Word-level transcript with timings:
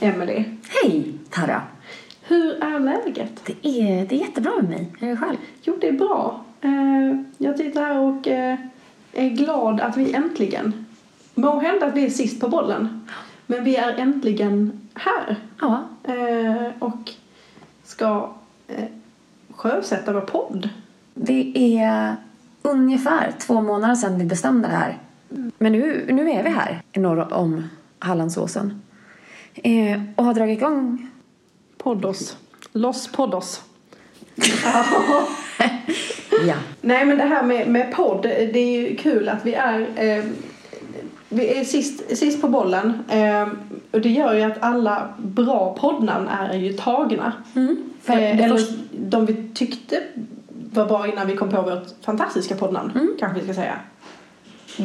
Emily. 0.00 0.44
Hej 0.68 1.12
Tara! 1.30 1.62
Hur 2.22 2.62
är 2.64 2.78
läget? 2.78 3.40
Det 3.46 3.66
är, 3.68 4.06
det 4.06 4.14
är 4.14 4.18
jättebra 4.20 4.52
med 4.56 4.68
mig. 4.70 4.92
Hur 4.98 5.06
är 5.08 5.10
det 5.10 5.16
själv? 5.16 5.36
Jo, 5.62 5.76
det 5.80 5.88
är 5.88 5.92
bra. 5.92 6.44
Eh, 6.60 7.20
Jag 7.38 7.58
sitter 7.58 7.80
här 7.80 7.98
och 7.98 8.28
eh, 8.28 8.58
är 9.12 9.28
glad 9.28 9.80
att 9.80 9.96
vi 9.96 10.12
äntligen, 10.14 10.86
må 11.34 11.58
hända 11.60 11.86
att 11.86 11.94
vi 11.96 12.04
är 12.06 12.10
sist 12.10 12.40
på 12.40 12.48
bollen, 12.48 13.06
men 13.46 13.64
vi 13.64 13.76
är 13.76 13.92
äntligen 13.98 14.80
här 14.94 15.36
Ja. 15.60 15.84
eh, 16.04 16.66
och 16.78 17.10
ska 17.84 18.30
sjösätta 19.50 20.12
vår 20.12 20.20
podd. 20.20 20.68
Det 21.14 21.52
är 21.78 22.16
ungefär 22.62 23.32
två 23.38 23.60
månader 23.60 23.94
sedan 23.94 24.18
vi 24.18 24.24
bestämde 24.24 24.68
det 24.68 24.74
här. 24.74 24.98
Men 25.58 25.72
nu, 25.72 26.06
nu 26.12 26.30
är 26.30 26.42
vi 26.42 26.50
här 26.50 26.82
norr 26.94 27.32
om 27.34 27.64
Hallandsåsen. 27.98 28.82
Eh, 29.54 30.00
och 30.16 30.24
har 30.24 30.34
dragit 30.34 30.58
igång... 30.58 31.06
Poddos. 31.78 32.36
Loss 32.72 33.12
poddos. 33.12 33.62
Ja. 36.46 36.54
Nej 36.80 37.04
men 37.04 37.18
det 37.18 37.24
här 37.24 37.42
med, 37.42 37.68
med 37.68 37.92
podd, 37.94 38.22
det 38.22 38.58
är 38.58 38.80
ju 38.80 38.96
kul 38.96 39.28
att 39.28 39.46
vi 39.46 39.54
är, 39.54 39.80
eh, 39.96 40.24
vi 41.28 41.58
är 41.58 41.64
sist, 41.64 42.16
sist 42.18 42.40
på 42.40 42.48
bollen. 42.48 42.92
Eh, 43.08 43.48
och 43.90 44.00
det 44.00 44.08
gör 44.08 44.34
ju 44.34 44.42
att 44.42 44.62
alla 44.62 45.08
bra 45.18 45.76
poddnamn 45.80 46.28
är 46.28 46.54
ju 46.54 46.72
tagna. 46.72 47.32
För 48.02 48.12
eh, 48.12 48.18
det 48.18 48.24
eller 48.44 48.56
först- 48.56 48.78
de 48.92 49.26
vi 49.26 49.48
tyckte 49.54 50.02
var 50.72 50.86
bra 50.86 51.08
innan 51.08 51.26
vi 51.26 51.36
kom 51.36 51.50
på 51.50 51.62
vårt 51.62 51.86
fantastiska 52.04 52.54
poddnamn, 52.54 53.16
kanske 53.20 53.38
vi 53.40 53.44
ska 53.44 53.54
säga. 53.54 53.74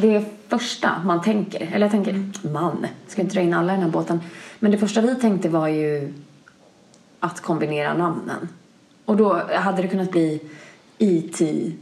Det 0.00 0.24
första 0.48 1.02
man 1.04 1.22
tänker, 1.22 1.70
eller 1.72 1.86
jag 1.86 1.90
tänker 1.90 2.30
man, 2.52 2.86
ska 3.06 3.22
inte 3.22 3.34
dra 3.34 3.40
in 3.40 3.54
alla 3.54 3.72
i 3.72 3.76
den 3.76 3.84
här 3.84 3.90
båten. 3.90 4.20
Men 4.58 4.70
det 4.70 4.78
första 4.78 5.00
vi 5.00 5.14
tänkte 5.14 5.48
var 5.48 5.68
ju 5.68 6.12
att 7.20 7.40
kombinera 7.40 7.94
namnen. 7.94 8.48
Och 9.04 9.16
då 9.16 9.42
hade 9.54 9.82
det 9.82 9.88
kunnat 9.88 10.10
bli 10.10 10.40
E.T. 10.98 11.72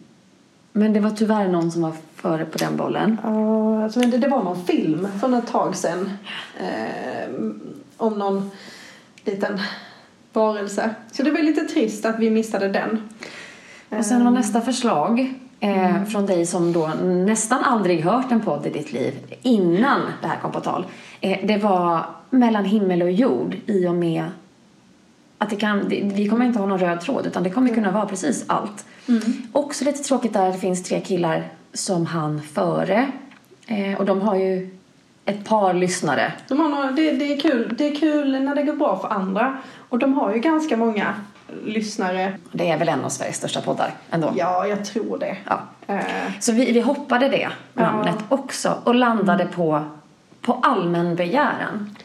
Men 0.72 0.92
det 0.92 1.00
var 1.00 1.10
tyvärr 1.10 1.48
någon 1.48 1.70
som 1.70 1.82
var 1.82 1.92
före 2.14 2.44
på 2.44 2.58
den 2.58 2.76
bollen. 2.76 3.20
Ja, 3.22 3.84
alltså, 3.84 3.98
men 3.98 4.10
det, 4.10 4.18
det 4.18 4.28
var 4.28 4.44
någon 4.44 4.64
film 4.64 5.08
för 5.20 5.38
ett 5.38 5.46
tag 5.46 5.76
sedan 5.76 6.10
eh, 6.58 7.34
om 7.96 8.18
någon 8.18 8.50
liten 9.24 9.60
varelse. 10.32 10.94
Så 11.12 11.22
det 11.22 11.30
var 11.30 11.38
lite 11.38 11.60
trist 11.60 12.04
att 12.04 12.18
vi 12.18 12.30
missade 12.30 12.68
den. 12.68 13.08
Och 13.88 14.04
sen 14.04 14.24
var 14.24 14.30
nästa 14.30 14.60
förslag 14.60 15.34
eh, 15.64 16.04
från 16.04 16.26
dig 16.26 16.46
som 16.46 16.72
då 16.72 16.86
nästan 17.04 17.64
aldrig 17.64 18.04
hört 18.04 18.32
en 18.32 18.40
podd 18.40 18.66
i 18.66 18.70
ditt 18.70 18.92
liv 18.92 19.14
innan 19.42 20.00
det 20.22 20.28
här 20.28 20.36
kom 20.36 20.52
på 20.52 20.60
tal. 20.60 20.86
Eh, 21.20 21.46
det 21.46 21.56
var 21.56 22.06
mellan 22.30 22.64
himmel 22.64 23.02
och 23.02 23.10
jord 23.10 23.56
i 23.66 23.86
och 23.86 23.94
med 23.94 24.24
att 25.38 25.50
det 25.50 25.56
kan, 25.56 25.88
vi 25.88 26.28
kommer 26.28 26.46
inte 26.46 26.58
ha 26.58 26.66
någon 26.66 26.78
röd 26.78 27.00
tråd 27.00 27.26
utan 27.26 27.42
det 27.42 27.50
kommer 27.50 27.74
kunna 27.74 27.90
vara 27.90 28.06
precis 28.06 28.44
allt. 28.46 28.84
Också 29.52 29.84
lite 29.84 30.02
tråkigt 30.02 30.32
där 30.32 30.52
det 30.52 30.58
finns 30.58 30.82
tre 30.82 31.00
killar 31.00 31.48
som 31.72 32.06
han 32.06 32.42
före 32.42 33.12
eh, 33.66 33.98
och 33.98 34.06
de 34.06 34.20
har 34.20 34.34
ju 34.34 34.70
ett 35.24 35.44
par 35.44 35.74
lyssnare. 35.74 36.32
De 36.48 36.60
har 36.60 36.68
några, 36.68 36.90
det, 36.90 37.10
det, 37.10 37.32
är 37.32 37.40
kul, 37.40 37.74
det 37.78 37.88
är 37.88 37.94
kul 37.94 38.42
när 38.42 38.54
det 38.54 38.62
går 38.62 38.72
bra 38.72 38.98
för 38.98 39.08
andra. 39.08 39.56
Och 39.88 39.98
de 39.98 40.14
har 40.14 40.34
ju 40.34 40.40
ganska 40.40 40.76
många 40.76 41.14
lyssnare. 41.64 42.32
Det 42.52 42.70
är 42.70 42.78
väl 42.78 42.88
en 42.88 43.04
av 43.04 43.08
Sveriges 43.08 43.36
största 43.36 43.60
poddar 43.60 43.90
ändå. 44.10 44.32
Ja, 44.36 44.66
jag 44.66 44.84
tror 44.84 45.18
det. 45.18 45.36
Ja. 45.48 45.60
Eh, 45.86 46.00
Så 46.40 46.52
vi, 46.52 46.72
vi 46.72 46.80
hoppade 46.80 47.28
det 47.28 47.48
namnet 47.74 48.14
Ja. 48.18 48.36
också 48.36 48.78
och 48.84 48.94
landade 48.94 49.46
på, 49.46 49.84
på 50.40 50.52
allmän 50.62 51.16
begäran. 51.16 51.96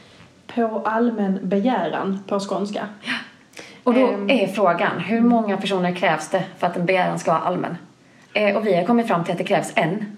på 0.55 0.81
allmän 0.85 1.39
begäran 1.43 2.23
på 2.27 2.39
skånska. 2.39 2.85
Och 3.83 3.93
då 3.93 4.07
Ehm. 4.07 4.29
är 4.29 4.47
frågan, 4.47 4.99
hur 4.99 5.21
många 5.21 5.57
personer 5.57 5.95
krävs 5.95 6.29
det 6.29 6.43
för 6.57 6.67
att 6.67 6.77
en 6.77 6.85
begäran 6.85 7.19
ska 7.19 7.31
vara 7.31 7.41
allmän? 7.41 7.77
Eh, 8.33 8.55
och 8.57 8.67
vi 8.67 8.75
har 8.75 8.83
kommit 8.85 9.07
fram 9.07 9.23
till 9.23 9.31
att 9.31 9.37
det 9.37 9.43
krävs 9.43 9.71
en 9.75 10.17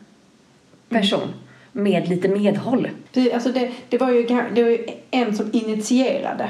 person 0.90 1.34
med 1.72 2.08
lite 2.08 2.28
medhåll. 2.28 2.90
Det, 3.12 3.34
alltså 3.34 3.52
det, 3.52 3.72
det, 3.90 3.98
var 3.98 4.10
ju, 4.12 4.24
det 4.54 4.64
var 4.64 4.70
ju 4.70 4.86
en 5.12 5.36
som 5.36 5.50
initierade. 5.54 6.50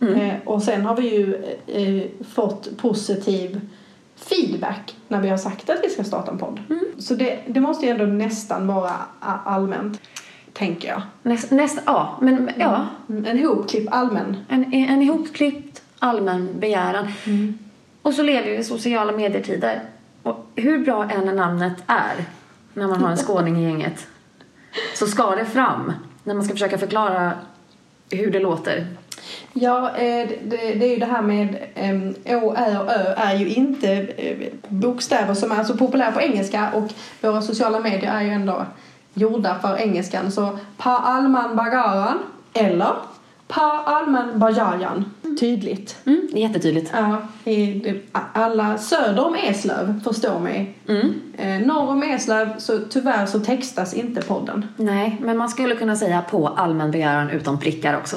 Eh, 0.00 0.34
och 0.44 0.62
sen 0.62 0.84
har 0.86 0.96
vi 0.96 1.16
ju 1.16 1.34
eh, 1.66 2.24
fått 2.34 2.76
positiv 2.76 3.60
feedback 4.16 4.96
när 5.08 5.20
vi 5.20 5.28
har 5.28 5.36
sagt 5.36 5.70
att 5.70 5.78
vi 5.82 5.90
ska 5.90 6.04
starta 6.04 6.30
en 6.30 6.38
podd. 6.38 6.60
Så 6.98 7.14
det, 7.14 7.38
det 7.46 7.60
måste 7.60 7.86
ju 7.86 7.92
ändå 7.92 8.04
nästan 8.04 8.66
vara 8.66 8.92
allmänt, 9.20 10.00
tänker 10.52 10.88
jag. 10.88 11.02
Näst, 11.22 11.50
nästa, 11.50 11.82
ja, 11.86 12.18
men 12.20 12.50
ja, 12.58 12.86
En 13.26 13.46
hopklipp 13.46 13.88
allmän. 13.90 14.36
en, 14.48 14.72
en 14.72 15.02
ihopklippt 15.02 15.82
allmän 15.98 16.48
begäran. 16.60 17.08
Och 18.02 18.14
så 18.14 18.22
lever 18.22 18.50
vi 18.50 18.56
i 18.56 18.64
sociala 18.64 19.12
medier-tider. 19.12 19.80
Och 20.22 20.46
hur 20.54 20.84
bra 20.84 21.10
än 21.10 21.36
namnet 21.36 21.74
är 21.86 22.24
när 22.74 22.88
man 22.88 23.00
har 23.02 23.10
en 23.10 23.16
skåning 23.16 23.56
i 23.56 23.62
gänget 23.62 24.06
så 24.94 25.06
ska 25.06 25.36
det 25.36 25.44
fram 25.44 25.92
när 26.24 26.34
man 26.34 26.44
ska 26.44 26.54
försöka 26.54 26.78
förklara 26.78 27.32
hur 28.10 28.30
det 28.30 28.40
låter. 28.40 28.86
Ja, 29.60 29.88
eh, 29.88 30.28
det, 30.44 30.84
är 30.84 30.90
ju 30.90 30.96
det 30.96 31.06
här 31.06 31.22
med 31.22 31.56
em, 31.74 32.14
Å, 32.24 32.54
Ä 32.56 32.78
och 32.78 32.92
Ö 32.92 33.14
är 33.16 33.34
ju 33.36 33.48
inte 33.48 33.92
eh, 33.92 34.48
bokstäver 34.68 35.34
som 35.34 35.52
är 35.52 35.64
så 35.64 35.76
populära 35.76 36.12
på 36.12 36.20
engelska 36.20 36.70
och 36.74 36.90
våra 37.20 37.42
sociala 37.42 37.80
medier 37.80 38.12
är 38.12 38.22
ju 38.22 38.30
ändå 38.30 38.66
gjorda 39.14 39.58
för 39.58 39.76
engelskan. 39.76 40.32
Så 40.32 40.58
Pa 40.76 40.98
Alman 40.98 41.56
Bagaran 41.56 42.18
eller 42.52 42.92
Pa 43.48 43.82
Alman 43.86 44.38
Bajajan. 44.38 45.04
Tydligt. 45.40 45.96
Mm, 46.06 46.28
jättetydligt. 46.32 46.92
Ja, 46.94 47.18
alla 48.32 48.78
söder 48.78 49.26
om 49.26 49.34
Eslöv 49.34 50.00
förstår 50.04 50.38
mig. 50.38 50.74
Mm. 50.88 51.14
Eh, 51.36 51.66
norr 51.66 51.90
om 51.90 52.02
Eslöv 52.02 52.58
så 52.58 52.78
tyvärr 52.90 53.26
så 53.26 53.40
textas 53.40 53.94
inte 53.94 54.22
podden. 54.22 54.66
Nej, 54.76 55.16
men 55.20 55.36
man 55.36 55.48
skulle 55.48 55.76
kunna 55.76 55.96
säga 55.96 56.22
på 56.30 56.48
allmän 56.48 56.90
begäran 56.90 57.30
utan 57.30 57.58
prickar 57.58 57.96
också. 57.96 58.16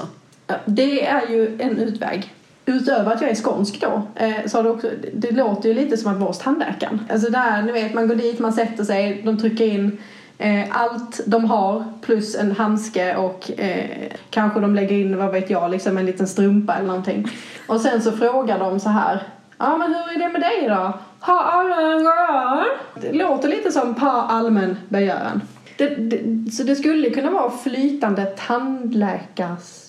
Det 0.66 1.06
är 1.06 1.30
ju 1.30 1.58
en 1.60 1.78
utväg. 1.78 2.34
Utöver 2.66 3.14
att 3.14 3.22
jag 3.22 3.30
är 3.30 3.36
skånsk 3.36 3.82
då, 3.82 4.02
eh, 4.16 4.46
så 4.46 4.58
har 4.58 4.64
det 4.64 4.70
också, 4.70 4.90
det 5.14 5.32
låter 5.32 5.70
ju 5.70 5.76
lite 5.76 5.98
som 5.98 6.12
att 6.12 6.18
vara 6.18 6.28
hos 6.28 6.40
tandläkaren. 6.40 7.00
Alltså 7.12 7.32
där, 7.32 7.62
ni 7.62 7.72
vet, 7.72 7.94
man 7.94 8.08
går 8.08 8.16
dit, 8.16 8.40
man 8.40 8.54
sätter 8.54 8.84
sig, 8.84 9.22
de 9.26 9.38
trycker 9.38 9.66
in 9.66 9.98
eh, 10.38 10.66
allt 10.72 11.22
de 11.26 11.46
har 11.46 11.84
plus 12.02 12.36
en 12.36 12.52
handske 12.52 13.16
och 13.16 13.60
eh, 13.60 14.12
kanske 14.30 14.60
de 14.60 14.76
lägger 14.76 14.96
in, 14.96 15.18
vad 15.18 15.32
vet 15.32 15.50
jag, 15.50 15.72
liksom 15.72 15.98
en 15.98 16.06
liten 16.06 16.28
strumpa 16.28 16.76
eller 16.76 16.88
någonting. 16.88 17.28
Och 17.68 17.82
sen 17.82 18.02
så 18.02 18.12
frågar 18.12 18.60
de 18.60 18.80
så 18.80 18.90
här, 18.90 19.24
ja 19.58 19.78
men 19.78 19.94
hur 19.94 20.16
är 20.16 20.20
det 20.20 20.30
med 20.30 20.42
dig 20.42 20.68
då? 20.68 21.00
Ha 21.20 21.44
allmän? 21.44 22.66
Det 23.02 23.14
låter 23.14 23.48
lite 23.50 23.72
som 23.72 23.96
pa 23.96 24.12
allmän 24.12 24.78
begäran. 24.90 25.42
Det, 25.78 25.88
det, 25.88 26.52
så 26.52 26.64
det 26.64 26.76
skulle 26.76 27.10
kunna 27.10 27.32
vara 27.32 27.52
flytande 27.52 28.26
tandläkars... 28.26 29.89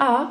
Ja. 0.00 0.30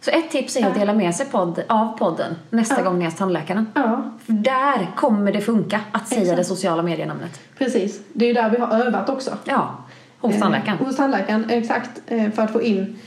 Så 0.00 0.10
ett 0.10 0.30
tips 0.30 0.56
är 0.56 0.66
att 0.66 0.74
dela 0.74 0.94
med 0.94 1.14
sig 1.14 1.26
podd, 1.26 1.62
av 1.68 1.98
podden 1.98 2.34
nästa 2.50 2.82
gång 2.82 2.98
ni 2.98 3.04
är 3.04 3.08
hos 3.08 3.18
tandläkaren. 3.18 3.66
Ja, 3.74 4.02
För 4.26 4.32
där 4.32 4.90
kommer 4.96 5.32
det 5.32 5.40
funka 5.40 5.80
att 5.92 6.08
säga 6.08 6.20
Exakt. 6.20 6.36
det 6.36 6.44
sociala 6.44 6.82
medienamnet. 6.82 7.40
precis. 7.58 8.00
Det 8.12 8.24
är 8.24 8.28
ju 8.28 8.34
där 8.34 8.50
vi 8.50 8.56
har 8.58 8.78
övat 8.86 9.08
också. 9.08 9.30
Ja, 9.44 9.74
hos 10.20 10.38
tandläkaren. 10.40 10.78
Eh, 10.78 10.86
hos 10.86 10.96
tandläkaren, 10.96 11.50
exakt. 11.50 11.90
Eh, 12.06 12.30
för 12.30 12.42
att 12.42 12.52
få 12.52 12.62
in, 12.62 12.98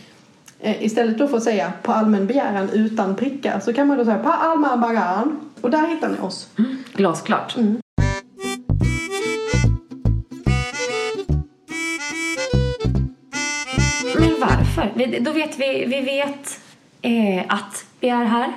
eh, 0.59 0.84
istället 0.84 1.18
då 1.18 1.28
för 1.28 1.38
att 1.38 1.44
säga 1.44 1.72
på 1.81 1.92
allmän 1.92 2.28
begäran 2.28 2.69
utan 2.69 3.16
prickar 3.16 3.59
så 3.59 3.74
kan 3.74 3.88
man 3.88 3.97
då 3.97 4.06
säga 4.06 4.18
på 4.19 4.30
allmän 4.30 4.81
begäran. 4.81 5.40
Och 5.62 5.72
där 5.72 5.88
hittar 5.88 6.09
ni 6.09 6.19
oss. 6.19 6.47
Glasklart. 6.94 7.56
Men 7.57 7.81
varför? 14.75 14.92
Vi, 14.96 15.20
då 15.20 15.31
vet 15.31 15.60
vi, 15.60 15.86
vi 15.86 16.02
vet 16.02 16.60
eh, 17.02 17.46
att 17.48 17.86
vi 18.00 18.10
är 18.10 18.25
här. 18.25 18.52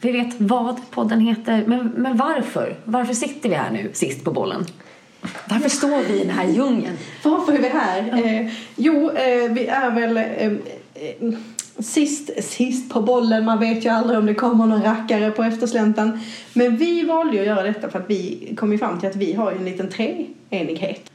Vi 0.00 0.12
vet 0.12 0.40
vad 0.40 0.90
podden 0.90 1.20
heter. 1.20 1.64
Men, 1.66 1.86
men 1.96 2.16
varför? 2.16 2.76
Varför 2.84 3.14
sitter 3.14 3.48
vi 3.48 3.54
här 3.54 3.70
nu 3.70 3.90
sist 3.92 4.24
på 4.24 4.30
bollen? 4.30 4.66
Varför 5.50 5.68
står 5.68 6.02
vi 6.08 6.20
i 6.20 6.24
den 6.24 6.36
här 6.36 6.48
djungeln? 6.48 6.96
Varför 7.22 7.52
är 7.52 7.58
vi 7.58 7.68
här? 7.68 8.24
Eh, 8.24 8.52
jo, 8.76 9.10
eh, 9.10 9.52
vi 9.52 9.66
är 9.66 9.90
väl 9.90 10.16
eh, 10.16 10.24
eh, 10.44 11.34
sist, 11.78 12.44
sist 12.44 12.92
på 12.92 13.00
bollen. 13.00 13.44
Man 13.44 13.60
vet 13.60 13.84
ju 13.84 13.88
aldrig 13.88 14.18
om 14.18 14.26
det 14.26 14.34
kommer 14.34 14.66
någon 14.66 14.82
rackare 14.82 15.30
på 15.30 15.42
eftersläntan. 15.42 16.20
Men 16.52 16.76
vi 16.76 17.04
valde 17.04 17.40
att 17.40 17.46
göra 17.46 17.62
detta 17.62 17.90
för 17.90 17.98
att 17.98 18.10
vi 18.10 18.52
kom 18.56 18.72
ju 18.72 18.78
fram 18.78 19.00
till 19.00 19.08
att 19.08 19.16
vi 19.16 19.32
har 19.32 19.52
en 19.52 19.64
liten 19.64 19.90
treenighet. 19.90 21.11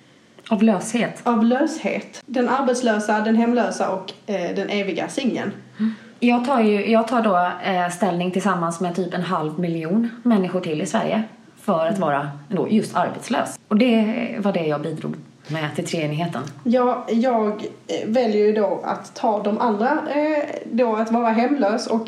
Av 0.49 0.63
löshet. 0.63 1.21
av 1.23 1.43
löshet. 1.43 2.23
Den 2.25 2.49
arbetslösa, 2.49 3.19
den 3.19 3.35
hemlösa 3.35 3.89
och 3.89 4.13
eh, 4.25 4.55
den 4.55 4.69
eviga 4.69 5.07
singeln. 5.07 5.51
Jag 6.19 6.45
tar, 6.45 6.61
ju, 6.61 6.91
jag 6.91 7.07
tar 7.07 7.21
då 7.21 7.51
eh, 7.71 7.89
ställning 7.89 8.31
tillsammans 8.31 8.79
med 8.79 8.95
typ 8.95 9.13
en 9.13 9.21
halv 9.21 9.59
miljon 9.59 10.09
människor 10.23 10.59
till 10.59 10.81
i 10.81 10.85
Sverige 10.85 11.23
för 11.61 11.87
att 11.87 11.99
vara 11.99 12.31
då 12.49 12.67
just 12.69 12.95
arbetslös. 12.95 13.59
Och 13.67 13.77
det 13.77 14.35
var 14.39 14.53
det 14.53 14.65
jag 14.65 14.81
bidrog 14.81 15.15
med 15.47 15.75
till 15.75 15.87
treenigheten? 15.87 16.41
Ja, 16.63 17.05
jag 17.09 17.51
eh, 17.87 18.07
väljer 18.07 18.45
ju 18.45 18.53
då 18.53 18.81
att 18.83 19.15
ta 19.15 19.43
de 19.43 19.57
andra, 19.57 19.89
eh, 19.89 20.43
då 20.71 20.95
att 20.95 21.11
vara 21.11 21.29
hemlös 21.29 21.87
och 21.87 22.07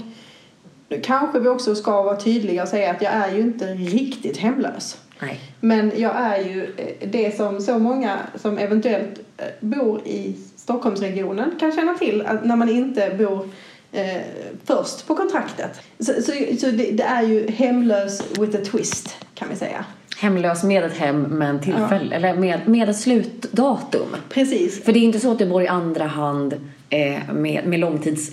kanske 1.04 1.40
vi 1.40 1.50
också 1.50 1.76
ska 1.76 2.02
vara 2.02 2.16
tydliga 2.16 2.64
och 2.64 2.70
säga 2.70 2.92
att 2.92 3.02
jag 3.02 3.14
är 3.14 3.32
ju 3.36 3.42
inte 3.42 3.66
riktigt 3.66 4.38
hemlös. 4.38 4.98
Nej. 5.20 5.40
Men 5.60 5.92
jag 5.96 6.16
är 6.16 6.38
ju 6.38 6.64
eh, 6.78 7.10
det 7.10 7.38
som 7.38 7.62
så 7.62 7.80
många 7.80 8.18
som 8.36 8.58
eventuellt 8.58 9.20
eh, 9.38 9.46
bor 9.60 10.02
i 10.06 10.36
Stockholmsregionen 10.56 11.52
kan 11.60 11.72
känna 11.72 11.94
till 11.94 12.26
att 12.26 12.46
när 12.46 12.56
man 12.56 12.70
inte 12.70 13.16
bor 13.18 13.50
eh, 13.92 14.22
först 14.66 15.08
på 15.08 15.16
kontraktet. 15.16 15.82
Så, 16.00 16.14
så, 16.14 16.32
så 16.60 16.72
det, 16.72 16.92
det 16.92 17.04
är 17.04 17.22
ju 17.22 17.52
hemlös 17.52 18.24
with 18.40 18.58
a 18.58 18.62
twist 18.72 19.16
kan 19.36 19.48
vi 19.50 19.56
säga. 19.56 19.86
Hemlös 20.18 20.64
med 20.64 20.84
ett 20.84 20.98
hem 20.98 21.22
med 21.22 21.50
en 21.50 21.62
tillfälle, 21.62 22.16
eller 22.16 22.36
med, 22.36 22.68
med 22.68 22.90
ett 22.90 23.00
slutdatum. 23.00 24.16
Precis. 24.30 24.84
För 24.84 24.94
det 24.94 25.00
är 25.00 25.04
inte 25.04 25.20
så 25.20 25.32
att 25.32 25.40
du 25.40 25.46
bor 25.46 25.64
i 25.64 25.68
andra 25.68 26.06
hand 26.06 26.54
eh, 26.90 27.34
med, 27.34 27.68
med 27.68 27.80
långtids... 27.80 28.32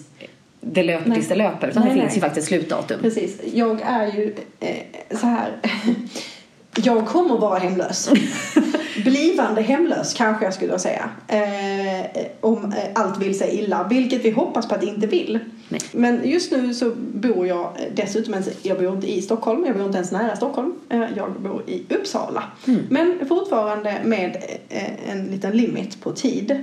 Det 0.61 0.83
löper 0.83 1.09
Nej. 1.09 1.17
tills 1.17 1.29
det 1.29 1.35
löper, 1.35 1.69
utan 1.69 1.83
Nej, 1.83 1.91
det 1.91 1.97
nej. 1.97 2.05
finns 2.05 2.17
ju 2.17 2.21
faktiskt 2.21 2.49
slutdatum. 2.49 3.01
Precis. 3.01 3.41
Jag 3.53 3.81
är 3.81 4.07
ju 4.07 4.35
eh, 4.61 5.17
så 5.17 5.27
här. 5.27 5.53
Jag 6.85 7.07
kommer 7.07 7.39
vara 7.39 7.59
hemlös. 7.59 8.11
Blivande 9.05 9.63
hemlös 9.63 10.15
kanske 10.15 10.45
jag 10.45 10.55
skulle 10.55 10.79
säga. 10.79 11.11
Eh, 11.29 12.07
om 12.41 12.65
eh, 12.73 12.85
allt 12.95 13.19
vill 13.23 13.39
sig 13.39 13.59
illa, 13.59 13.87
vilket 13.91 14.25
vi 14.25 14.31
hoppas 14.31 14.69
på 14.69 14.75
att 14.75 14.81
det 14.81 14.87
inte 14.87 15.07
vill. 15.07 15.39
Nej. 15.69 15.81
Men 15.93 16.21
just 16.29 16.53
nu 16.53 16.75
så 16.75 16.93
bor 16.97 17.47
jag 17.47 17.61
eh, 17.65 17.85
dessutom, 17.95 18.35
ens- 18.35 18.49
jag 18.63 18.79
bor 18.79 18.95
inte 18.95 19.13
i 19.13 19.23
Stockholm, 19.23 19.65
jag 19.67 19.77
bor 19.77 19.87
inte 19.87 19.99
ens 19.99 20.13
nära 20.13 20.37
Stockholm. 20.37 20.75
Eh, 20.89 21.05
jag 21.17 21.33
bor 21.41 21.63
i 21.67 21.83
Uppsala. 21.95 22.43
Men 22.91 23.19
fortfarande 23.29 23.97
med 24.05 24.37
eh, 24.69 25.11
en 25.11 25.25
liten 25.27 25.53
limit 25.57 26.01
på 26.01 26.13
tid. 26.13 26.63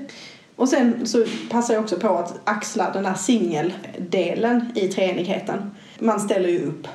Och 0.55 0.69
sen 0.69 1.07
så 1.07 1.25
passar 1.49 1.73
jag 1.73 1.83
också 1.83 1.99
på 1.99 2.07
att 2.17 2.39
axla 2.43 2.89
den 2.93 3.05
här 3.05 3.13
singeldelen 3.15 4.71
i 4.75 4.87
treenigheten. 4.87 5.71
Man 5.99 6.19
ställer 6.19 6.49
ju 6.49 6.65
upp. 6.65 6.87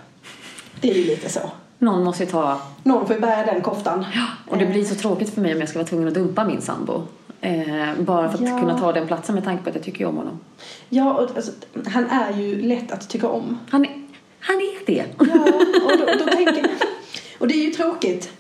Det 0.81 0.91
är 0.91 0.95
ju 0.95 1.05
lite 1.05 1.29
så. 1.29 1.41
Någon 1.79 2.05
måste 2.05 2.25
ju 2.25 2.31
ta... 2.31 2.61
Någon 2.83 3.07
får 3.07 3.15
ju 3.17 3.21
bära 3.21 3.47
den 3.53 3.61
koftan. 3.63 4.05
Och 4.49 4.59
det 4.59 4.67
blir 4.67 4.85
så 4.85 4.95
tråkigt 4.95 5.35
för 5.35 5.41
mig 5.41 5.55
om 5.55 5.61
jag 5.61 5.69
ska 5.69 5.79
vara 5.79 5.89
tvungen 5.89 6.09
att 6.09 6.15
dumpa 6.15 6.45
min 6.45 6.61
sambo. 6.61 7.03
Eh, 7.41 7.95
bara 7.99 8.29
för 8.29 8.39
att 8.45 8.51
Ja. 8.51 8.61
kunna 8.61 8.79
ta 8.79 8.93
den 8.93 9.07
platsen 9.07 9.35
med 9.35 9.45
tanke 9.45 9.63
på 9.63 9.69
att 9.71 9.75
jag 9.77 9.85
tycker 9.85 10.07
om 10.07 10.17
honom. 10.17 10.41
Ja, 10.89 11.13
och 11.15 11.37
alltså, 11.37 11.53
han 11.87 12.07
är 12.11 12.33
ju 12.33 12.63
lätt 12.63 12.93
att 12.93 13.09
tycka 13.09 13.29
om. 13.29 13.59
Han 13.71 13.85
är, 13.85 13.91
han 14.41 14.57
är 14.57 14.87
det. 14.87 15.05
Ja, 15.19 15.25
och 15.85 15.99
då, 15.99 16.25
då 16.25 16.31
tänker 16.33 16.57
jag... 16.57 16.71
Och 17.39 17.49
det 17.49 17.55
är 17.55 17.65
ju 17.65 17.71
tråkigt. 17.71 18.31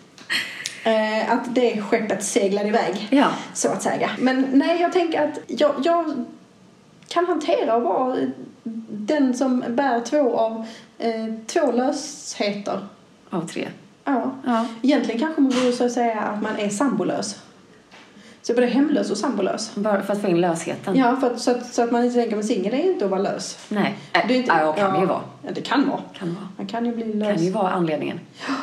Eh, 0.85 1.33
att 1.33 1.55
det 1.55 1.81
skeppet 1.81 2.25
seglar 2.25 2.67
iväg. 2.67 3.07
Ja. 3.11 3.27
Så 3.55 3.69
att 3.69 3.83
säga. 3.83 4.11
Men 4.19 4.47
nej, 4.53 4.81
jag 4.81 4.93
tänker 4.93 5.25
att 5.29 5.39
jag, 5.47 5.75
jag 5.85 6.25
kan 7.09 7.27
hantera 7.27 7.75
att 7.75 7.83
vara 7.83 8.17
den 8.91 9.35
som 9.35 9.65
bär 9.69 10.01
två 10.01 10.37
av 10.37 10.67
eh, 10.99 11.27
två 11.47 11.73
lösheter. 11.73 12.87
Av 13.31 13.47
tre. 13.49 13.69
Ja. 14.05 14.31
Ja. 14.47 14.67
Egentligen 14.83 15.21
kanske 15.21 15.41
man 15.41 15.51
borde 15.51 15.73
så 15.73 15.89
säga 15.89 16.21
att 16.21 16.43
man 16.43 16.57
är 16.59 16.69
sambolös. 16.69 17.43
Så 18.43 18.55
både 18.55 18.67
hemlös 18.67 19.11
och 19.11 19.17
sambolös. 19.17 19.75
Bara 19.75 20.03
för 20.03 20.13
att 20.13 20.23
få 20.23 20.29
in 20.29 20.41
lösheten. 20.41 20.97
Ja, 20.97 21.17
för 21.17 21.27
att, 21.31 21.41
så, 21.41 21.51
att, 21.51 21.75
så 21.75 21.83
att 21.83 21.91
man 21.93 22.05
inte 22.05 22.21
tänker 22.21 22.39
att 22.39 22.45
singel 22.47 22.75
är 22.75 22.93
inte 22.93 23.05
att 23.05 23.11
vara 23.11 23.21
lös. 23.23 23.59
Nej. 23.69 23.95
Det 24.13 24.19
är 24.19 24.31
inte- 24.31 24.53
ja, 24.61 24.73
kan 24.73 24.93
det 24.95 25.01
ju 25.01 25.07
vara. 25.07 25.21
Ja, 25.43 25.51
det 25.55 25.61
kan 25.61 25.89
vara. 25.89 26.01
Kan 26.19 26.35
vara. 26.35 26.49
Man 26.57 26.67
kan 26.67 26.87
ju 26.87 26.95
bli 26.95 27.15
lös. 27.15 27.37
Kan 27.37 27.45
ju 27.45 27.51
vara 27.51 27.71
anledningen. 27.71 28.21
Ja. 28.49 28.55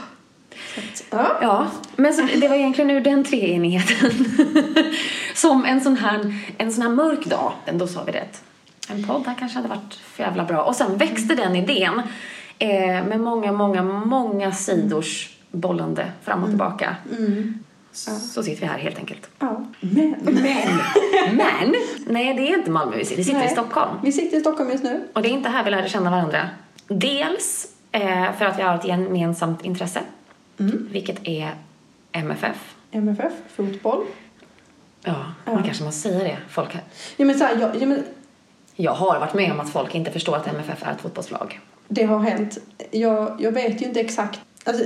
Ja, 1.42 1.68
men 1.96 2.14
så, 2.14 2.22
det 2.42 2.48
var 2.48 2.56
egentligen 2.56 2.90
ur 2.92 3.02
den 3.02 3.24
treenigheten 3.24 4.12
som 5.36 5.66
en 5.66 5.82
sån 5.82 5.98
här, 5.98 6.34
en 6.58 6.74
sån 6.74 6.82
här 6.82 6.90
mörk 6.90 7.26
dag, 7.26 7.52
då 7.74 7.88
sa 7.88 8.04
vi 8.04 8.12
rätt. 8.12 8.44
En 8.90 9.04
podd 9.08 9.24
här 9.28 9.36
kanske 9.40 9.58
hade 9.58 9.70
varit 9.70 9.94
för 9.94 10.24
jävla 10.24 10.44
bra. 10.44 10.64
Och 10.64 10.76
sen 10.76 10.98
växte 10.98 11.36
den 11.36 11.56
idén 11.56 12.02
eh, 12.60 13.04
med 13.06 13.19
många, 13.19 13.52
många, 13.52 13.84
många 13.84 14.52
sidors 14.52 15.38
bollande 15.52 16.12
fram 16.24 16.44
och 16.44 16.50
tillbaka. 16.50 16.96
Mm. 17.18 17.60
Så 17.92 18.44
sitter 18.44 18.62
vi 18.62 18.68
här 18.68 18.78
helt 18.78 18.98
enkelt. 18.98 19.30
ja. 19.40 19.66
Men. 19.80 20.16
Men, 20.22 21.36
men, 21.36 21.75
nej 22.07 22.34
det 22.34 22.42
är 22.52 22.57
inte 22.57 22.72
Malmö 22.72 22.98
vi 22.98 23.06
sitter, 23.06 23.18
vi 23.18 23.24
sitter 23.24 23.40
Nej. 23.40 23.48
i 23.48 23.52
Stockholm. 23.52 23.92
Vi 24.04 24.12
sitter 24.12 24.38
i 24.38 24.40
Stockholm 24.40 24.69
just 24.69 24.84
nu. 24.84 25.07
Och 25.13 25.22
det 25.22 25.28
är 25.30 25.31
inte 25.31 25.50
här 25.50 25.63
vi 25.63 25.72
lärde 25.72 25.90
känna 25.90 26.12
varandra. 26.12 26.50
Dels 26.88 27.68
eh, 27.92 28.34
för 28.38 28.46
att 28.46 28.57
vi 28.60 28.62
har 28.62 28.75
ett 28.75 28.86
gemensamt 28.88 29.66
intresse, 29.66 30.00
Mm. 30.60 30.88
vilket 30.92 31.28
är 31.28 31.52
MFF. 32.12 32.75
MFF, 32.92 33.34
fotboll. 33.56 34.06
Ja, 35.04 35.16
man 35.46 35.63
kanske 35.63 35.84
måste 35.84 36.10
säga 36.10 36.24
det. 36.24 36.38
Folk, 36.50 36.78
Ja, 37.18 37.25
men 37.25 37.38
så 37.40 37.44
här, 37.46 37.57
jag, 37.62 37.75
ja, 37.81 37.86
men 37.86 38.04
jag 38.75 38.92
har 38.94 39.19
varit 39.19 39.34
med 39.34 39.52
om 39.52 39.60
att 39.60 39.69
folk 39.69 39.96
inte 39.96 40.12
förstår 40.12 40.36
att 40.36 40.48
MFF 40.48 40.84
är 40.84 40.92
ett 40.92 41.02
fotbollslag. 41.02 41.60
Det 41.88 42.04
har 42.04 42.20
hänt. 42.20 42.58
Jag, 42.92 43.36
jag 43.40 43.52
vet 43.52 43.82
ju 43.82 43.86
inte 43.86 44.00
exakt. 44.00 44.40
Alltså, 44.64 44.84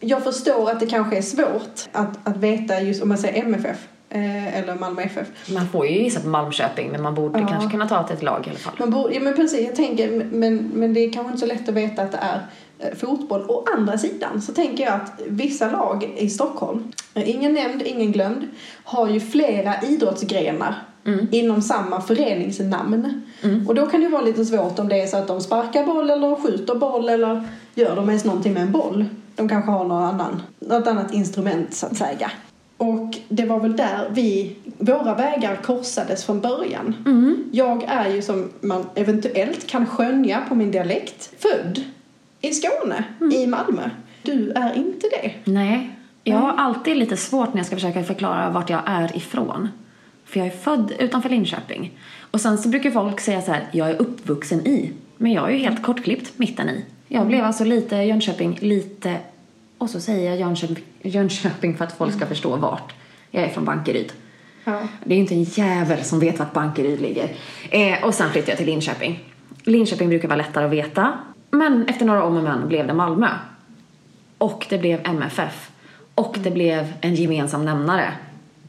jag 0.00 0.24
förstår 0.24 0.70
att 0.70 0.80
det 0.80 0.86
kanske 0.86 1.16
är 1.18 1.22
svårt 1.22 1.88
att, 1.92 2.28
att 2.28 2.36
veta 2.36 2.80
just 2.80 3.02
om 3.02 3.08
man 3.08 3.18
säger 3.18 3.42
MFF 3.44 3.88
eh, 4.10 4.58
eller 4.58 4.74
Malmö 4.74 5.02
FF. 5.02 5.26
Man 5.54 5.68
får 5.68 5.86
ju 5.86 6.02
gissa 6.02 6.20
på 6.20 6.28
Malmköping, 6.28 6.90
men 6.90 7.02
man 7.02 7.14
borde 7.14 7.40
Ja. 7.40 7.46
kanske 7.46 7.70
kunna 7.70 7.88
ta 7.88 8.02
till 8.02 8.16
ett 8.16 8.22
lag 8.22 8.46
i 8.46 8.50
alla 8.50 8.58
fall. 8.58 8.74
Man 8.78 8.90
borde, 8.90 9.14
ja 9.14 9.20
men 9.20 9.34
precis, 9.34 9.66
jag 9.66 9.76
tänker, 9.76 10.10
men, 10.32 10.70
men 10.74 10.94
det 10.94 11.00
är 11.00 11.12
kanske 11.12 11.28
inte 11.32 11.40
så 11.40 11.46
lätt 11.46 11.68
att 11.68 11.74
veta 11.74 12.02
att 12.02 12.12
det 12.12 12.18
är 12.18 12.46
eh, 12.78 12.94
fotboll. 12.96 13.44
Å 13.50 13.64
andra 13.76 13.98
sidan 13.98 14.42
så 14.42 14.52
tänker 14.52 14.84
jag 14.84 14.94
att 14.94 15.20
vissa 15.28 15.70
lag 15.70 16.14
i 16.16 16.30
Stockholm, 16.30 16.92
eh, 17.14 17.30
ingen 17.30 17.52
nämnd, 17.54 17.82
ingen 17.82 18.12
glömd, 18.12 18.48
har 18.84 19.08
ju 19.08 19.20
flera 19.20 19.74
idrottsgrenar 19.82 20.74
inom 21.30 21.62
samma 21.62 22.00
föreningsnamn. 22.00 23.22
Och 23.68 23.74
då 23.74 23.86
kan 23.86 24.00
det 24.00 24.08
vara 24.08 24.22
lite 24.22 24.44
svårt 24.44 24.78
om 24.78 24.88
det 24.88 25.02
är 25.02 25.06
så 25.06 25.16
att 25.16 25.28
de 25.28 25.40
sparkar 25.40 25.86
boll 25.86 26.10
eller 26.10 26.36
skjuter 26.36 26.74
boll 26.74 27.08
eller 27.08 27.48
gör 27.74 27.96
de 27.96 28.08
ens 28.08 28.24
någonting 28.24 28.52
med 28.52 28.62
en 28.62 28.72
boll. 28.72 29.04
De 29.36 29.48
kanske 29.48 29.70
har 29.70 29.84
någon 29.84 30.02
annan, 30.02 30.42
något 30.58 30.86
annat 30.86 31.14
instrument 31.14 31.74
så 31.74 31.86
att 31.86 31.96
säga. 31.96 32.30
Och 32.76 33.18
det 33.28 33.44
var 33.44 33.60
väl 33.60 33.76
där 33.76 34.08
vi, 34.10 34.56
våra 34.78 35.14
vägar 35.14 35.56
korsades 35.56 36.24
från 36.24 36.40
början. 36.40 36.94
Jag 37.52 37.82
är 37.82 38.08
ju 38.08 38.22
som 38.22 38.50
man 38.60 38.84
eventuellt 38.94 39.66
kan 39.66 39.86
skönja 39.86 40.40
på 40.48 40.54
min 40.54 40.70
dialekt 40.70 41.32
född 41.38 41.80
i 42.40 42.52
Skåne, 42.52 43.04
i 43.32 43.46
Malmö. 43.46 43.90
Du 44.22 44.50
är 44.50 44.74
inte 44.74 45.08
det. 45.08 45.32
Nej, 45.44 45.90
jag 46.24 46.36
har 46.36 46.52
alltid 46.52 46.96
lite 46.96 47.16
svårt 47.16 47.54
när 47.54 47.60
jag 47.60 47.66
ska 47.66 47.76
försöka 47.76 48.04
förklara 48.04 48.50
vart 48.50 48.70
jag 48.70 48.80
är 48.86 49.16
ifrån. 49.16 49.68
För 50.32 50.40
jag 50.40 50.46
är 50.46 50.50
född 50.50 50.92
utanför 50.98 51.28
Linköping. 51.28 51.98
Och 52.30 52.40
sen 52.40 52.58
så 52.58 52.68
brukar 52.68 52.90
folk 52.90 53.20
säga 53.20 53.42
så 53.42 53.52
här, 53.52 53.66
jag 53.72 53.90
är 53.90 54.02
uppvuxen 54.02 54.66
i. 54.66 54.92
Men 55.16 55.32
jag 55.32 55.48
är 55.48 55.52
ju 55.52 55.58
helt 55.58 55.82
kortklippt 55.82 56.38
mitten 56.38 56.68
i. 56.68 56.84
Jag 57.08 57.26
blev 57.26 57.44
alltså 57.44 57.64
lite 57.64 57.96
Jönköping, 57.96 58.58
lite... 58.60 59.16
Och 59.78 59.90
så 59.90 60.00
säger 60.00 60.30
jag 60.30 60.40
Jönköping, 60.40 60.84
Jönköping 61.02 61.76
för 61.76 61.84
att 61.84 61.92
folk 61.92 62.14
ska 62.14 62.26
förstå 62.26 62.56
vart. 62.56 62.94
Jag 63.30 63.44
är 63.44 63.48
från 63.48 63.64
Bankeryd. 63.64 64.12
Ja. 64.64 64.80
Det 65.04 65.14
är 65.14 65.16
ju 65.16 65.22
inte 65.22 65.34
en 65.34 65.42
jävel 65.42 66.04
som 66.04 66.20
vet 66.20 66.38
vart 66.38 66.52
Bankeryd 66.52 67.00
ligger. 67.00 67.28
Eh, 67.70 68.04
och 68.04 68.14
sen 68.14 68.30
flyttade 68.30 68.52
jag 68.52 68.58
till 68.58 68.66
Linköping. 68.66 69.24
Linköping 69.64 70.08
brukar 70.08 70.28
vara 70.28 70.36
lättare 70.36 70.64
att 70.64 70.72
veta. 70.72 71.12
Men 71.50 71.86
efter 71.86 72.04
några 72.04 72.24
om 72.24 72.36
och 72.36 72.42
men 72.42 72.68
blev 72.68 72.86
det 72.86 72.94
Malmö. 72.94 73.28
Och 74.38 74.66
det 74.68 74.78
blev 74.78 75.00
MFF. 75.04 75.70
Och 76.14 76.36
det 76.40 76.50
blev 76.50 76.92
en 77.00 77.14
gemensam 77.14 77.64
nämnare. 77.64 78.12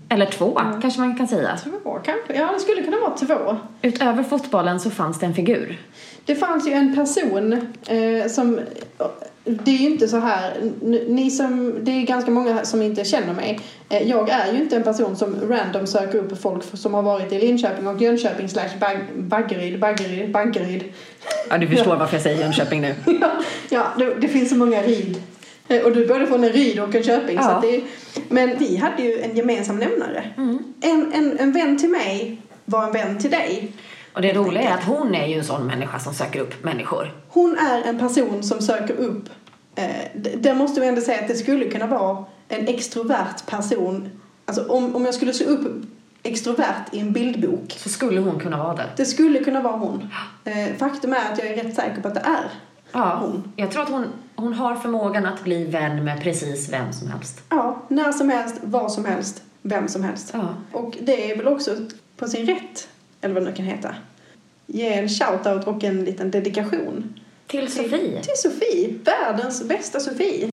Eller 0.10 0.26
två, 0.26 0.62
kanske 0.82 1.00
man 1.00 1.18
kan 1.18 1.28
säga. 1.28 1.58
Två 1.64 2.00
kanske? 2.06 2.34
Ja, 2.36 2.50
det 2.54 2.60
skulle 2.60 2.84
kunna 2.84 2.98
vara 3.00 3.18
två. 3.18 3.58
Utöver 3.82 4.24
fotbollen 4.24 4.80
så 4.80 4.90
fanns 4.90 5.20
det 5.20 5.26
en 5.26 5.34
figur. 5.34 5.80
Det 6.26 6.36
fanns 6.36 6.68
ju 6.68 6.72
en 6.72 6.96
person 6.96 7.54
eh, 7.88 8.28
som... 8.30 8.60
Det 9.46 9.72
är 9.72 9.78
ju 9.78 9.90
inte 9.90 10.08
så 10.08 10.18
här... 10.18 10.54
Ni 11.08 11.32
som, 11.32 11.76
det 11.82 11.92
är 11.92 12.02
ganska 12.02 12.32
många 12.32 12.66
som 12.66 12.82
inte 12.82 13.04
känner 13.06 13.34
mig. 13.34 13.60
Eh, 13.90 14.10
jag 14.10 14.30
är 14.30 14.54
ju 14.54 14.60
inte 14.60 14.76
en 14.76 14.84
person 14.84 15.16
som 15.16 15.36
random 15.50 15.88
söker 15.88 16.18
upp 16.18 16.42
folk 16.42 16.64
som 16.74 16.94
har 16.94 17.02
varit 17.02 17.32
i 17.32 17.40
Linköping 17.40 17.88
och 17.88 18.02
Jönköping 18.02 18.50
slash 18.50 18.70
Bag- 18.80 19.08
Baggeryd, 19.18 19.80
Baggeryd, 19.80 20.32
Bankeryd. 20.32 20.84
Ja, 21.50 21.58
du 21.58 21.68
förstår 21.68 21.96
varför 21.96 22.16
jag 22.16 22.24
säger 22.24 22.42
Jönköping 22.44 22.82
nu. 22.82 22.96
ja, 23.22 23.32
ja 23.70 23.86
det, 23.98 24.14
det 24.22 24.28
finns 24.28 24.50
så 24.50 24.56
många 24.56 24.82
Ryd. 24.82 25.22
Eh, 25.68 25.82
Och 25.82 25.92
du 25.92 26.08
både 26.08 26.28
från 26.28 26.44
en 26.44 26.50
Ryd 26.50 26.80
och 26.80 26.96
en 26.96 27.04
Köping. 27.04 27.38
Så 27.38 27.44
Ja. 27.50 27.52
att 27.56 27.62
det, 27.62 27.82
men 28.30 28.58
vi 28.60 28.78
hade 28.78 29.02
ju 29.04 29.20
en 29.22 29.36
gemensam 29.36 29.78
nämnare. 29.78 30.24
En, 30.82 31.12
en, 31.14 31.40
en 31.40 31.52
vän 31.52 31.78
till 31.78 31.90
mig 31.90 32.42
var 32.66 32.86
en 32.88 32.92
vän 32.94 33.20
till 33.20 33.32
dig. 33.32 33.72
Och 34.14 34.22
det 34.22 34.34
roliga 34.34 34.64
är 34.70 34.74
att 34.74 34.84
hon 34.84 35.16
är 35.16 35.28
ju 35.28 35.34
en 35.38 35.44
sån 35.44 35.68
människa 35.68 36.00
som 36.00 36.14
söker 36.14 36.40
upp 36.40 36.64
människor. 36.64 37.12
Hon 37.30 37.58
är 37.58 37.82
en 37.90 38.00
person 38.00 38.44
som 38.44 38.62
söker 38.62 38.94
upp. 38.96 39.30
Eh, 39.76 39.86
där 40.38 40.54
måste 40.54 40.82
vi 40.82 40.88
ändå 40.88 41.02
säga 41.02 41.20
att 41.22 41.28
det 41.28 41.36
skulle 41.36 41.66
kunna 41.70 41.88
vara 41.88 42.26
en 42.50 42.68
extrovert 42.68 43.46
person. 43.50 44.10
Alltså 44.46 44.66
om, 44.68 44.96
om 44.96 45.06
jag 45.06 45.14
skulle 45.14 45.34
se 45.34 45.46
upp 45.46 45.84
extrovert 46.24 46.86
i 46.92 47.00
en 47.00 47.12
bildbok. 47.14 47.72
Så 47.78 47.90
skulle 47.90 48.20
hon 48.22 48.40
kunna 48.40 48.58
vara 48.58 48.76
det. 48.76 48.86
Det 48.98 49.06
skulle 49.06 49.40
kunna 49.44 49.62
vara 49.62 49.78
hon. 49.78 50.08
Eh, 50.46 50.76
faktum 50.78 51.14
är 51.14 51.32
att 51.32 51.38
jag 51.38 51.48
är 51.48 51.64
rätt 51.64 51.76
säker 51.76 52.02
på 52.02 52.08
att 52.08 52.14
det 52.16 52.20
är 52.26 52.50
Ja, 52.94 53.18
hon. 53.22 53.52
jag 53.56 53.72
tror 53.72 53.84
att 53.84 53.90
hon, 53.90 54.06
hon 54.36 54.54
har 54.54 54.76
förmågan 54.76 55.26
att 55.26 55.44
bli 55.44 55.64
vän 55.64 56.04
med 56.04 56.22
precis 56.22 56.70
vem 56.74 56.94
som 56.94 57.08
helst. 57.08 57.42
Ja, 57.50 57.82
när 57.88 58.12
som 58.12 58.30
helst, 58.30 58.56
var 58.64 58.90
som 58.90 59.06
helst. 59.06 59.44
vem 59.62 59.88
som 59.88 60.04
helst. 60.04 60.32
Ja. 60.34 60.56
Och 60.72 60.98
det 61.02 61.32
är 61.32 61.38
väl 61.38 61.48
också 61.48 61.76
på 62.18 62.28
sin 62.28 62.46
rätt, 62.46 62.88
eller 63.22 63.34
vad 63.34 63.44
det 63.44 63.50
nu 63.50 63.56
kan 63.56 63.66
heta. 63.66 63.96
Ge 64.68 64.94
en 64.94 65.08
shout-out 65.08 65.64
och 65.68 65.84
en 65.84 66.04
liten 66.06 66.32
dedikation. 66.32 67.20
Till 67.48 67.72
Sofie. 67.72 68.22
Till 68.22 68.36
Sofie, 68.38 68.94
världens 69.04 69.64
bästa 69.64 70.00
Sofie. 70.00 70.50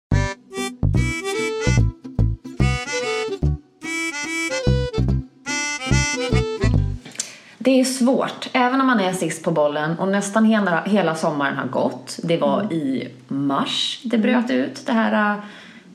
Det 7.62 7.80
är 7.80 7.84
svårt, 7.84 8.48
även 8.52 8.80
om 8.80 8.86
man 8.86 9.00
är 9.00 9.12
sist 9.12 9.44
på 9.44 9.50
bollen 9.50 9.98
och 9.98 10.08
nästan 10.08 10.44
hela, 10.44 10.82
hela 10.82 11.14
sommaren 11.14 11.56
har 11.56 11.66
gått. 11.66 12.18
Det 12.22 12.36
var 12.36 12.60
Mm. 12.60 12.72
i 12.72 13.08
mars 13.28 14.00
det 14.04 14.18
bröt 14.18 14.50
ut, 14.50 14.86
det 14.86 14.92
här 14.92 15.32
äh, 15.32 15.38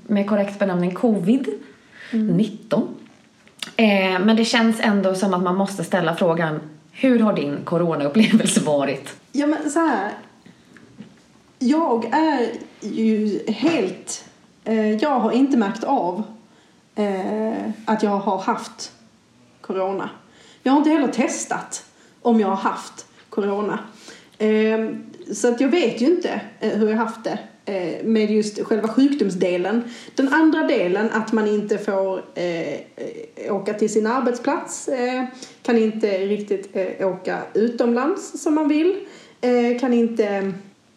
med 0.07 0.29
korrekt 0.29 0.59
benämning 0.59 0.91
covid-19. 0.97 2.87
Eh, 3.75 4.19
men 4.19 4.35
det 4.35 4.45
känns 4.45 4.79
ändå 4.79 5.15
som 5.15 5.33
att 5.33 5.43
man 5.43 5.55
måste 5.55 5.83
ställa 5.83 6.15
frågan, 6.15 6.59
hur 6.91 7.19
har 7.19 7.33
din 7.33 7.57
coronaupplevelse 7.63 8.59
varit? 8.59 9.15
Ja 9.31 9.47
men 9.47 9.69
så 9.71 9.79
här. 9.79 10.11
Jag 11.59 12.05
är 12.05 12.47
ju 12.81 13.39
helt... 13.47 14.25
Eh, 14.63 14.91
jag 14.91 15.19
har 15.19 15.31
inte 15.31 15.57
märkt 15.57 15.83
av 15.83 16.23
eh, 16.95 17.53
att 17.85 18.03
jag 18.03 18.17
har 18.19 18.37
haft 18.37 18.91
corona. 19.61 20.09
Jag 20.65 20.71
har 20.71 20.77
inte 20.77 20.89
heller 20.89 21.07
testat 21.07 21.85
om 22.21 22.39
jag 22.39 22.47
har 22.47 22.55
haft 22.55 23.05
corona. 23.29 23.79
Ehm, 24.37 25.03
så 25.33 25.47
att 25.47 25.61
jag 25.61 25.69
vet 25.69 26.01
ju 26.01 26.05
inte 26.05 26.41
eh, 26.59 26.69
hur 26.69 26.89
jag 26.89 26.97
har 26.97 27.05
haft 27.05 27.23
det 27.23 27.39
eh, 27.65 28.05
med 28.05 28.31
just 28.31 28.63
själva 28.63 28.87
sjukdomsdelen. 28.87 29.83
Den 30.15 30.33
andra 30.33 30.67
delen, 30.67 31.09
att 31.11 31.31
man 31.33 31.47
inte 31.47 31.77
får 31.77 32.21
eh, 32.35 33.53
åka 33.55 33.73
till 33.73 33.89
sin 33.89 34.07
arbetsplats, 34.07 34.87
eh, 34.87 35.23
kan 35.61 35.77
inte 35.77 36.17
riktigt 36.17 36.75
eh, 36.75 37.07
åka 37.07 37.39
utomlands 37.53 38.41
som 38.41 38.55
man 38.55 38.67
vill, 38.67 38.95
eh, 39.41 39.79
kan 39.79 39.93
inte 39.93 40.53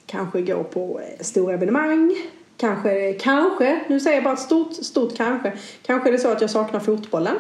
kanske 0.07 0.43
gå 0.43 0.65
på 0.65 1.01
stora 1.21 1.55
evenemang, 1.55 2.15
kanske, 2.57 3.13
kanske, 3.13 3.81
nu 3.89 4.01
säger 4.01 4.17
jag 4.17 4.25
bara 4.25 4.35
ett 4.35 4.41
stort, 4.41 4.75
stort 4.75 5.17
kanske, 5.17 5.53
kanske 5.83 6.09
är 6.09 6.13
det 6.13 6.19
så 6.19 6.29
att 6.29 6.41
jag 6.41 6.51
saknar 6.51 6.81
fotbollen. 6.81 7.37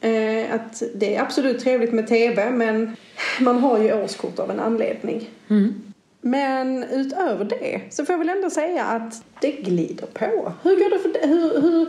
Eh, 0.00 0.54
att 0.54 0.82
det 0.94 1.16
är 1.16 1.22
absolut 1.22 1.60
trevligt 1.60 1.92
med 1.92 2.08
TV 2.08 2.50
men 2.50 2.96
man 3.40 3.58
har 3.58 3.78
ju 3.78 4.02
årskort 4.02 4.38
av 4.38 4.50
en 4.50 4.60
anledning. 4.60 5.30
Men 6.20 6.84
utöver 6.84 7.44
det 7.44 7.80
så 7.90 8.04
får 8.04 8.12
jag 8.12 8.18
väl 8.18 8.28
ändå 8.28 8.50
säga 8.50 8.84
att 8.84 9.22
det 9.40 9.52
glider 9.52 10.06
på. 10.06 10.52
Hur 10.62 10.76
går 10.76 10.90
det 10.90 10.98
för? 10.98 11.28
Hur, 11.28 11.60
hur, 11.60 11.88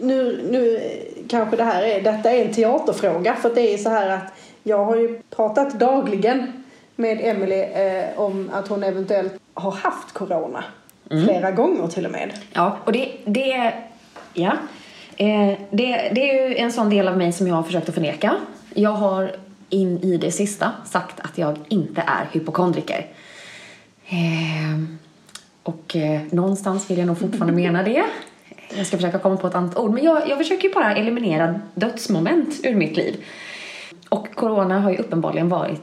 nu, 0.00 0.48
nu 0.50 0.80
kanske 1.28 1.56
det 1.56 1.64
här 1.64 1.82
är, 1.82 2.00
detta 2.00 2.30
är 2.30 2.44
en 2.44 2.52
teaterfråga 2.52 3.34
för 3.34 3.54
det 3.54 3.74
är 3.74 3.78
så 3.78 3.90
här 3.90 4.08
att 4.10 4.32
jag 4.62 4.84
har 4.84 4.96
ju 4.96 5.18
pratat 5.30 5.78
dagligen 5.78 6.64
med 6.96 7.20
Emily 7.22 7.60
eh, 7.60 8.20
om 8.20 8.50
att 8.52 8.68
hon 8.68 8.82
eventuellt 8.82 9.32
har 9.54 9.70
haft 9.70 10.12
corona. 10.12 10.64
Flera 11.08 11.50
gånger 11.50 11.88
till 11.88 12.06
och 12.06 12.12
med. 12.12 12.32
Ja, 12.52 12.78
och 12.84 12.92
det, 12.92 13.12
det, 13.24 13.72
ja. 14.34 14.52
Eh, 15.16 15.58
det, 15.70 16.10
det 16.14 16.30
är 16.30 16.48
ju 16.48 16.56
en 16.56 16.72
sån 16.72 16.90
del 16.90 17.08
av 17.08 17.18
mig 17.18 17.32
som 17.32 17.48
jag 17.48 17.54
har 17.54 17.62
försökt 17.62 17.88
att 17.88 17.94
förneka. 17.94 18.36
Jag 18.74 18.90
har 18.90 19.36
in 19.68 19.98
i 20.02 20.16
det 20.16 20.32
sista 20.32 20.72
sagt 20.84 21.20
att 21.20 21.38
jag 21.38 21.58
inte 21.68 22.00
är 22.06 22.28
hypokondriker. 22.32 23.06
Eh, 24.06 24.84
och 25.62 25.96
eh, 25.96 26.20
någonstans 26.30 26.90
vill 26.90 26.98
jag 26.98 27.06
nog 27.06 27.18
fortfarande 27.18 27.52
mena 27.52 27.82
det. 27.82 28.04
Jag 28.76 28.86
ska 28.86 28.96
försöka 28.96 29.18
komma 29.18 29.36
på 29.36 29.46
ett 29.46 29.54
annat 29.54 29.78
ord. 29.78 29.94
Men 29.94 30.04
jag, 30.04 30.28
jag 30.28 30.38
försöker 30.38 30.68
ju 30.68 30.74
bara 30.74 30.96
eliminera 30.96 31.60
dödsmoment 31.74 32.60
ur 32.64 32.74
mitt 32.74 32.96
liv. 32.96 33.24
Och 34.08 34.34
corona 34.34 34.80
har 34.80 34.90
ju 34.90 34.96
uppenbarligen 34.96 35.48
varit 35.48 35.80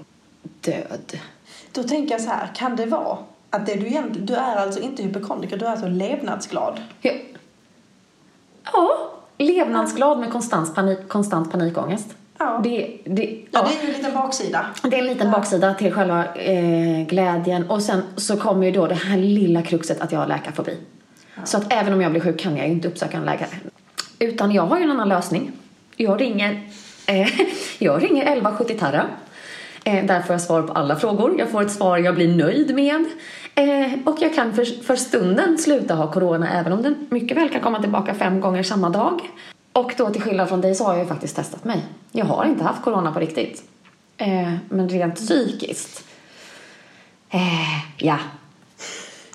död. 0.61 1.19
Då 1.71 1.83
tänker 1.83 2.13
jag 2.13 2.21
så 2.21 2.29
här, 2.29 2.49
kan 2.55 2.75
det 2.75 2.85
vara 2.85 3.17
att 3.49 3.65
det 3.65 3.75
du 3.75 3.87
egentligen, 3.87 4.25
du 4.25 4.35
är 4.35 4.55
alltså 4.55 4.79
inte 4.79 5.03
hypokondriker, 5.03 5.57
du 5.57 5.65
är 5.65 5.69
alltså 5.69 5.87
levnadsglad? 5.87 6.81
Ja, 7.01 7.11
ja 8.73 9.11
levnadsglad 9.41 10.19
med 10.19 10.31
konstant, 10.31 10.75
panik, 10.75 10.99
konstant 11.07 11.51
panikångest. 11.51 12.07
Ja. 12.37 12.59
Det, 12.63 12.97
det, 13.05 13.23
Ja, 13.23 13.45
ja. 13.51 13.67
det 13.69 13.79
är 13.79 13.81
ju 13.81 13.87
en 13.93 13.97
liten 13.97 14.13
baksida. 14.13 14.65
Det 14.83 14.95
är 14.95 14.99
en 14.99 15.07
liten 15.07 15.31
baksida 15.31 15.73
till 15.73 15.93
själva 15.93 16.25
eh, 16.35 17.07
glädjen. 17.07 17.69
Och 17.69 17.81
sen 17.81 18.03
så 18.15 18.37
kommer 18.37 18.65
ju 18.65 18.71
då 18.71 18.87
det 18.87 18.95
här 18.95 19.17
lilla 19.17 19.61
kruxet 19.61 20.01
att 20.01 20.11
jag 20.11 20.19
har 20.19 20.27
läkarfobi. 20.27 20.77
Så 21.43 21.57
att 21.57 21.73
även 21.73 21.93
om 21.93 22.01
jag 22.01 22.11
blir 22.11 22.21
sjuk 22.21 22.39
kan 22.39 22.57
jag 22.57 22.67
ju 22.67 22.73
inte 22.73 22.87
uppsöka 22.87 23.17
en 23.17 23.25
läkare. 23.25 23.49
Utan 24.19 24.51
jag 24.51 24.63
har 24.63 24.77
ju 24.77 24.83
en 24.83 24.91
annan 24.91 25.09
lösning. 25.09 25.51
Jag 25.95 26.21
ringer, 26.21 26.61
eh, 27.05 27.27
jag 27.79 28.03
ringer 28.03 28.23
1170 28.23 28.77
Tarra. 28.79 29.05
Eh, 29.83 30.05
där 30.05 30.21
får 30.21 30.33
jag 30.33 30.41
svar 30.41 30.61
på 30.61 30.73
alla 30.73 30.95
frågor. 30.95 31.39
Jag 31.39 31.49
får 31.49 31.61
ett 31.61 31.71
svar 31.71 31.97
jag 31.97 32.15
blir 32.15 32.35
nöjd 32.35 32.75
med. 32.75 33.05
Eh, 33.55 33.93
och 34.05 34.17
jag 34.19 34.35
kan 34.35 34.53
för, 34.53 34.83
för 34.83 34.95
stunden 34.95 35.57
sluta 35.57 35.95
ha 35.95 36.11
corona 36.11 36.59
även 36.59 36.73
om 36.73 36.81
den 36.81 37.07
mycket 37.09 37.37
väl 37.37 37.49
kan 37.49 37.61
komma 37.61 37.81
tillbaka 37.81 38.13
fem 38.13 38.41
gånger 38.41 38.63
samma 38.63 38.89
dag. 38.89 39.21
Och 39.73 39.93
då 39.97 40.09
till 40.09 40.21
skillnad 40.21 40.49
från 40.49 40.61
dig 40.61 40.75
så 40.75 40.83
har 40.83 40.93
jag 40.93 41.03
ju 41.03 41.07
faktiskt 41.07 41.35
testat 41.35 41.63
mig. 41.63 41.85
Jag 42.11 42.25
har 42.25 42.45
inte 42.45 42.63
haft 42.63 42.83
corona 42.83 43.11
på 43.11 43.19
riktigt. 43.19 43.63
Eh, 44.17 44.53
men 44.69 44.89
rent 44.89 45.15
psykiskt. 45.15 46.03
Eh, 47.29 47.79
ja. 47.97 48.17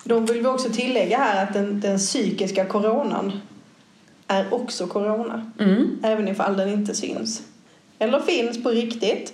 Då 0.03 0.19
vill 0.19 0.41
vi 0.41 0.47
också 0.47 0.69
tillägga 0.69 1.17
här 1.17 1.43
att 1.43 1.53
den, 1.53 1.79
den 1.79 1.97
psykiska 1.97 2.65
coronan 2.65 3.41
är 4.27 4.53
också 4.53 4.87
corona. 4.87 5.51
Mm. 5.59 5.99
Även 6.03 6.27
ifall 6.27 6.57
den 6.57 6.69
inte 6.69 6.95
syns. 6.95 7.41
Eller 7.99 8.19
finns 8.19 8.63
på 8.63 8.69
riktigt. 8.69 9.33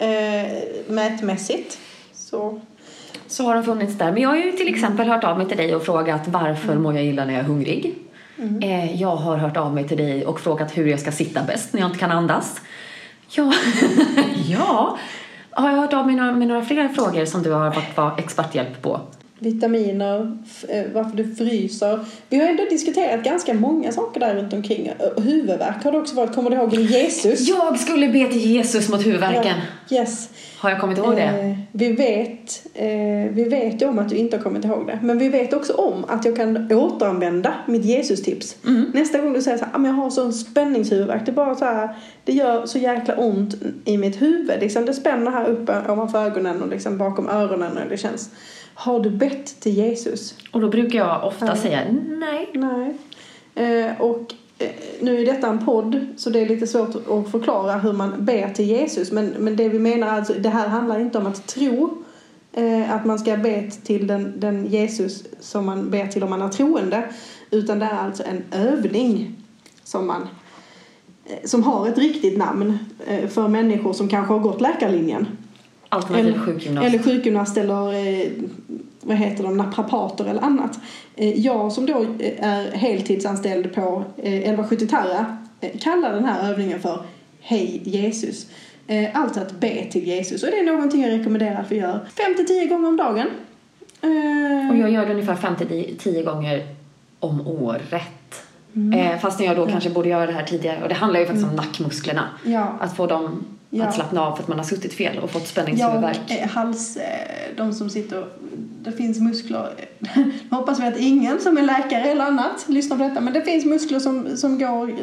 Eh, 0.00 0.46
mätmässigt. 0.88 1.78
Så 2.12 2.60
Så 3.26 3.44
har 3.44 3.54
den 3.54 3.64
funnits 3.64 3.98
där. 3.98 4.12
Men 4.12 4.22
jag 4.22 4.28
har 4.28 4.36
ju 4.36 4.52
till 4.52 4.74
exempel 4.74 5.08
hört 5.08 5.24
av 5.24 5.38
mig 5.38 5.48
till 5.48 5.56
dig 5.56 5.74
och 5.74 5.82
frågat 5.82 6.28
varför 6.28 6.74
mår 6.74 6.94
jag 6.94 7.04
illa 7.04 7.24
när 7.24 7.32
jag 7.32 7.40
är 7.40 7.46
hungrig. 7.46 7.94
Eh, 8.62 9.00
jag 9.02 9.16
har 9.16 9.36
hört 9.36 9.56
av 9.56 9.74
mig 9.74 9.88
till 9.88 9.96
dig 9.96 10.26
och 10.26 10.40
frågat 10.40 10.78
hur 10.78 10.86
jag 10.86 11.00
ska 11.00 11.12
sitta 11.12 11.42
bäst 11.42 11.72
när 11.72 11.80
jag 11.80 11.88
inte 11.88 11.98
kan 11.98 12.10
andas. 12.10 12.60
Ja, 13.28 13.52
ja. 14.48 14.98
Har 15.50 15.70
jag 15.70 15.76
hört 15.76 15.92
av 15.92 16.06
mig 16.06 16.16
några, 16.16 16.32
med 16.32 16.48
några 16.48 16.64
fler 16.64 16.88
frågor 16.88 17.24
som 17.24 17.42
du 17.42 17.52
har 17.52 17.70
fått 17.70 17.96
vara 17.96 18.14
experthjälp 18.16 18.82
på? 18.82 19.00
Vitaminer, 19.40 20.38
eh, 20.68 20.84
varför 20.94 21.16
du 21.16 21.34
fryser. 21.34 22.00
Vi 22.28 22.36
har 22.40 22.46
ändå 22.48 22.64
diskuterat 22.70 23.24
ganska 23.24 23.54
många 23.54 23.92
saker 23.92 24.20
där 24.20 24.34
runt 24.34 24.52
omkring. 24.52 24.86
Eh, 24.86 25.22
Huvudvärk 25.22 25.84
har 25.84 25.92
det 25.92 25.98
också 25.98 26.14
varit. 26.14 26.34
Kommer 26.34 26.50
du 26.50 26.56
ihåg 26.56 26.74
Jesus? 26.74 27.48
Jag 27.48 27.78
skulle 27.78 28.08
be 28.08 28.26
till 28.26 28.50
Jesus 28.50 28.88
mot 28.88 29.06
huvudvärken. 29.06 29.56
Ja, 29.88 29.98
yes. 30.00 30.28
Har 30.60 30.70
jag 30.70 30.80
kommit 30.80 30.98
ihåg 30.98 31.16
det? 31.16 31.22
Eh, 31.22 31.56
vi, 31.72 31.92
vet, 31.92 32.66
eh, 32.74 33.32
vi 33.34 33.44
vet 33.50 33.82
ju 33.82 33.88
om 33.88 33.98
att 33.98 34.08
du 34.08 34.16
inte 34.16 34.36
har 34.36 34.44
kommit 34.44 34.64
ihåg 34.64 34.86
det. 34.86 34.98
Men 35.02 35.18
vi 35.18 35.28
vet 35.28 35.52
också 35.52 35.72
om 35.72 36.04
att 36.08 36.24
jag 36.24 36.36
kan 36.36 36.72
återanvända 36.72 37.54
mitt 37.66 37.84
Jesus-tips. 37.84 38.56
Mm. 38.66 38.84
Nästa 38.94 39.18
gång 39.18 39.32
du 39.32 39.42
säger 39.42 39.58
så 39.58 39.64
här, 39.64 39.72
"Ah, 39.74 39.86
jag 39.86 39.92
har 39.92 40.10
sån 40.10 40.32
spänningshuvudvärk. 40.32 41.26
Det 41.26 41.32
bara 41.32 41.54
så 41.54 41.64
här, 41.64 41.88
det 42.24 42.32
gör 42.32 42.66
så 42.66 42.78
jäkla 42.78 43.14
ont 43.16 43.54
i 43.84 43.98
mitt 43.98 44.22
huvud. 44.22 44.60
Liksom, 44.60 44.84
det 44.84 44.94
spänner 44.94 45.30
här 45.30 45.48
uppe 45.48 45.72
ovanför 45.92 46.26
ögonen 46.26 46.62
och 46.62 46.68
liksom 46.68 46.98
bakom 46.98 47.28
öronen. 47.28 47.78
Och 47.78 47.88
det 47.90 47.96
känns, 47.96 48.30
har 48.74 49.00
du 49.00 49.10
bett 49.10 49.60
till 49.60 49.72
Jesus? 49.72 50.34
Och 50.52 50.60
då 50.60 50.68
brukar 50.68 50.98
jag 50.98 51.24
ofta 51.26 51.46
Ja. 51.46 51.56
säga 51.56 51.80
nej. 52.08 52.48
Nej. 52.54 52.96
Eh, 53.54 54.00
och 54.00 54.34
nu 55.00 55.20
är 55.20 55.26
detta 55.26 55.48
en 55.48 55.64
podd 55.64 56.06
så 56.16 56.30
det 56.30 56.40
är 56.40 56.48
lite 56.48 56.66
svårt 56.66 56.94
att 56.94 57.30
förklara 57.30 57.78
hur 57.78 57.92
man 57.92 58.24
ber 58.24 58.48
till 58.48 58.64
Jesus. 58.64 59.12
Men, 59.12 59.26
men 59.26 59.56
det 59.56 59.68
vi 59.68 59.78
menar 59.78 60.08
alltså, 60.08 60.32
det 60.32 60.48
här 60.48 60.68
handlar 60.68 61.00
inte 61.00 61.18
om 61.18 61.26
att 61.26 61.46
tro 61.46 62.02
eh, 62.52 62.94
att 62.94 63.04
man 63.04 63.18
ska 63.18 63.36
be 63.36 63.70
till 63.70 64.06
den, 64.06 64.40
den 64.40 64.66
Jesus 64.66 65.24
som 65.40 65.66
man 65.66 65.90
ber 65.90 66.06
till 66.06 66.22
om 66.22 66.30
man 66.30 66.42
är 66.42 66.48
troende. 66.48 67.04
Utan 67.50 67.78
det 67.78 67.84
är 67.84 67.98
alltså 67.98 68.22
en 68.22 68.42
övning 68.50 69.36
som 69.84 70.06
man 70.06 70.28
eh, 71.24 71.38
som 71.44 71.62
har 71.62 71.88
ett 71.88 71.98
riktigt 71.98 72.38
namn 72.38 72.78
eh, 73.06 73.28
för 73.28 73.48
människor 73.48 73.92
som 73.92 74.08
kanske 74.08 74.32
har 74.32 74.40
gått 74.40 74.60
läkarlinjen. 74.60 75.26
Alternativt 75.88 76.44
sjukgymnast. 76.44 76.86
Eller 76.86 76.98
sjukgymnast 76.98 77.56
eller 77.56 77.94
eh, 77.94 78.30
vad 79.00 79.16
heter 79.16 79.44
de, 79.44 79.56
naprapater 79.56 80.24
eller 80.24 80.40
annat. 80.40 80.78
Eh, 81.16 81.40
jag 81.40 81.72
som 81.72 81.86
då 81.86 82.02
eh, 82.18 82.44
är 82.44 82.70
heltidsanställd 82.72 83.74
på 83.74 84.04
eh, 84.16 84.34
1170 84.34 84.86
Tarra 84.86 85.36
eh, 85.60 85.70
kallar 85.80 86.12
den 86.14 86.24
här 86.24 86.50
övningen 86.50 86.80
för 86.80 87.02
Hej 87.40 87.80
Jesus. 87.84 88.46
Alltså 89.12 89.40
att 89.40 89.60
be 89.60 89.84
till 89.90 90.06
Jesus. 90.06 90.42
Och 90.42 90.50
det 90.50 90.58
är 90.58 90.64
någonting 90.64 91.02
jag 91.02 91.18
rekommenderar 91.18 91.60
att 91.60 91.72
vi 91.72 91.76
gör 91.76 92.00
5-10 92.38 92.68
gånger 92.68 92.88
om 92.88 92.96
dagen. 92.96 93.26
Och 94.70 94.76
jag 94.76 94.90
gör 94.90 95.06
det 95.06 95.12
ungefär 95.12 95.34
5-10 95.34 96.24
gånger 96.24 96.66
om 97.20 97.46
året. 97.46 98.44
Eh, 98.94 99.18
fastän 99.18 99.46
jag 99.46 99.56
då 99.56 99.66
kanske 99.66 99.90
borde 99.90 100.08
göra 100.08 100.26
det 100.26 100.32
här 100.32 100.44
tidigare. 100.44 100.82
Och 100.82 100.88
det 100.88 100.94
handlar 100.94 101.20
ju 101.20 101.26
faktiskt 101.26 101.48
om 101.48 101.56
nackmusklerna. 101.56 102.28
Ja. 102.44 102.76
Att 102.80 102.96
få 102.96 103.06
dem 103.06 103.44
Ja. 103.72 103.84
att 103.84 103.94
slappna 103.94 104.20
av 104.20 104.36
för 104.36 104.42
att 104.42 104.48
man 104.48 104.58
har 104.58 104.64
suttit 104.64 104.94
fel 104.94 105.18
och 105.18 105.30
fått 105.30 105.42
Ja, 105.42 105.48
spänningshuvudvärk. 105.48 106.20
eh, 106.30 106.48
hals, 106.48 106.96
eh, 106.96 107.56
de 107.56 107.72
som 107.72 107.90
sitter, 107.90 108.26
det 108.82 108.92
finns 108.92 109.20
muskler. 109.20 109.68
Nu 109.98 110.32
hoppas 110.50 110.80
vi 110.80 110.86
att 110.86 110.96
ingen 110.98 111.40
som 111.40 111.58
är 111.58 111.62
läkare 111.62 112.02
eller 112.04 112.24
annat 112.24 112.64
lyssnar 112.68 112.96
på 112.96 113.02
detta, 113.02 113.20
men 113.20 113.32
det 113.32 113.42
finns 113.42 113.64
muskler 113.64 113.98
som, 113.98 114.36
som 114.36 114.58
går 114.58 114.94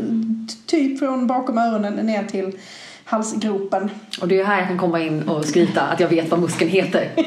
typ 0.66 1.00
från 1.00 1.28
bakom 1.28 1.58
öronen 1.58 1.94
ner 1.94 2.24
till 2.24 2.58
halsgropen. 3.06 3.90
Och 4.22 4.28
det 4.28 4.40
är 4.40 4.46
här 4.46 4.58
jag 4.60 4.68
kan 4.68 4.78
komma 4.78 5.02
in 5.02 5.30
och 5.30 5.46
skryta 5.46 5.82
att 5.82 6.00
jag 6.00 6.08
vet 6.10 6.32
vad 6.32 6.40
muskeln 6.40 6.72
heter. 6.72 7.10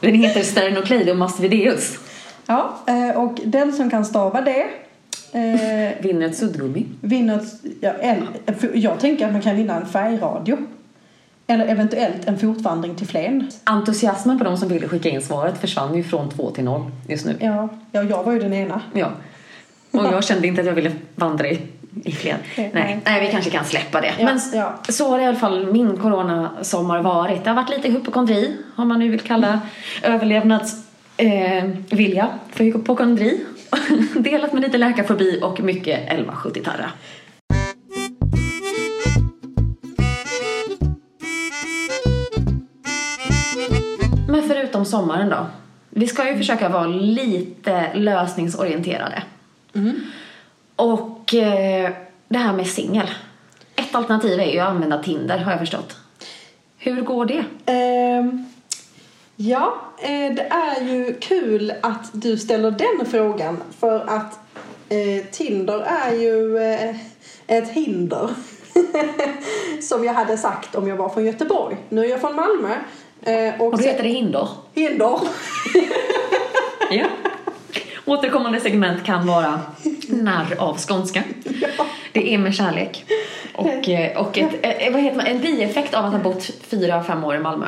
Den 0.00 0.14
heter 0.14 0.42
sternocleidomastoideus. 0.42 1.74
mastoideus. 1.78 1.98
Ja, 2.46 2.78
eh, 2.86 3.16
och 3.22 3.40
den 3.44 3.72
som 3.72 3.90
kan 3.90 4.04
stava 4.04 4.40
det 4.40 4.66
eh, 5.34 5.90
Vinner 6.00 6.26
ett 6.26 6.36
suddgummi. 6.36 6.86
vinner 7.00 7.36
ett, 7.36 7.44
ja, 7.80 7.92
en, 8.00 8.26
jag 8.74 9.00
tänker 9.00 9.26
att 9.26 9.32
man 9.32 9.42
kan 9.42 9.56
vinna 9.56 9.76
en 9.76 9.86
färgradio. 9.86 10.58
Eller 11.46 11.66
eventuellt 11.66 12.28
en 12.28 12.38
fotvandring 12.38 12.94
till 12.94 13.06
Flen. 13.06 13.50
Entusiasmen 13.64 14.38
på 14.38 14.44
de 14.44 14.56
som 14.56 14.68
ville 14.68 14.88
skicka 14.88 15.08
in 15.08 15.22
svaret 15.22 15.58
försvann 15.58 15.94
ju 15.94 16.02
från 16.02 16.30
två 16.30 16.50
till 16.50 16.64
noll 16.64 16.82
just 17.08 17.26
nu. 17.26 17.36
Ja, 17.40 17.68
ja, 17.92 18.02
jag 18.02 18.24
var 18.24 18.32
ju 18.32 18.38
den 18.38 18.52
ena. 18.52 18.80
Ja. 18.94 19.10
Och 19.90 20.04
jag 20.04 20.24
kände 20.24 20.46
inte 20.46 20.60
att 20.60 20.66
jag 20.66 20.74
ville 20.74 20.92
vandra 21.14 21.48
i, 21.48 21.58
i 22.04 22.12
Flen. 22.12 22.36
Nej. 22.56 22.70
Nej, 22.74 23.00
nej, 23.04 23.26
vi 23.26 23.32
kanske 23.32 23.50
kan 23.50 23.64
släppa 23.64 24.00
det. 24.00 24.12
Ja, 24.18 24.24
Men 24.24 24.40
ja. 24.54 24.74
så 24.88 25.08
har 25.10 25.18
i 25.18 25.24
alla 25.24 25.38
fall 25.38 25.72
min 25.72 25.96
coronasommar 25.96 27.02
varit. 27.02 27.44
Det 27.44 27.50
har 27.50 27.56
varit 27.56 27.70
lite 27.70 27.88
hypokondri, 27.88 28.56
om 28.76 28.88
man 28.88 28.98
nu 28.98 29.08
vill 29.08 29.20
kalla 29.20 29.60
överlevnadsvilja 30.02 32.22
eh, 32.22 32.28
för 32.52 32.64
hypokondri. 32.64 33.40
Delat 34.18 34.52
med 34.52 34.62
lite 34.62 34.78
läkarfobi 34.78 35.40
och 35.42 35.60
mycket 35.60 36.08
1170-tarra. 36.08 36.90
Men 44.28 44.42
förutom 44.48 44.84
sommaren 44.84 45.28
då? 45.28 45.46
Vi 45.90 46.06
ska 46.06 46.30
ju 46.30 46.36
försöka 46.36 46.68
vara 46.68 46.86
lite 46.86 47.94
lösningsorienterade. 47.94 49.22
Och 50.76 51.34
eh, 51.34 51.90
det 52.28 52.38
här 52.38 52.52
med 52.52 52.66
singel. 52.66 53.06
Ett 53.76 53.94
alternativ 53.94 54.40
är 54.40 54.52
ju 54.52 54.58
att 54.58 54.68
använda 54.68 55.02
Tinder 55.02 55.38
har 55.38 55.50
jag 55.50 55.60
förstått. 55.60 55.96
Hur 56.78 57.02
går 57.02 57.26
det? 57.26 57.44
Ehm, 57.66 58.46
ja, 59.36 59.74
eh, 59.98 60.34
det 60.34 60.46
är 60.50 60.80
ju 60.84 61.14
kul 61.20 61.72
att 61.82 62.10
du 62.12 62.36
ställer 62.38 62.70
den 62.70 63.06
frågan 63.10 63.62
för 63.80 64.00
att 64.00 64.38
eh, 64.88 65.24
Tinder 65.30 65.80
är 65.80 66.14
ju 66.14 66.58
eh, 66.58 66.96
ett 67.46 67.68
hinder. 67.68 68.30
Som 69.82 70.04
jag 70.04 70.14
hade 70.14 70.36
sagt 70.38 70.74
om 70.74 70.88
jag 70.88 70.96
var 70.96 71.08
från 71.08 71.24
Göteborg. 71.24 71.76
Nu 71.88 72.04
är 72.04 72.08
jag 72.08 72.20
från 72.20 72.36
Malmö. 72.36 72.74
eh, 73.22 73.60
och 73.60 73.72
Och 73.72 73.78
sen- 73.78 73.88
heter 73.88 74.02
det 74.02 74.08
hinder. 74.08 74.48
hinder. 74.74 75.18
Ja. 76.90 77.06
Återkommande 78.04 78.60
segment 78.60 79.04
kan 79.04 79.26
vara 79.26 79.60
narr 80.08 80.54
av 80.58 80.78
skånska. 80.78 81.22
Det 82.12 82.34
är 82.34 82.38
med 82.38 82.54
kärlek. 82.54 83.04
Och, 83.54 83.66
och 84.26 84.38
ett, 84.38 84.92
vad 84.92 85.00
heter 85.02 85.16
man, 85.16 85.26
en 85.26 85.40
bieffekt 85.40 85.94
av 85.94 86.04
att 86.04 86.12
ha 86.12 86.18
bott 86.18 86.44
fyra, 86.44 87.04
fem 87.04 87.24
år 87.24 87.36
i 87.36 87.38
Malmö. 87.38 87.66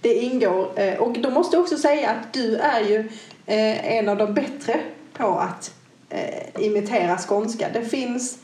Det 0.00 0.14
ingår. 0.14 0.68
eh, 0.76 0.94
Och 0.98 1.18
då 1.18 1.30
måste 1.30 1.56
jag 1.56 1.62
också 1.62 1.76
säga 1.76 2.10
att 2.10 2.32
du 2.32 2.56
är 2.56 2.80
ju 2.80 2.98
eh, 3.46 3.96
en 3.96 4.08
av 4.08 4.16
de 4.16 4.34
bättre 4.34 4.80
på 5.12 5.38
att 5.38 5.74
eh, 6.10 6.64
imitera 6.66 7.18
skånska. 7.18 7.66
Det 7.72 7.82
finns, 7.84 8.38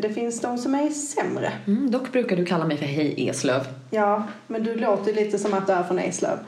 det 0.00 0.14
finns 0.14 0.40
de 0.40 0.58
som 0.58 0.74
är 0.74 0.90
sämre. 0.90 1.52
Mm, 1.66 1.90
dock 1.90 2.12
brukar 2.12 2.36
du 2.36 2.44
kalla 2.46 2.64
mig 2.64 2.76
för 2.76 2.84
Hej 2.86 3.28
Eslöv. 3.28 3.66
Ja, 3.90 4.22
men 4.46 4.64
du 4.64 4.74
låter 4.76 5.12
lite 5.12 5.38
som 5.38 5.54
att 5.54 5.66
du 5.66 5.72
är 5.72 5.82
från 5.82 5.98
Eslöv. 5.98 6.38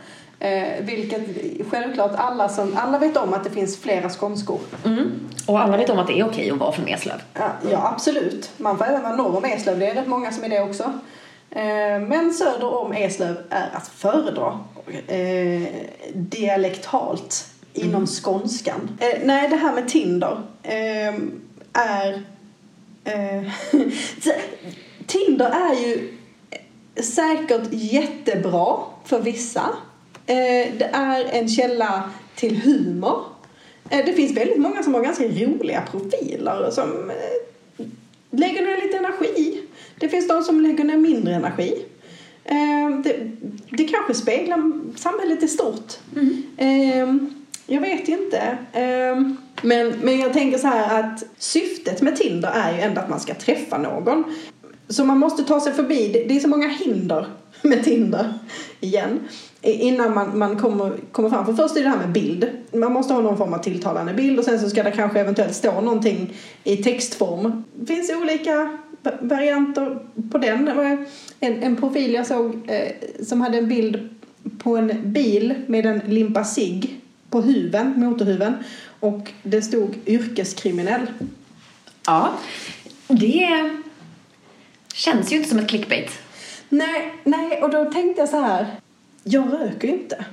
Eh, 0.41 0.69
vilket 0.81 1.23
självklart 1.71 2.13
alla 2.17 2.49
som, 2.49 2.77
alla 2.77 2.99
vet 2.99 3.17
om 3.17 3.35
att 3.35 3.45
det 3.45 3.51
finns 3.51 3.79
flera 3.81 4.09
skånskor. 4.09 4.61
Mm. 4.85 5.11
Och 5.47 5.61
alla 5.61 5.77
vet 5.77 5.91
om 5.91 5.99
att 5.99 6.07
det 6.07 6.21
är 6.21 6.27
okej 6.27 6.51
att 6.51 6.59
vara 6.59 6.73
från 6.73 6.89
Eslöv. 6.89 7.23
Ja, 7.35 7.53
ja, 7.71 7.91
absolut. 7.95 8.51
Man 8.57 8.79
får 8.79 8.85
även 8.85 9.03
vara 9.03 9.17
norr 9.17 9.37
om 9.37 9.45
Eslöv. 9.45 9.79
Det 9.79 9.87
är 9.87 9.95
rätt 9.95 10.07
många 10.07 10.33
som 10.33 10.45
är 10.45 10.49
det 10.49 10.61
också. 10.63 10.93
Eh, 11.57 12.01
men 12.01 12.35
söder 12.35 12.75
om 12.75 12.93
Eslöv 12.93 13.37
är 13.51 13.71
att 13.73 13.89
föredra 13.89 14.61
eh, 15.07 15.63
dialektalt 16.15 17.47
inom 17.73 18.07
skånskan. 18.07 18.99
Eh, 19.01 19.19
nej, 19.25 19.49
det 19.49 19.57
här 19.57 19.75
med 19.75 19.89
Tinder 19.89 20.43
är... 20.63 22.23
Tinder 25.07 25.47
är 25.47 25.75
ju 25.87 26.19
säkert 27.03 27.69
jättebra 27.71 28.77
för 29.05 29.21
vissa. 29.21 29.69
Det 30.27 30.91
är 30.93 31.25
en 31.25 31.49
källa 31.49 32.11
till 32.35 32.57
humor. 32.57 33.23
Det 33.89 34.13
finns 34.17 34.37
väldigt 34.37 34.59
många 34.59 34.83
som 34.83 34.95
har 34.95 35.03
ganska 35.03 35.25
roliga 35.25 35.83
profiler 35.91 36.71
som 36.71 37.13
lägger 38.31 38.67
ner 38.67 38.83
lite 38.83 38.97
energi. 38.97 39.66
Det 39.99 40.09
finns 40.09 40.29
de 40.29 40.43
som 40.43 40.61
lägger 40.61 40.85
ner 40.85 40.97
mindre 40.97 41.35
energi. 41.35 41.85
Eh, 42.45 43.01
det, 43.05 43.31
det 43.71 43.85
kanske 43.85 44.15
speglar 44.15 44.73
samhället 44.97 45.43
i 45.43 45.49
stort. 45.49 45.93
Eh, 46.57 47.15
jag 47.67 47.81
vet 47.81 48.09
inte. 48.09 48.59
Eh, 48.73 49.31
men, 49.63 49.89
men 50.03 50.19
jag 50.19 50.33
tänker 50.33 50.59
så 50.59 50.67
här 50.67 51.01
att 51.01 51.25
syftet 51.39 52.03
med 52.03 52.17
Tinder 52.17 52.51
är 52.55 52.73
ju 52.73 52.81
ändå 52.81 53.01
att 53.01 53.11
man 53.11 53.21
ska 53.21 53.35
träffa 53.35 53.79
någon. 53.79 54.25
Så 54.89 55.05
man 55.05 55.19
måste 55.19 55.45
ta 55.45 55.61
sig 55.61 55.73
förbi, 55.73 56.25
det, 56.29 56.37
är 56.37 56.41
så 56.41 56.49
många 56.49 56.69
hinder 56.69 57.27
med 57.63 57.85
Tinder 57.85 58.35
igen. 58.81 59.21
Innan 59.63 60.15
man, 60.15 60.39
man 60.39 60.59
kommer, 60.59 60.93
kommer 61.13 61.31
fram. 61.31 61.47
För 61.47 61.53
först 61.53 61.77
är 61.77 61.83
det 61.83 61.89
här 61.89 61.99
med 61.99 62.13
bild. 62.13 62.49
Man 62.73 62.93
måste 62.93 63.15
ha 63.15 63.21
någon 63.21 63.39
form 63.39 63.55
av 63.55 63.59
tilltalande 63.59 64.15
bild 64.15 64.39
och 64.39 64.45
sen 64.45 64.61
så 64.61 64.71
ska 64.71 64.83
det 64.83 64.91
kanske 64.91 65.21
eventuellt 65.21 65.55
stå 65.55 65.81
någonting 65.81 66.35
i 66.65 66.77
textform. 66.77 67.65
Det 67.75 67.87
finns 67.87 68.11
olika 68.11 68.79
varianter 69.21 69.99
på 70.31 70.39
den. 70.39 70.65
Det 70.65 70.75
var 70.75 71.07
En, 71.41 71.63
en 71.63 71.77
profil 71.77 72.13
jag 72.13 72.27
såg 72.27 72.71
eh, 72.71 72.93
som 73.23 73.41
hade 73.41 73.59
en 73.59 73.69
bild 73.69 74.09
på 74.59 74.77
en 74.77 75.13
bil 75.13 75.55
med 75.67 75.87
en 75.87 75.99
limpa 75.99 76.45
cigg 76.45 77.01
på 77.31 77.41
huven, 77.41 77.93
motorhuven. 77.97 78.55
Och 79.01 79.33
det 79.43 79.63
stod 79.63 79.95
yrkeskriminell. 80.07 81.07
Ja. 82.07 82.33
Det 83.09 83.71
känns 84.95 85.33
ju 85.33 85.37
inte 85.37 85.49
som 85.49 85.59
ett 85.59 85.69
clickbait. 85.69 86.11
Nej, 86.69 87.15
nej, 87.25 87.63
och 87.63 87.71
då 87.71 87.85
tänkte 87.85 88.23
jag 88.23 88.29
så 88.29 88.41
här. 88.41 88.67
Jag 89.25 89.53
röker 89.53 89.89
ju 89.89 89.95
inte. 89.95 90.25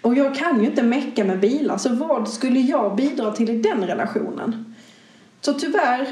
Och 0.00 0.14
jag 0.14 0.34
kan 0.34 0.60
ju 0.60 0.66
inte 0.66 0.82
mecka 0.82 1.24
med 1.24 1.40
bilar, 1.40 1.78
så 1.78 1.94
vad 1.94 2.28
skulle 2.28 2.60
jag 2.60 2.96
bidra 2.96 3.32
till 3.32 3.50
i 3.50 3.58
den 3.58 3.86
relationen? 3.86 4.74
Så 5.40 5.52
tyvärr, 5.54 6.08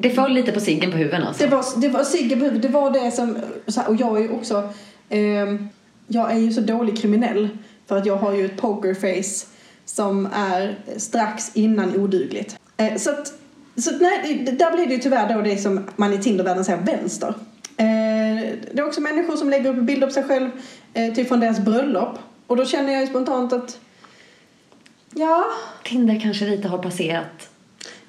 Det 0.00 0.10
föll 0.10 0.32
lite 0.32 0.52
på 0.52 0.60
ciggen 0.60 0.90
på 0.90 0.96
huven 0.96 1.22
alltså. 1.22 1.44
det 1.44 1.50
var, 1.50 1.64
det 1.80 1.88
var 1.88 2.04
Sigge 2.04 2.36
på 2.36 2.44
huvudet, 2.44 2.62
det 2.62 2.68
var 2.68 2.90
det 2.90 3.10
som, 3.10 3.36
och 3.88 3.96
jag 3.96 4.16
är 4.16 4.22
ju 4.22 4.30
också, 4.30 4.68
ehm, 5.08 5.68
jag 6.06 6.32
är 6.32 6.38
ju 6.38 6.52
så 6.52 6.60
dålig 6.60 7.00
kriminell 7.00 7.48
för 7.86 7.96
att 7.96 8.06
jag 8.06 8.16
har 8.16 8.32
ju 8.32 8.44
ett 8.44 8.56
pokerface 8.56 9.46
som 9.84 10.28
är 10.34 10.78
strax 10.96 11.50
innan 11.54 11.96
odugligt. 11.96 12.58
Eh, 12.76 12.96
så 12.96 13.10
att, 13.10 13.32
så 13.76 13.94
att, 13.94 14.00
nej, 14.00 14.48
där 14.58 14.76
blir 14.76 14.86
det 14.86 14.94
ju 14.94 15.00
tyvärr 15.00 15.34
då 15.34 15.40
det 15.40 15.56
som 15.56 15.84
man 15.96 16.12
i 16.12 16.18
Tindervärlden 16.18 16.64
säger 16.64 16.82
vänster. 16.82 17.34
Eh, 17.76 18.54
det 18.72 18.78
är 18.78 18.86
också 18.86 19.00
människor 19.00 19.36
som 19.36 19.50
lägger 19.50 19.70
upp 19.70 19.82
bilder 19.82 20.06
på 20.06 20.12
sig 20.12 20.22
själv 20.22 20.50
eh, 20.94 21.14
typ 21.14 21.28
från 21.28 21.40
deras 21.40 21.60
bröllop. 21.60 22.18
Och 22.46 22.56
då 22.56 22.64
känner 22.64 22.92
jag 22.92 23.00
ju 23.00 23.06
spontant 23.06 23.52
att 23.52 23.78
ja, 25.14 25.44
Tinder 25.84 26.20
kanske 26.20 26.44
lite 26.44 26.68
har 26.68 26.78
passerat. 26.78 27.49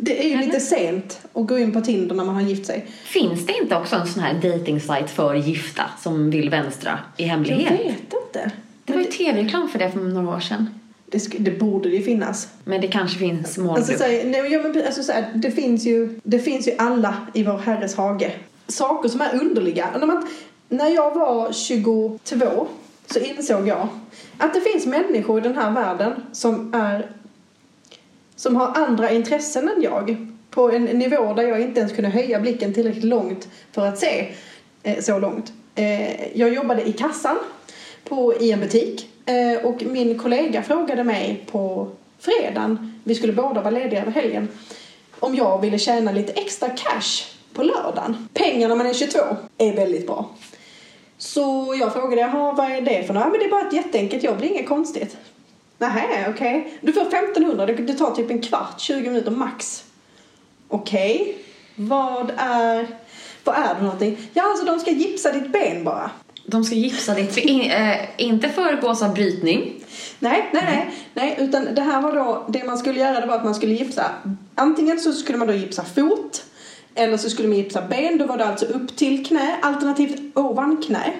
Det 0.03 0.25
är 0.25 0.29
ju 0.29 0.37
lite 0.37 0.59
sent 0.59 1.19
att 1.33 1.47
gå 1.47 1.59
in 1.59 1.71
på 1.71 1.81
Tinder 1.81 2.15
när 2.15 2.23
man 2.25 2.35
har 2.35 2.41
gift 2.41 2.65
sig. 2.65 2.85
Finns 3.03 3.45
det 3.45 3.53
inte 3.61 3.75
också 3.75 3.95
en 3.95 4.07
sån 4.07 4.23
här 4.23 4.33
dating-sajt 4.33 5.09
för 5.09 5.35
gifta 5.35 5.83
som 6.03 6.29
vill 6.31 6.49
vänstra 6.49 6.99
i 7.17 7.23
Jag 7.23 7.29
hemlighet? 7.29 7.71
vet 7.71 8.13
inte. 8.25 8.51
Det 8.85 8.93
var 8.93 8.99
ju 8.99 9.05
tv-reklam 9.05 9.69
för 9.69 9.79
det 9.79 9.91
för 9.91 9.99
några 9.99 10.35
år 10.35 10.39
sedan. 10.39 10.69
Det, 11.05 11.17
sk- 11.17 11.35
det 11.39 11.51
borde 11.51 11.89
det 11.89 11.95
ju 11.95 12.03
finnas. 12.03 12.47
Men 12.63 12.81
det 12.81 12.87
kanske 12.87 13.19
finns 13.19 13.45
Alltså, 13.45 13.61
målgrupp. 13.61 13.97
så 13.97 14.03
här, 14.03 14.23
nej, 14.25 14.51
ja, 14.53 14.61
men, 14.61 14.85
alltså, 14.85 15.03
så 15.03 15.11
här, 15.11 15.31
det, 15.35 15.51
finns 15.51 15.85
ju, 15.85 16.19
det 16.23 16.39
finns 16.39 16.67
ju 16.67 16.71
alla 16.77 17.15
i 17.33 17.43
vår 17.43 17.57
herres 17.57 17.95
hage. 17.95 18.31
Saker 18.67 19.09
som 19.09 19.21
är 19.21 19.39
underliga. 19.41 19.87
När, 19.99 20.07
man, 20.07 20.27
när 20.69 20.89
jag 20.89 21.15
var 21.15 21.53
22 21.53 22.19
så 23.13 23.19
insåg 23.19 23.67
jag 23.67 23.87
att 24.37 24.53
det 24.53 24.61
finns 24.61 24.85
människor 24.85 25.37
i 25.39 25.41
den 25.41 25.55
här 25.57 25.71
världen 25.71 26.13
som 26.31 26.73
är 26.73 27.11
som 28.41 28.56
har 28.56 28.71
andra 28.75 29.12
intressen 29.12 29.69
än 29.69 29.82
jag 29.82 30.17
på 30.49 30.71
en 30.71 30.84
nivå 30.84 31.34
där 31.34 31.43
jag 31.43 31.62
inte 31.62 31.80
ens 31.80 31.93
kunde 31.93 32.10
höja 32.10 32.39
blicken 32.39 32.73
tillräckligt 32.73 33.04
långt 33.04 33.47
för 33.71 33.86
att 33.86 33.97
se 33.97 34.27
eh, 34.84 34.99
så 34.99 35.19
långt. 35.19 35.54
Eh, 35.75 36.38
jag 36.38 36.54
jobbade 36.54 36.89
i 36.89 36.93
kassan 36.93 37.38
på, 38.04 38.34
i 38.39 38.51
en 38.51 38.60
butik 38.60 39.10
eh, 39.25 39.65
och 39.65 39.84
min 39.84 40.19
kollega 40.19 40.63
frågade 40.63 41.04
mig 41.04 41.45
på 41.51 41.88
fredagen, 42.19 42.99
vi 43.04 43.15
skulle 43.15 43.34
båda 43.34 43.62
vara 43.62 43.69
lediga 43.69 44.01
över 44.01 44.12
helgen, 44.12 44.47
om 45.19 45.36
jag 45.36 45.62
ville 45.62 45.80
tjäna 45.80 46.12
lite 46.12 46.34
extra 46.34 46.69
cash 46.69 47.25
på 47.54 47.63
lördagen. 47.63 48.27
Pengar 48.34 48.67
när 48.67 48.75
man 48.75 48.88
är 48.88 48.93
22 48.93 49.19
är 49.58 49.75
väldigt 49.75 50.08
bra. 50.08 50.30
Så 51.17 51.75
jag 51.80 51.93
frågade, 51.93 52.21
jaha 52.21 52.54
vad 52.54 52.71
är 52.71 52.82
det 52.82 53.04
för 53.04 53.13
något? 53.13 53.23
Ja 53.23 53.30
men 53.30 53.39
det 53.39 53.45
är 53.45 53.51
bara 53.51 53.67
ett 53.67 53.73
jätteenkelt 53.73 54.23
jobb, 54.23 54.38
det 54.39 54.45
är 54.45 54.49
inget 54.49 54.69
konstigt. 54.69 55.17
Nähä, 55.81 56.29
okej. 56.29 56.59
Okay. 56.59 56.73
Du 56.81 56.93
får 56.93 57.01
1500, 57.01 57.65
det, 57.65 57.93
tar 57.93 58.11
typ 58.11 58.31
en 58.31 58.41
kvart, 58.41 58.79
20 58.79 59.09
minuter 59.09 59.31
max. 59.31 59.83
Okej, 60.67 61.21
okay. 61.21 61.33
vad 61.75 62.31
är, 62.37 62.87
vad 63.43 63.55
är 63.55 63.69
det 63.69 63.75
för 63.75 63.83
någonting? 63.83 64.17
Ja 64.33 64.43
alltså 64.43 64.65
de 64.65 64.79
ska 64.79 64.91
gipsa 64.91 65.31
ditt 65.31 65.51
ben 65.51 65.83
bara. 65.83 66.11
De 66.45 66.63
ska 66.63 66.75
gipsa 66.75 67.13
ditt, 67.13 67.33
för 67.33 67.41
in, 67.41 67.71
äh, 67.71 67.97
inte 68.17 68.49
föregås 68.49 69.01
av 69.01 69.13
brytning. 69.13 69.73
Nej, 70.19 70.49
nej, 70.53 70.63
nej, 70.63 70.91
nej, 71.13 71.35
utan 71.39 71.75
det 71.75 71.81
här 71.81 72.01
var 72.01 72.15
då, 72.15 72.45
det 72.49 72.63
man 72.63 72.77
skulle 72.77 72.99
göra 72.99 73.21
det 73.21 73.27
var 73.27 73.35
att 73.35 73.45
man 73.45 73.55
skulle 73.55 73.73
gipsa, 73.73 74.05
antingen 74.55 74.99
så 74.99 75.13
skulle 75.13 75.37
man 75.37 75.47
då 75.47 75.53
gipsa 75.53 75.83
fot, 75.83 76.43
eller 76.95 77.17
så 77.17 77.29
skulle 77.29 77.47
man 77.47 77.57
gipsa 77.57 77.81
ben, 77.81 78.17
då 78.17 78.25
var 78.25 78.37
det 78.37 78.45
alltså 78.45 78.65
upp 78.65 78.95
till 78.95 79.25
knä, 79.25 79.59
alternativt 79.61 80.37
ovan 80.37 80.83
knä. 80.87 81.13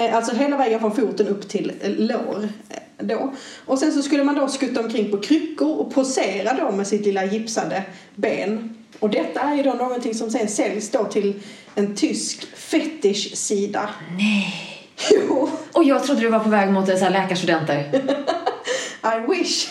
Eh, 0.00 0.16
alltså 0.16 0.34
hela 0.34 0.56
vägen 0.56 0.80
från 0.80 0.96
foten 0.96 1.28
upp 1.28 1.48
till 1.48 1.72
lår. 1.82 2.48
Eh, 2.68 3.06
då. 3.06 3.34
Och 3.66 3.78
sen 3.78 3.92
så 3.92 4.02
skulle 4.02 4.24
man 4.24 4.34
då 4.34 4.48
skutta 4.48 4.80
omkring 4.80 5.10
på 5.10 5.20
kryckor 5.20 5.78
och 5.78 5.94
posera 5.94 6.54
då 6.54 6.70
med 6.76 6.86
sitt 6.86 7.06
lilla 7.06 7.24
gipsade 7.24 7.82
ben. 8.14 8.76
Och 8.98 9.10
detta 9.10 9.40
är 9.40 9.56
ju 9.56 9.62
då 9.62 9.72
någonting 9.72 10.14
som 10.14 10.30
sen 10.30 10.48
säljs 10.48 10.90
då 10.90 11.04
till 11.04 11.42
en 11.74 11.96
tysk 11.96 12.46
fetish-sida. 12.56 13.90
Nej. 14.16 14.54
Jo. 15.10 15.50
Och 15.72 15.84
jag 15.84 16.04
trodde 16.04 16.20
du 16.20 16.28
var 16.28 16.38
på 16.38 16.50
väg 16.50 16.72
mot 16.72 16.86
så 16.86 17.04
här 17.04 17.10
läkarstudenter. 17.10 17.84
I 19.04 19.30
wish. 19.30 19.68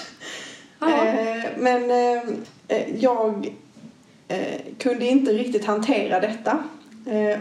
Eh, 0.82 1.44
men 1.58 1.92
eh, 1.92 2.24
eh, 2.68 2.96
jag 3.00 3.54
eh, 4.28 4.62
kunde 4.78 5.06
inte 5.06 5.32
riktigt 5.32 5.66
hantera 5.66 6.20
detta 6.20 6.52
eh, 6.52 6.58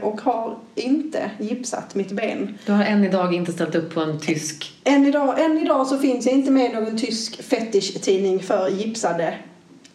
och 0.00 0.20
har 0.20 0.58
inte 0.74 1.30
gipsat 1.38 1.94
mitt 1.94 2.12
ben. 2.12 2.58
Du 2.66 2.72
har 2.72 2.84
än 2.84 3.04
idag 3.04 3.34
inte 3.34 3.52
ställt 3.52 3.74
upp 3.74 3.94
på 3.94 4.00
en 4.00 4.20
tysk... 4.20 4.72
Än 4.84 5.06
idag, 5.06 5.40
än 5.40 5.58
idag 5.58 5.86
så 5.86 5.98
finns 5.98 6.26
jag 6.26 6.34
inte 6.34 6.50
med 6.50 6.70
i 6.70 6.74
någon 6.74 6.98
tysk 6.98 7.42
fetish-tidning 7.42 8.42
för 8.42 8.68
gipsade 8.68 9.34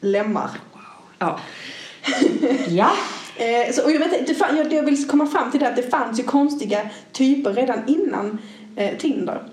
lemmar. 0.02 0.50
Wow. 0.74 0.82
Ja. 1.20 1.40
ja. 2.68 2.92
Eh, 3.36 3.74
så, 3.74 3.84
och 3.84 3.92
jag, 3.92 4.00
vet, 4.00 4.28
det, 4.28 4.36
jag, 4.58 4.74
jag 4.74 4.84
vill 4.84 5.08
komma 5.08 5.28
fram 5.28 5.52
till 5.52 5.60
det 5.60 5.70
att 5.70 5.76
det 5.76 5.90
fanns 5.90 6.20
ju 6.20 6.24
konstiga 6.24 6.80
typer 7.12 7.54
redan 7.54 7.80
innan 7.88 8.38
eh, 8.76 8.98
Tinder. 8.98 9.44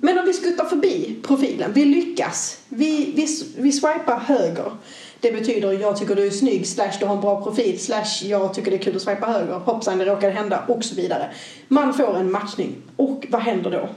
Men 0.00 0.18
om 0.18 0.24
vi 0.24 0.32
skuttar 0.32 0.64
förbi 0.64 1.16
profilen, 1.22 1.72
vi 1.72 1.84
lyckas, 1.84 2.58
vi, 2.68 3.12
vi, 3.16 3.26
vi 3.56 3.72
swipar 3.72 4.18
höger. 4.18 4.72
Det 5.20 5.32
betyder 5.32 5.72
jag 5.72 5.96
tycker 5.96 6.14
du 6.14 6.26
är 6.26 6.30
snygg, 6.30 6.66
slash 6.66 6.92
du 7.00 7.06
har 7.06 7.14
en 7.14 7.20
bra 7.20 7.42
profil, 7.42 7.80
slash 7.80 8.24
jag 8.24 8.54
tycker 8.54 8.70
det 8.70 8.76
är 8.76 8.82
kul 8.82 8.96
att 8.96 9.02
swipa 9.02 9.26
höger, 9.26 9.54
hoppsan 9.54 9.98
det 9.98 10.04
råkade 10.04 10.32
hända 10.32 10.64
och 10.68 10.84
så 10.84 10.94
vidare. 10.94 11.30
Man 11.68 11.94
får 11.94 12.16
en 12.16 12.32
matchning 12.32 12.76
och 12.96 13.26
vad 13.28 13.40
händer 13.40 13.70
då? 13.70 13.88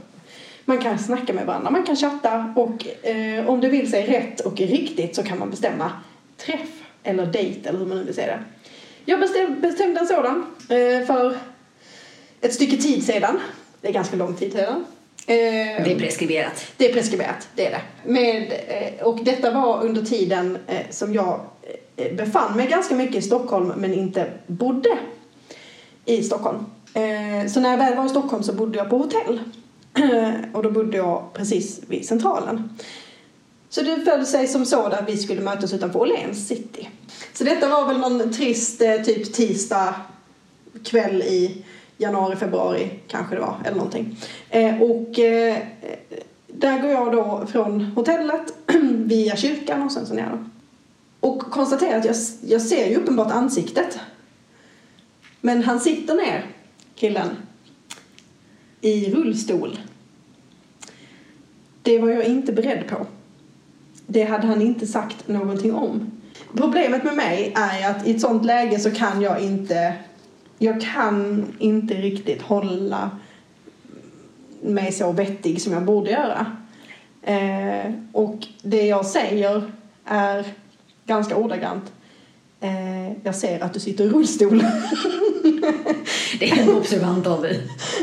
Man 0.66 0.78
kan 0.78 1.00
snacka 1.00 1.34
med 1.34 1.46
varandra, 1.46 1.72
man 1.72 1.84
kan 1.84 1.96
chatta 1.96 2.54
och 2.56 3.06
eh, 3.08 3.50
om 3.50 3.62
det 3.62 3.70
vill 3.70 3.92
sig 3.92 4.08
rätt 4.08 4.40
och 4.40 4.58
riktigt 4.58 5.16
så 5.16 5.24
kan 5.24 5.40
man 5.40 5.50
bestämma 5.50 5.92
träff 6.38 6.84
eller 7.04 7.26
dejt 7.26 7.70
eller 7.70 7.80
hur 7.80 7.86
man 7.86 7.98
nu 7.98 8.04
vill 8.04 8.16
säga 8.16 8.28
det. 8.28 8.44
Jag 9.06 9.20
bestäm, 9.20 9.62
bestämde 9.62 10.00
en 10.00 10.08
sådan 10.08 10.46
eh, 10.70 11.06
för 11.06 11.38
ett 12.42 12.54
stycke 12.54 12.78
tid 12.78 13.06
sedan. 13.06 13.40
Det 13.82 13.88
är 13.88 13.94
ganska 13.94 14.16
lång 14.16 14.34
tid 14.34 14.52
sedan. 14.54 14.86
Eh, 15.28 15.84
det 15.84 15.94
är 15.94 16.00
preskriberat. 16.00 16.74
Det 16.78 16.90
är 16.90 16.94
preskriberat, 16.94 17.48
det 17.56 17.66
är 17.66 17.72
det. 17.72 18.12
Med, 18.12 18.54
eh, 18.68 19.06
och 19.08 19.20
detta 19.24 19.52
var 19.52 19.84
under 19.84 20.02
tiden 20.02 20.58
eh, 20.68 20.90
som 20.90 21.14
jag 21.14 21.40
befann 22.18 22.58
mig 22.58 22.68
ganska 22.68 22.96
mycket 22.96 23.16
i 23.16 23.22
Stockholm 23.22 23.74
men 23.78 23.94
inte 23.94 24.28
bodde 24.48 24.98
i 26.06 26.24
Stockholm. 26.24 26.66
Så 27.54 27.60
när 27.60 27.70
jag 27.70 27.78
väl 27.78 27.98
var 27.98 28.06
i 28.06 28.10
Stockholm 28.10 28.44
så 28.44 28.54
bodde 28.54 28.78
jag 28.78 28.90
på 28.90 28.98
hotell. 28.98 29.40
och 30.54 30.64
då 30.64 30.72
bodde 30.72 30.98
jag 30.98 31.34
precis 31.34 31.82
vid 31.88 32.08
Centralen. 32.08 32.78
Så 33.70 33.82
det 33.82 34.02
föll 34.06 34.26
sig 34.26 34.48
som 34.48 34.66
så 34.66 34.82
att 34.82 35.10
vi 35.10 35.18
skulle 35.18 35.42
mötas 35.42 35.74
utanför 35.74 36.00
Åhléns 36.00 36.48
city. 36.48 36.90
Så 37.34 37.44
detta 37.44 37.68
var 37.68 37.88
väl 37.88 37.98
någon 37.98 38.34
trist 38.34 38.82
typ 39.06 39.34
tisdag 39.34 39.96
kväll 40.84 41.22
i 41.22 41.66
januari, 42.02 42.36
februari 42.36 42.90
kanske 43.08 43.36
det 43.36 43.42
var, 43.42 43.56
eller 43.66 43.78
någonting. 43.78 44.18
Eh, 44.50 44.82
och 44.82 45.20
eh, 45.20 45.58
där 46.48 46.82
går 46.82 46.92
jag 46.92 47.12
då 47.12 47.48
från 47.52 47.82
hotellet 47.82 48.54
via 48.94 49.36
kyrkan 49.36 49.82
och 49.82 49.92
sen 49.92 50.06
så 50.06 50.14
ner. 50.14 50.46
Och 51.20 51.40
konstaterar 51.40 52.00
att 52.00 52.06
jag, 52.06 52.16
jag 52.42 52.62
ser 52.62 52.90
ju 52.90 52.96
uppenbart 52.96 53.32
ansiktet. 53.32 54.00
Men 55.42 55.64
han 55.64 55.80
sitter 55.80 56.16
ner, 56.16 56.46
killen, 56.96 57.30
i 58.82 59.14
rullstol. 59.14 59.80
Det 61.82 62.00
var 62.00 62.10
jag 62.10 62.26
inte 62.26 62.54
beredd 62.54 62.88
på. 62.88 63.06
Det 64.08 64.24
hade 64.24 64.48
han 64.48 64.62
inte 64.62 64.88
sagt 64.88 65.28
någonting 65.28 65.74
om. 65.74 66.12
Problemet 66.56 67.04
med 67.04 67.16
mig 67.16 67.54
är 67.56 67.90
att 67.90 68.08
i 68.08 68.12
ett 68.12 68.22
sånt 68.22 68.46
läge 68.46 68.80
så 68.80 68.92
kan 68.92 69.22
jag 69.22 69.42
inte 69.42 69.96
jag 70.64 70.82
kan 70.82 71.46
inte 71.60 71.94
riktigt 71.94 72.42
hålla 72.42 73.12
mig 74.62 74.92
så 74.92 75.12
vettig 75.12 75.62
som 75.62 75.74
jag 75.74 75.84
borde 75.84 76.12
göra. 76.12 76.46
Eh, 77.22 77.94
och 78.12 78.48
det 78.62 78.86
jag 78.88 79.06
säger 79.06 79.72
är 80.06 80.46
ganska 81.06 81.36
ordagrant. 81.36 81.92
Eh, 82.60 83.12
jag 83.24 83.36
ser 83.36 83.64
att 83.64 83.74
du 83.74 83.80
sitter 83.80 84.04
i 84.04 84.10
rullstol. 84.10 84.58
det 86.40 86.50
är 86.50 86.78
observant 86.78 87.28
av 87.28 87.42
dig. 87.42 87.62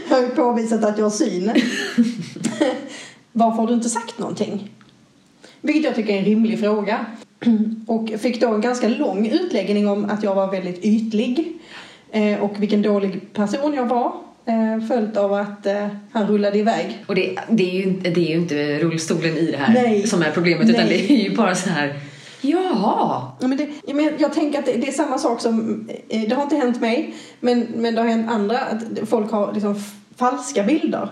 Jag 0.09 0.17
har 0.17 0.29
påvisat 0.29 0.85
att 0.85 0.99
jag 0.99 1.05
har 1.05 1.11
syn. 1.11 1.53
Varför 3.33 3.57
har 3.57 3.67
du 3.67 3.75
inte 3.75 3.89
sagt 3.89 4.19
någonting? 4.19 4.71
Vilket 5.61 5.85
jag 5.85 5.95
tycker 5.95 6.15
är 6.15 6.19
en 6.19 6.25
rimlig 6.25 6.61
fråga. 6.61 7.07
Och 7.87 8.11
fick 8.19 8.41
då 8.41 8.55
en 8.55 8.61
ganska 8.61 8.89
lång 8.89 9.27
utläggning 9.27 9.89
om 9.89 10.05
att 10.05 10.23
jag 10.23 10.35
var 10.35 10.51
väldigt 10.51 10.85
ytlig 10.85 11.58
eh, 12.11 12.41
och 12.41 12.63
vilken 12.63 12.83
dålig 12.83 13.33
person 13.33 13.75
jag 13.75 13.87
var. 13.87 14.13
Eh, 14.47 14.87
följt 14.89 15.17
av 15.17 15.33
att 15.33 15.67
eh, 15.67 15.87
han 16.13 16.27
rullade 16.27 16.59
iväg. 16.59 17.05
Och 17.07 17.15
det, 17.15 17.39
det, 17.49 17.71
är 17.71 17.87
ju, 17.87 17.93
det 17.93 18.21
är 18.21 18.29
ju 18.29 18.35
inte 18.35 18.79
rullstolen 18.79 19.37
i 19.37 19.51
det 19.51 19.57
här 19.57 19.75
Nej. 19.75 20.07
som 20.07 20.23
är 20.23 20.31
problemet 20.31 20.67
Nej. 20.67 20.75
utan 20.75 20.87
det 20.87 21.13
är 21.13 21.17
ju 21.17 21.37
bara 21.37 21.55
så 21.55 21.71
här 21.71 22.01
Jaha! 22.41 23.23
Ja, 23.41 23.49
men 23.49 23.57
det, 23.57 23.69
jag 24.19 24.33
tänker 24.33 24.59
att 24.59 24.67
det, 24.67 24.73
det, 24.73 24.89
är 24.89 24.93
samma 24.93 25.19
sak 25.19 25.41
som, 25.41 25.89
det 26.09 26.33
har 26.35 26.43
inte 26.43 26.57
hänt 26.57 26.81
mig, 26.81 27.15
men, 27.41 27.67
men 27.77 27.95
det 27.95 28.01
har 28.01 28.09
hänt 28.09 28.31
andra, 28.31 28.59
att 28.59 29.09
folk 29.09 29.31
har 29.31 29.53
liksom 29.53 29.83
falska 30.17 30.63
bilder. 30.63 31.09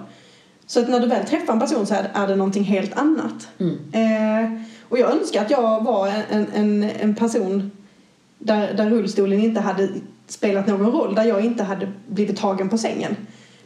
Så 0.67 0.81
att 0.81 0.89
när 0.89 1.01
du 1.01 1.07
väl 1.07 1.27
träffar 1.27 1.53
en 1.53 1.61
person 1.61 1.87
så 1.87 1.95
är, 1.95 2.11
är 2.15 2.27
det 2.27 2.37
någonting 2.37 2.65
helt 2.65 2.99
annat. 2.99 3.49
Mm. 3.59 3.77
Eh, 3.93 4.61
och 4.89 4.99
jag 4.99 5.11
önskar 5.11 5.43
att 5.43 5.51
jag 5.51 5.85
var 5.85 6.13
en, 6.31 6.47
en, 6.55 6.91
en 7.01 7.15
person 7.15 7.71
där, 8.39 8.75
där 8.75 8.91
rullstolen 8.91 9.41
inte 9.41 9.61
hade 9.61 9.89
spelat 10.27 10.67
någon 10.67 10.93
roll, 10.93 11.15
där 11.15 11.25
jag 11.25 11.41
inte 11.41 11.63
hade 11.63 11.93
blivit 12.09 12.37
tagen 12.37 12.69
på 12.69 12.79
sängen. 12.79 13.17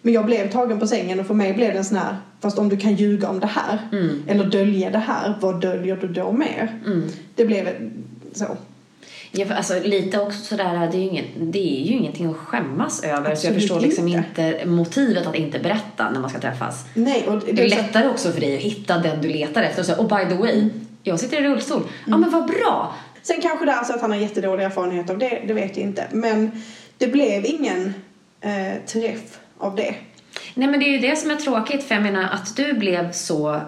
Men 0.02 0.14
jag 0.14 0.26
blev 0.26 0.50
tagen 0.50 0.80
på 0.80 0.86
sängen 0.86 1.20
och 1.20 1.26
för 1.26 1.34
mig 1.34 1.52
blev 1.52 1.72
det 1.72 1.78
en 1.78 1.84
sån 1.84 1.96
här, 1.96 2.16
fast 2.40 2.58
om 2.58 2.68
du 2.68 2.76
kan 2.76 2.94
ljuga 2.94 3.28
om 3.28 3.40
det 3.40 3.46
här 3.46 3.78
mm. 3.92 4.22
eller 4.26 4.44
dölja 4.44 4.90
det 4.90 4.98
här, 4.98 5.34
vad 5.40 5.60
döljer 5.60 5.96
du 5.96 6.08
då 6.08 6.32
mer? 6.32 6.80
Mm. 6.86 7.08
Det 7.34 7.44
blev 7.44 7.68
så. 8.32 8.56
Ja, 9.32 9.46
för 9.46 9.54
alltså, 9.54 9.80
lite 9.84 10.20
också 10.20 10.44
sådär, 10.44 10.88
det 10.92 10.96
är, 10.96 11.00
ju 11.00 11.08
inget, 11.08 11.26
det 11.38 11.80
är 11.80 11.84
ju 11.84 11.96
ingenting 11.96 12.26
att 12.26 12.36
skämmas 12.36 13.04
över. 13.04 13.16
Absolut 13.16 13.38
så 13.38 13.46
jag 13.46 13.54
förstår 13.54 13.80
liksom 13.80 14.08
inte. 14.08 14.42
inte 14.42 14.66
motivet 14.66 15.26
att 15.26 15.34
inte 15.34 15.58
berätta 15.58 16.10
när 16.10 16.20
man 16.20 16.30
ska 16.30 16.38
träffas. 16.38 16.84
Nej, 16.94 17.24
och 17.28 17.40
det, 17.40 17.52
det 17.52 17.64
är 17.64 17.68
lättare 17.68 18.08
också 18.08 18.32
för 18.32 18.40
dig 18.40 18.56
att 18.56 18.62
hitta 18.62 18.98
den 18.98 19.22
du 19.22 19.28
letar 19.28 19.62
efter. 19.62 19.80
Och, 19.80 19.86
så, 19.86 19.96
och 19.96 20.08
by 20.08 20.28
the 20.28 20.34
way, 20.34 20.58
mm. 20.58 20.70
jag 21.02 21.20
sitter 21.20 21.40
i 21.40 21.48
rullstol. 21.48 21.76
Mm. 21.76 21.90
Ja 22.06 22.16
men 22.16 22.30
vad 22.30 22.46
bra! 22.46 22.94
Sen 23.22 23.40
kanske 23.42 23.64
det 23.64 23.72
är 23.72 23.84
så 23.84 23.94
att 23.94 24.00
han 24.00 24.10
har 24.10 24.18
jättedålig 24.18 24.64
erfarenhet 24.64 25.10
av 25.10 25.18
det, 25.18 25.42
det 25.46 25.52
vet 25.52 25.76
jag 25.76 25.86
inte. 25.86 26.06
Men 26.12 26.62
det 26.98 27.06
blev 27.06 27.46
ingen 27.46 27.94
eh, 28.40 28.82
träff 28.86 29.38
av 29.58 29.76
det. 29.76 29.94
Nej 30.54 30.68
men 30.68 30.80
det 30.80 30.86
är 30.86 30.90
ju 30.90 30.98
det 30.98 31.16
som 31.16 31.30
är 31.30 31.36
tråkigt 31.36 31.84
för 31.84 31.94
jag 31.94 32.02
menar 32.02 32.22
att 32.22 32.56
du 32.56 32.72
blev 32.72 33.12
så 33.12 33.60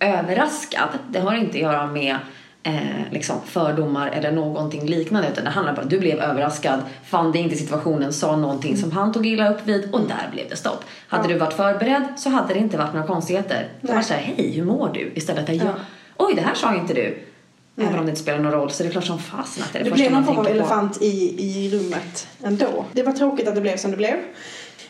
överraskad. 0.00 0.88
Det 1.10 1.20
har 1.20 1.34
inte 1.34 1.50
att 1.50 1.62
göra 1.62 1.86
med 1.86 2.16
eh, 2.62 3.12
liksom 3.12 3.36
fördomar 3.46 4.08
eller 4.08 4.32
någonting 4.32 4.86
liknande 4.86 5.28
utan 5.28 5.44
det 5.44 5.50
handlar 5.50 5.72
bara 5.72 5.80
om 5.80 5.84
att 5.84 5.90
du 5.90 5.98
blev 5.98 6.20
överraskad, 6.20 6.80
fann 7.04 7.32
dig 7.32 7.40
inte 7.40 7.54
i 7.54 7.58
situationen, 7.58 8.12
sa 8.12 8.36
någonting 8.36 8.76
som 8.76 8.92
han 8.92 9.12
tog 9.12 9.26
illa 9.26 9.50
upp 9.50 9.66
vid 9.66 9.94
och 9.94 10.00
där 10.00 10.30
blev 10.32 10.48
det 10.48 10.56
stopp. 10.56 10.84
Hade 11.08 11.24
ja. 11.24 11.28
du 11.28 11.38
varit 11.38 11.52
förberedd 11.52 12.04
så 12.16 12.30
hade 12.30 12.54
det 12.54 12.60
inte 12.60 12.76
varit 12.76 12.94
några 12.94 13.06
konstigheter. 13.06 13.68
Det 13.80 13.92
var 13.92 14.02
såhär, 14.02 14.20
hej 14.20 14.52
hur 14.56 14.64
mår 14.64 14.90
du? 14.94 15.12
Istället 15.14 15.46
för 15.46 15.52
ja. 15.52 15.72
oj 16.16 16.34
det 16.34 16.42
här 16.42 16.54
sa 16.54 16.74
inte 16.74 16.94
du. 16.94 17.18
Nej. 17.80 17.88
Även 17.88 17.98
om 18.00 18.06
det 18.06 18.10
inte 18.10 18.22
spelar 18.22 18.38
någon 18.38 18.52
roll 18.52 18.70
så 18.70 18.82
det 18.82 18.88
är 18.88 18.90
klart 18.90 19.04
som 19.04 19.18
fasen 19.18 19.62
att 19.62 19.72
det 19.72 19.78
är 19.78 19.84
det, 19.84 19.90
det 19.90 19.94
blev 19.94 20.12
någon 20.12 20.24
form 20.24 20.38
av 20.38 20.46
elefant 20.46 21.02
i, 21.02 21.34
i 21.38 21.70
rummet 21.70 22.28
ändå. 22.42 22.84
Det 22.92 23.02
var 23.02 23.12
tråkigt 23.12 23.48
att 23.48 23.54
det 23.54 23.60
blev 23.60 23.76
som 23.76 23.90
det 23.90 23.96
blev. 23.96 24.14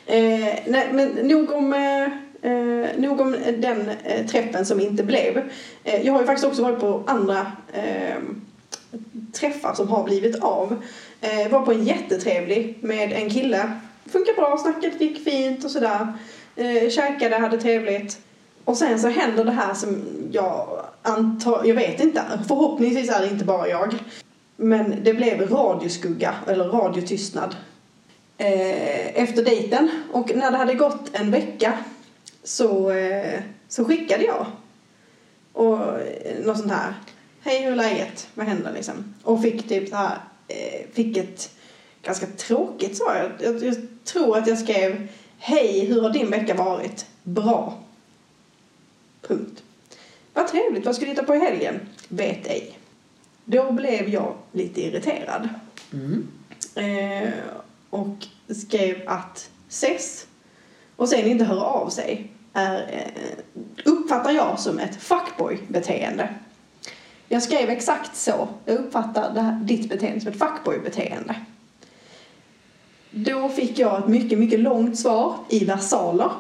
Eh, 0.07 0.55
nej, 0.66 0.88
men 0.92 1.09
nog 1.09 1.53
om, 1.53 1.72
eh, 1.72 2.50
eh, 2.50 2.88
nog 2.96 3.20
om 3.20 3.37
den 3.59 3.90
eh, 4.05 4.26
träffen 4.26 4.66
som 4.66 4.81
inte 4.81 5.03
blev. 5.03 5.50
Eh, 5.85 6.07
jag 6.07 6.12
har 6.12 6.20
ju 6.20 6.26
faktiskt 6.26 6.46
också 6.46 6.62
varit 6.62 6.81
på 6.81 7.03
andra 7.07 7.53
eh, 7.72 8.16
träffar 9.33 9.74
som 9.74 9.88
har 9.88 10.05
blivit 10.05 10.42
av. 10.42 10.83
Eh, 11.20 11.50
var 11.50 11.61
på 11.61 11.72
en 11.72 11.85
jättetrevlig 11.85 12.79
med 12.81 13.12
en 13.12 13.31
kille. 13.31 13.72
Funkar 14.07 14.35
bra, 14.35 14.59
snacket 14.59 15.00
gick 15.00 15.24
fint 15.24 15.64
och 15.64 15.70
sådär. 15.70 16.12
Eh, 16.57 16.90
käkade, 16.90 17.37
hade 17.37 17.61
trevligt. 17.61 18.18
Och 18.64 18.76
sen 18.76 19.00
så 19.00 19.09
händer 19.09 19.44
det 19.44 19.53
här 19.53 19.74
som 19.74 20.03
jag 20.33 20.68
Anta, 21.02 21.66
jag 21.66 21.74
vet 21.74 22.00
inte, 22.00 22.22
förhoppningsvis 22.48 23.10
är 23.10 23.20
det 23.20 23.28
inte 23.28 23.44
bara 23.44 23.68
jag. 23.68 23.94
Men 24.56 25.04
det 25.04 25.14
blev 25.14 25.50
radioskugga, 25.50 26.34
eller 26.46 26.64
radiotystnad. 26.64 27.56
Eh, 28.38 29.22
efter 29.22 29.44
dejten. 29.44 29.90
Och 30.12 30.30
när 30.34 30.50
det 30.50 30.56
hade 30.56 30.74
gått 30.74 31.10
en 31.12 31.30
vecka 31.30 31.78
så, 32.44 32.90
eh, 32.90 33.40
så 33.68 33.84
skickade 33.84 34.24
jag. 34.24 34.46
Och 35.52 36.00
eh, 36.00 36.44
något 36.44 36.58
sånt 36.58 36.72
här. 36.72 36.94
Hej, 37.40 37.62
hur 37.62 37.72
är 37.72 37.76
läget? 37.76 38.28
Vad 38.34 38.46
händer 38.46 38.72
liksom? 38.72 39.14
Och 39.22 39.42
fick 39.42 39.68
typ 39.68 39.88
så 39.88 39.96
här, 39.96 40.18
eh, 40.48 40.86
fick 40.92 41.16
ett 41.16 41.50
ganska 42.02 42.26
tråkigt 42.26 42.96
svar. 42.96 43.36
Jag, 43.38 43.54
jag, 43.54 43.64
jag 43.64 43.76
tror 44.04 44.38
att 44.38 44.46
jag 44.46 44.58
skrev 44.58 45.08
Hej, 45.42 45.84
hur 45.86 46.02
har 46.02 46.10
din 46.10 46.30
vecka 46.30 46.54
varit? 46.54 47.06
Bra. 47.22 47.78
Punkt. 49.22 49.62
Vad 50.35 50.49
trevligt, 50.49 50.87
vad 50.87 50.97
ska 50.97 51.05
du 51.05 51.11
hitta 51.11 51.23
på 51.23 51.35
i 51.35 51.38
helgen? 51.38 51.81
Vet 52.09 52.47
ej. 52.47 52.79
Då 53.45 53.73
blev 53.73 54.09
jag 54.09 54.35
lite 54.53 54.81
irriterad. 54.81 55.49
Mm. 55.93 56.29
Eh, 56.75 57.33
och 57.90 58.27
skrev 58.49 59.03
att 59.07 59.51
ses 59.69 60.27
och 60.97 61.09
sen 61.09 61.27
inte 61.27 61.45
höra 61.45 61.64
av 61.64 61.88
sig 61.88 62.33
är, 62.53 62.77
eh, 62.93 63.62
uppfattar 63.85 64.31
jag 64.31 64.61
som 64.61 64.79
ett 64.79 64.97
fuckboy-beteende. 64.97 66.35
Jag 67.29 67.43
skrev 67.43 67.71
exakt 67.71 68.16
så. 68.16 68.49
Jag 68.64 68.77
uppfattar 68.77 69.35
det 69.35 69.40
här, 69.40 69.61
ditt 69.61 69.88
beteende 69.88 70.21
som 70.21 70.33
ett 70.33 70.38
fuckboy-beteende. 70.38 71.35
Då 73.11 73.49
fick 73.49 73.79
jag 73.79 73.99
ett 73.99 74.09
mycket, 74.09 74.38
mycket 74.38 74.61
långt 74.61 74.99
svar 74.99 75.37
i 75.49 75.64
versaler. 75.64 76.31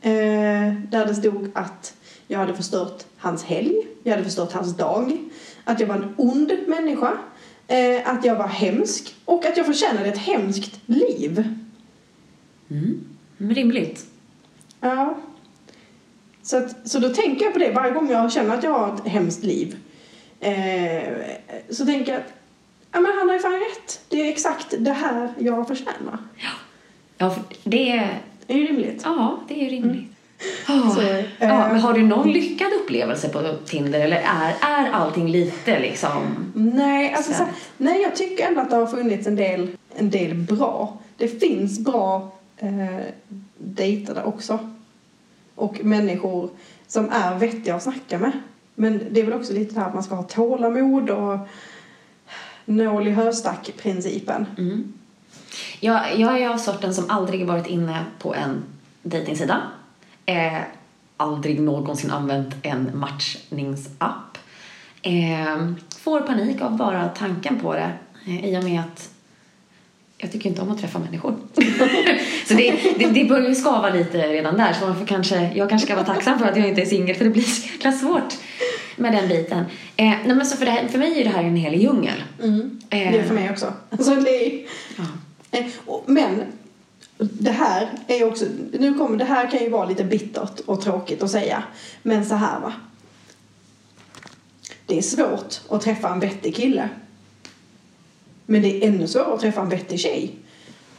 Eh, 0.00 0.74
där 0.90 1.06
det 1.06 1.14
stod 1.14 1.50
att 1.54 1.94
jag 2.32 2.38
hade 2.38 2.54
förstört 2.54 3.04
hans 3.16 3.44
helg, 3.44 3.86
jag 4.02 4.12
hade 4.12 4.24
förstört 4.24 4.52
hans 4.52 4.76
dag, 4.76 5.18
att 5.64 5.80
jag 5.80 5.86
var 5.86 5.94
en 5.94 6.14
ond 6.16 6.52
människa, 6.66 7.18
eh, 7.66 8.08
att 8.08 8.24
jag 8.24 8.36
var 8.36 8.48
hemsk 8.48 9.14
och 9.24 9.46
att 9.46 9.56
jag 9.56 9.66
förtjänade 9.66 10.08
ett 10.08 10.18
hemskt 10.18 10.80
liv. 10.86 11.54
Mm. 12.70 13.04
Rimligt. 13.38 14.06
Ja. 14.80 15.18
Så, 16.42 16.56
att, 16.56 16.88
så 16.88 16.98
då 16.98 17.08
tänker 17.08 17.44
jag 17.44 17.52
på 17.52 17.58
det 17.58 17.72
varje 17.72 17.92
gång 17.92 18.10
jag 18.10 18.32
känner 18.32 18.54
att 18.56 18.64
jag 18.64 18.78
har 18.78 18.94
ett 18.94 19.06
hemskt 19.06 19.44
liv. 19.44 19.76
Eh, 20.40 21.02
så 21.70 21.86
tänker 21.86 22.12
jag 22.12 22.20
att 22.20 22.32
ja, 22.92 23.00
men 23.00 23.12
han 23.18 23.28
har 23.28 23.34
ju 23.34 23.40
fan 23.40 23.52
rätt. 23.52 24.00
Det 24.08 24.20
är 24.20 24.28
exakt 24.32 24.74
det 24.78 24.92
här 24.92 25.32
jag 25.38 25.68
förtjänar. 25.68 26.18
Ja, 27.18 27.30
för 27.30 27.42
det 27.64 27.90
är... 27.90 28.20
Det 28.46 28.52
är 28.52 28.58
ju 28.58 28.66
rimligt. 28.66 29.00
Ja, 29.04 29.40
det 29.48 29.66
är 29.66 29.70
rimligt. 29.70 30.11
Oh. 30.68 30.94
Så, 30.94 31.00
eh, 31.00 31.24
ja, 31.38 31.68
men 31.72 31.80
har 31.80 31.92
du 31.92 32.02
någon 32.02 32.32
lyckad 32.32 32.72
upplevelse 32.72 33.28
på 33.28 33.56
Tinder 33.64 34.00
eller 34.00 34.16
är, 34.16 34.54
är 34.60 34.90
allting 34.90 35.28
lite 35.28 35.78
liksom... 35.78 36.52
Nej, 36.54 37.14
alltså, 37.14 37.32
Så. 37.32 37.38
så, 37.38 37.44
nej, 37.76 38.02
jag 38.02 38.16
tycker 38.16 38.46
ändå 38.46 38.60
att 38.60 38.70
det 38.70 38.76
har 38.76 38.86
funnits 38.86 39.26
en 39.26 39.36
del, 39.36 39.68
en 39.94 40.10
del 40.10 40.34
bra. 40.34 40.98
Det 41.16 41.28
finns 41.28 41.78
bra 41.78 42.32
eh, 42.56 43.04
dejter 43.58 44.14
där 44.14 44.26
också. 44.26 44.58
Och 45.54 45.84
människor 45.84 46.50
som 46.86 47.10
är 47.10 47.38
vettiga 47.38 47.74
att 47.74 47.82
snacka 47.82 48.18
med. 48.18 48.32
Men 48.74 49.00
det 49.10 49.20
är 49.20 49.24
väl 49.24 49.34
också 49.34 49.52
lite 49.52 49.74
det 49.74 49.80
här 49.80 49.88
att 49.88 49.94
man 49.94 50.02
ska 50.02 50.14
ha 50.14 50.22
tålamod 50.22 51.10
och 51.10 51.38
nål 52.64 53.08
i 53.08 53.10
höstack-principen. 53.10 54.46
Mm. 54.58 54.92
Jag, 55.80 56.18
jag 56.18 56.40
är 56.40 56.48
av 56.48 56.58
sorten 56.58 56.94
som 56.94 57.10
aldrig 57.10 57.46
varit 57.46 57.66
inne 57.66 58.04
på 58.18 58.34
en 58.34 58.62
dejtingsida. 59.02 59.62
Eh, 60.26 60.60
aldrig 61.16 61.60
någonsin 61.60 62.10
använt 62.10 62.54
en 62.62 62.98
matchningsapp. 62.98 64.38
Eh, 65.02 65.72
får 65.98 66.20
panik 66.20 66.60
av 66.60 66.76
bara 66.76 67.08
tanken 67.08 67.60
på 67.60 67.74
det 67.74 67.92
eh, 68.26 68.44
i 68.44 68.58
och 68.58 68.64
med 68.64 68.80
att 68.80 69.08
jag 70.18 70.32
tycker 70.32 70.48
inte 70.48 70.62
om 70.62 70.70
att 70.70 70.80
träffa 70.80 70.98
människor. 70.98 71.34
så 72.46 72.54
det, 72.54 72.74
det, 72.98 73.06
det 73.06 73.24
börjar 73.24 73.48
ju 73.48 73.54
skava 73.54 73.90
lite 73.90 74.18
redan 74.28 74.56
där 74.56 74.72
så 74.72 74.86
man 74.86 74.98
får 74.98 75.06
kanske, 75.06 75.52
jag 75.54 75.70
kanske 75.70 75.86
ska 75.86 75.94
vara 75.94 76.06
tacksam 76.06 76.38
för 76.38 76.46
att 76.46 76.56
jag 76.56 76.68
inte 76.68 76.82
är 76.82 76.86
singel 76.86 77.16
för 77.16 77.24
det 77.24 77.30
blir 77.30 77.42
så 77.42 77.66
jäkla 77.66 77.92
svårt 77.92 78.34
med 78.96 79.12
den 79.12 79.28
biten. 79.28 79.64
Eh, 79.96 80.10
nej 80.24 80.34
men 80.34 80.46
så 80.46 80.56
för, 80.56 80.66
här, 80.66 80.88
för 80.88 80.98
mig 80.98 81.20
är 81.20 81.24
det 81.24 81.30
här 81.30 81.44
en 81.44 81.56
hel 81.56 81.74
djungel. 81.74 82.24
Mm. 82.42 82.80
Det 82.88 83.04
är 83.04 83.18
Eh, 83.18 83.24
för 83.24 83.34
mig 83.34 83.50
också. 83.50 83.72
Alltså, 83.90 84.14
det 84.14 84.46
är, 84.46 84.62
Ja. 84.96 85.04
Eh, 85.58 85.66
Men 86.06 86.42
det 87.24 87.50
här 87.50 87.88
är 88.06 88.24
också, 88.24 88.44
nu 88.72 88.94
kommer, 88.94 89.16
det 89.16 89.24
här 89.24 89.50
kan 89.50 89.60
ju 89.60 89.70
vara 89.70 89.84
lite 89.88 90.04
bittert 90.04 90.60
och 90.66 90.80
tråkigt 90.80 91.22
att 91.22 91.30
säga. 91.30 91.62
Men 92.02 92.24
så 92.26 92.34
här 92.34 92.60
va. 92.60 92.72
Det 94.86 94.98
är 94.98 95.02
svårt 95.02 95.60
att 95.68 95.80
träffa 95.82 96.08
en 96.08 96.20
vettig 96.20 96.56
kille. 96.56 96.88
Men 98.46 98.62
det 98.62 98.84
är 98.84 98.88
ännu 98.88 99.06
svårare 99.06 99.34
att 99.34 99.40
träffa 99.40 99.60
en 99.60 99.68
vettig 99.68 100.00
tjej. 100.00 100.34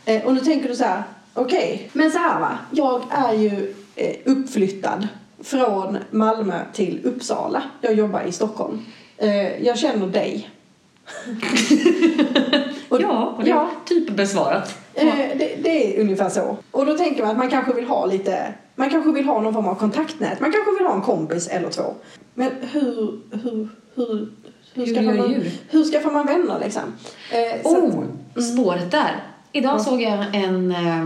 Eh, 0.06 0.26
och 0.26 0.34
nu 0.34 0.40
tänker 0.40 0.70
du 0.70 0.76
så 0.76 0.84
här, 0.84 1.04
okej, 1.34 1.90
men 1.94 2.12
så 2.12 2.18
här 2.18 2.40
va. 2.40 2.58
Jag 2.72 3.04
är 3.10 3.34
ju 3.34 3.76
eh, 3.96 4.16
uppflyttad 4.26 5.08
från 5.40 5.98
Malmö 6.12 6.62
till 6.74 7.02
Uppsala. 7.04 7.64
Jag 7.82 7.94
jobbar 7.94 8.22
i 8.22 8.32
Stockholm. 8.32 8.86
Eh, 9.18 9.66
jag 9.66 9.78
känner 9.78 10.08
dig. 10.08 10.50
Och- 12.90 13.02
ja, 13.02 13.36
och 13.38 13.44
det 13.44 13.50
är 13.50 13.56
ja. 13.56 13.70
typ 13.86 14.10
besvarat. 14.10 14.78
Eh, 14.94 15.33
det, 15.64 15.98
är 15.98 16.02
ungefär 16.02 16.30
så. 16.30 16.58
Och 16.72 16.86
då 16.86 16.98
tänker 16.98 17.22
man 17.22 17.32
att 17.32 17.38
man 17.38 17.50
kanske 17.50 17.74
vill 17.74 17.86
ha 17.86 18.06
lite, 18.06 18.54
man 18.76 18.90
kanske 18.90 19.12
vill 19.12 19.26
ha 19.26 19.42
någon 19.42 19.54
form 19.54 19.68
av 19.68 19.76
kontaktnät. 19.76 20.40
Man 20.40 20.52
kanske 20.52 20.72
vill 20.72 20.88
ha 20.88 20.96
en 20.96 21.02
kompis 21.02 21.48
eller 21.48 21.70
två. 21.70 21.94
Men 22.34 22.52
hur, 22.72 23.20
hur, 23.32 23.42
hur, 23.44 23.70
hur, 23.96 24.30
Hur 24.74 24.86
skaffar, 24.96 25.14
man, 25.18 25.46
hur 25.70 25.84
skaffar 25.92 26.12
man 26.12 26.26
vänner 26.26 26.60
liksom? 26.60 26.82
Eh, 27.32 27.62
så 27.64 27.78
att- 27.78 27.84
Oh, 27.84 28.04
spåret 28.54 28.92
där. 28.92 29.24
Idag 29.52 29.82
såg 29.82 30.02
jag 30.02 30.36
en, 30.36 30.72
eh, 30.72 31.06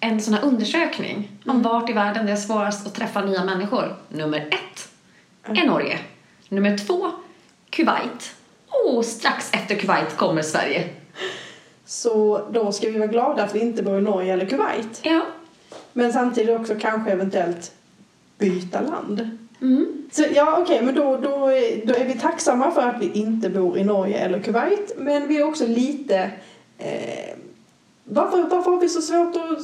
en 0.00 0.20
sån 0.20 0.34
här 0.34 0.44
undersökning 0.44 1.30
om 1.46 1.62
vart 1.62 1.90
i 1.90 1.92
världen 1.92 2.26
det 2.26 2.32
är 2.32 2.36
svårast 2.36 2.86
att 2.86 2.94
träffa 2.94 3.20
nya 3.24 3.44
människor. 3.44 3.96
Nummer 4.08 4.38
ett 4.50 4.88
är 5.58 5.66
Norge. 5.66 5.98
Nummer 6.48 6.78
två, 6.78 7.10
Kuwait. 7.70 8.34
Och 8.86 9.04
strax 9.04 9.50
efter 9.52 9.74
Kuwait 9.74 10.16
kommer 10.16 10.42
Sverige. 10.42 10.88
Så 11.86 12.40
då 12.52 12.72
ska 12.72 12.90
vi 12.90 12.98
vara 12.98 13.08
glada 13.08 13.42
att 13.42 13.54
vi 13.54 13.60
inte 13.60 13.82
bor 13.82 13.98
i 13.98 14.02
Norge 14.02 14.32
eller 14.32 14.46
Kuwait. 14.46 15.00
Ja. 15.02 15.22
Men 15.92 16.12
samtidigt 16.12 16.60
också 16.60 16.74
kanske 16.80 17.10
eventuellt 17.10 17.72
byta 18.38 18.80
land. 18.80 19.30
Mm. 19.60 20.08
Så 20.12 20.24
ja, 20.34 20.58
okej, 20.62 20.82
men 20.82 20.94
då, 20.94 21.16
då, 21.16 21.38
då 21.84 21.94
är 21.94 22.04
vi 22.04 22.18
tacksamma 22.20 22.70
för 22.70 22.82
att 22.82 23.02
vi 23.02 23.12
inte 23.12 23.50
bor 23.50 23.78
i 23.78 23.84
Norge 23.84 24.18
eller 24.18 24.40
Kuwait. 24.40 24.92
Men 24.96 25.28
vi 25.28 25.36
är 25.36 25.44
också 25.44 25.66
lite... 25.66 26.30
Eh, 26.78 27.36
varför, 28.04 28.42
varför 28.42 28.70
har 28.70 28.80
vi 28.80 28.88
så 28.88 29.00
svårt 29.02 29.36
att 29.36 29.58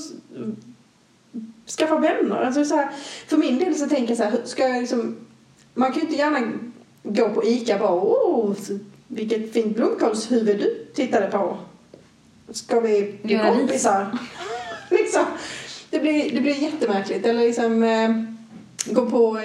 skaffa 1.79 1.99
vänner? 1.99 2.37
Alltså 2.37 2.65
så 2.65 2.77
här, 2.77 2.89
för 3.27 3.37
min 3.37 3.59
del 3.59 3.75
så 3.75 3.89
tänker 3.89 4.09
jag 4.09 4.19
så 4.19 4.25
här, 4.25 4.39
ska 4.45 4.69
jag 4.69 4.81
liksom... 4.81 5.17
Man 5.75 5.93
kan 5.93 6.01
ju 6.01 6.07
inte 6.07 6.19
gärna 6.19 6.53
gå 7.03 7.29
på 7.29 7.45
ICA 7.45 7.75
och 7.75 7.81
bara 7.81 8.03
åh, 8.03 8.53
vilket 9.09 9.53
fint 9.53 9.77
blomkålshuvud 9.77 10.59
du 10.59 10.87
tittade 10.95 11.27
på. 11.27 11.57
Ska 12.53 12.81
vi 12.81 13.19
bli 13.23 13.35
Göra 13.35 13.55
kompisar? 13.55 14.19
liksom. 14.91 15.25
Det 15.91 15.99
blir, 15.99 16.35
det 16.35 16.41
blir 16.41 16.63
jättemärkligt. 16.63 17.27
Eller 17.27 17.41
liksom 17.41 17.83
eh, 17.83 18.11
gå 18.95 19.11
på, 19.11 19.41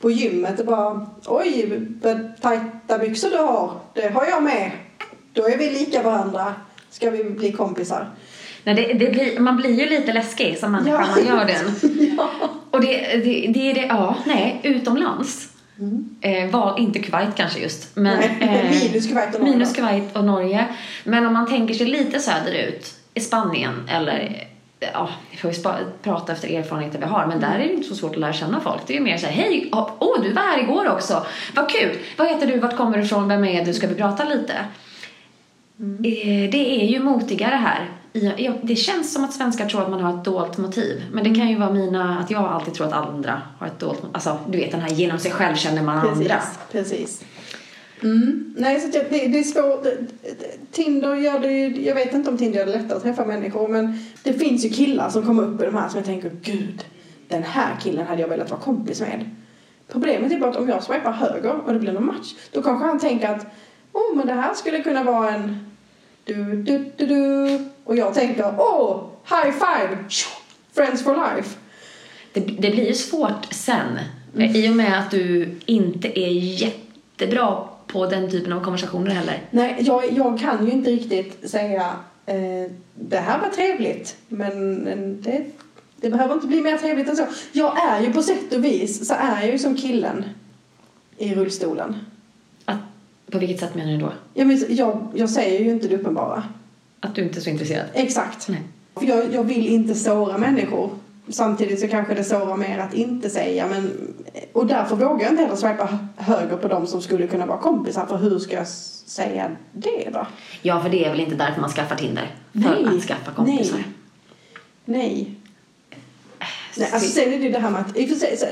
på 0.00 0.10
gymmet 0.10 0.60
och 0.60 0.66
bara 0.66 1.06
oj 1.26 1.80
vad 2.02 2.40
tajta 2.40 2.98
byxor 2.98 3.30
du 3.30 3.36
har. 3.36 3.80
Det 3.94 4.08
har 4.08 4.26
jag 4.26 4.42
med. 4.42 4.70
Då 5.32 5.48
är 5.48 5.58
vi 5.58 5.70
lika 5.70 6.02
varandra. 6.02 6.54
Ska 6.90 7.10
vi 7.10 7.24
bli 7.24 7.52
kompisar? 7.52 8.10
Nej, 8.64 8.74
det, 8.74 8.92
det 8.92 9.10
blir, 9.10 9.40
man 9.40 9.56
blir 9.56 9.70
ju 9.70 9.86
lite 9.88 10.12
läskig 10.12 10.58
som 10.58 10.72
människa 10.72 11.06
Ja. 11.06 11.06
man 11.06 11.26
gör 11.26 11.44
den. 11.44 11.74
ja. 12.18 12.30
Och 12.70 12.80
det, 12.80 12.86
det, 13.24 13.52
det 13.54 13.70
är 13.70 13.74
det, 13.74 13.86
ja, 13.86 14.16
nej, 14.26 14.60
utomlands. 14.62 15.48
Eh, 16.20 16.50
var 16.50 16.78
inte 16.78 16.98
Kuwait 16.98 17.36
kanske 17.36 17.60
just. 17.60 17.96
Men, 17.96 18.18
Mm. 18.18 18.38
Nej, 18.40 18.70
eh, 18.72 18.82
minus 18.92 19.08
Kuwait 19.08 19.34
och 19.34 19.40
Norge. 19.40 19.52
Minus 19.54 19.74
Kuwait 19.74 20.16
och 20.16 20.24
Norge. 20.24 20.66
Men 21.04 21.26
om 21.26 21.32
man 21.32 21.46
tänker 21.46 21.74
sig 21.74 21.86
lite 21.86 22.20
söderut, 22.20 22.94
i 23.14 23.20
Spanien 23.20 23.88
eller 23.88 24.46
Ja, 24.80 25.08
vi 25.30 25.36
får 25.36 25.52
ju 25.52 25.56
prata 26.02 26.32
efter 26.32 26.48
erfarenheter 26.48 26.98
vi 26.98 27.04
har, 27.04 27.26
men 27.26 27.40
där 27.40 27.54
är 27.54 27.58
det 27.58 27.72
inte 27.72 27.88
så 27.88 27.94
svårt 27.94 28.10
att 28.12 28.20
lära 28.20 28.32
känna 28.32 28.60
folk. 28.60 28.80
Det 28.86 28.92
är 28.92 28.98
ju 28.98 29.04
mer 29.04 29.16
såhär, 29.16 29.32
hej, 29.32 29.68
åh, 29.72 29.90
oh, 30.00 30.22
du 30.22 30.32
var 30.32 30.42
här 30.42 30.58
igår 30.62 30.88
också, 30.90 31.26
vad 31.54 31.70
kul, 31.70 31.98
vad 32.16 32.28
heter 32.28 32.46
du, 32.46 32.58
vart 32.58 32.76
kommer 32.76 32.98
du 32.98 33.04
ifrån, 33.04 33.28
vem 33.28 33.44
är 33.44 33.64
du, 33.64 33.74
ska 33.74 33.86
vi 33.86 33.94
prata 33.94 34.24
lite? 34.24 34.52
Eh, 35.78 36.50
Det 36.50 36.82
är 36.82 36.86
ju 36.86 37.00
motigare 37.00 37.54
här. 37.54 37.90
Ja, 38.36 38.52
Det 38.62 38.76
känns 38.76 39.12
som 39.12 39.24
att 39.24 39.32
svenskar 39.32 39.68
tror 39.68 39.82
att 39.82 39.90
man 39.90 40.00
har 40.00 40.18
ett 40.18 40.24
dolt 40.24 40.58
motiv. 40.58 41.02
Men 41.12 41.24
det 41.24 41.34
kan 41.34 41.48
ju 41.48 41.58
vara 41.58 41.70
mina, 41.70 42.18
att 42.18 42.30
jag 42.30 42.44
alltid 42.44 42.74
tror 42.74 42.86
att 42.86 42.92
andra 42.92 43.42
har 43.58 43.66
ett 43.66 43.78
dolt 43.78 44.02
motiv. 44.02 44.10
Alltså, 44.14 44.38
du 44.48 44.58
vet 44.58 44.70
den 44.70 44.80
här 44.80 44.90
genom 44.90 45.18
sig 45.18 45.30
själv 45.30 45.56
känner 45.56 45.82
man 45.82 45.98
andra. 45.98 46.12
Precis, 46.12 46.58
precis. 46.72 47.24
Mm. 48.02 48.54
Nej, 48.58 48.80
så 48.80 48.88
det, 48.88 49.08
det 49.08 49.38
är 49.38 49.42
svårt. 49.42 49.86
Tinder 50.72 51.14
gör 51.14 51.38
det 51.38 51.52
ju, 51.52 51.84
jag 51.84 51.94
vet 51.94 52.14
inte 52.14 52.30
om 52.30 52.38
Tinder 52.38 52.58
gör 52.58 52.66
det 52.66 52.72
lättare 52.72 52.96
att 52.96 53.02
träffa 53.02 53.24
människor 53.24 53.68
men 53.68 53.98
det 54.22 54.32
finns 54.32 54.64
ju 54.64 54.68
killar 54.68 55.10
som 55.10 55.26
kommer 55.26 55.42
upp 55.42 55.62
i 55.62 55.64
de 55.64 55.74
här 55.74 55.88
som 55.88 55.98
jag 55.98 56.06
tänker, 56.06 56.30
gud, 56.42 56.84
den 57.28 57.42
här 57.42 57.76
killen 57.82 58.06
hade 58.06 58.20
jag 58.20 58.28
velat 58.28 58.50
vara 58.50 58.60
kompis 58.60 59.00
med. 59.00 59.30
Problemet 59.88 60.32
är 60.32 60.38
bara 60.40 60.50
att 60.50 60.56
om 60.56 60.68
jag 60.68 60.82
swipar 60.82 61.12
höger 61.12 61.60
och 61.66 61.72
det 61.72 61.78
blir 61.78 61.92
någon 61.92 62.06
match, 62.06 62.34
då 62.52 62.62
kanske 62.62 62.86
han 62.86 62.98
tänker 62.98 63.28
att, 63.28 63.46
oh 63.92 64.16
men 64.16 64.26
det 64.26 64.32
här 64.32 64.54
skulle 64.54 64.82
kunna 64.82 65.02
vara 65.02 65.30
en 65.30 65.75
du, 66.26 66.62
du, 66.62 66.92
du, 66.96 67.06
du. 67.06 67.58
Och 67.84 67.96
jag 67.96 68.14
tänker, 68.14 68.54
åh, 68.58 68.90
oh, 68.90 69.04
high 69.28 69.52
five, 69.52 69.98
friends 70.72 71.02
for 71.02 71.14
life. 71.14 71.56
Det, 72.32 72.40
det 72.40 72.70
blir 72.70 72.86
ju 72.86 72.94
svårt 72.94 73.46
sen. 73.50 73.98
Mm. 74.34 74.56
I 74.56 74.70
och 74.70 74.76
med 74.76 74.98
att 74.98 75.10
du 75.10 75.54
inte 75.66 76.20
är 76.20 76.30
jättebra 76.30 77.68
på 77.86 78.06
den 78.06 78.30
typen 78.30 78.52
av 78.52 78.64
konversationer 78.64 79.10
heller. 79.10 79.40
Nej, 79.50 79.76
jag, 79.80 80.12
jag 80.12 80.40
kan 80.40 80.66
ju 80.66 80.72
inte 80.72 80.90
riktigt 80.90 81.50
säga 81.50 81.96
eh, 82.26 82.70
det 82.94 83.18
här 83.18 83.38
var 83.38 83.48
trevligt, 83.48 84.16
men 84.28 84.74
det, 85.22 85.46
det 85.96 86.10
behöver 86.10 86.34
inte 86.34 86.46
bli 86.46 86.60
mer 86.60 86.78
trevligt 86.78 87.08
än 87.08 87.16
så. 87.16 87.26
Jag 87.52 87.88
är 87.88 88.00
ju 88.00 88.12
på 88.12 88.22
sätt 88.22 88.52
och 88.52 88.64
vis, 88.64 89.08
så 89.08 89.14
är 89.14 89.42
jag 89.42 89.52
ju 89.52 89.58
som 89.58 89.76
killen 89.76 90.24
i 91.16 91.34
rullstolen. 91.34 91.96
På 93.30 93.38
vilket 93.38 93.60
sätt 93.60 93.74
menar 93.74 93.92
du 93.92 93.98
då? 93.98 94.12
Ja, 94.34 94.44
men 94.44 94.64
jag, 94.68 95.08
jag 95.14 95.30
säger 95.30 95.60
ju 95.60 95.70
inte 95.70 95.88
det 95.88 95.96
uppenbara. 95.96 96.42
Att 97.00 97.14
du 97.14 97.22
inte 97.22 97.38
är 97.38 97.40
så 97.40 97.50
intresserad? 97.50 97.86
Exakt. 97.94 98.48
Nej. 98.48 98.62
För 98.94 99.06
jag, 99.06 99.34
jag 99.34 99.44
vill 99.44 99.66
inte 99.66 99.94
såra 99.94 100.38
människor. 100.38 100.90
Samtidigt 101.28 101.80
så 101.80 101.88
kanske 101.88 102.14
det 102.14 102.24
sårar 102.24 102.56
mer 102.56 102.78
att 102.78 102.94
inte 102.94 103.30
säga. 103.30 103.66
Men, 103.66 103.90
och 104.52 104.66
därför 104.66 104.96
vågar 104.96 105.22
jag 105.22 105.32
inte 105.32 105.42
heller 105.42 105.56
swipa 105.56 105.98
höger 106.16 106.56
på 106.56 106.68
dem 106.68 106.86
som 106.86 107.02
skulle 107.02 107.26
kunna 107.26 107.46
vara 107.46 107.58
kompisar. 107.58 108.06
För 108.06 108.16
hur 108.16 108.38
ska 108.38 108.56
jag 108.56 108.68
säga 109.06 109.50
det 109.72 110.10
då? 110.12 110.26
Ja, 110.62 110.80
för 110.80 110.88
det 110.88 111.04
är 111.04 111.10
väl 111.10 111.20
inte 111.20 111.34
därför 111.34 111.60
man 111.60 111.70
skaffar 111.70 111.96
Tinder? 111.96 112.34
För 112.52 112.60
nej, 112.60 112.96
att 112.96 113.02
skaffa 113.02 113.30
kompisar? 113.30 113.76
Nej. 113.76 113.86
Nej. 114.84 115.34
Nej, 116.78 116.90
alltså 116.92 117.10
sen 117.10 117.32
är 117.32 117.38
det 117.38 117.48
det 117.48 117.58
här 117.58 117.70
med 117.70 117.80
att 117.80 117.94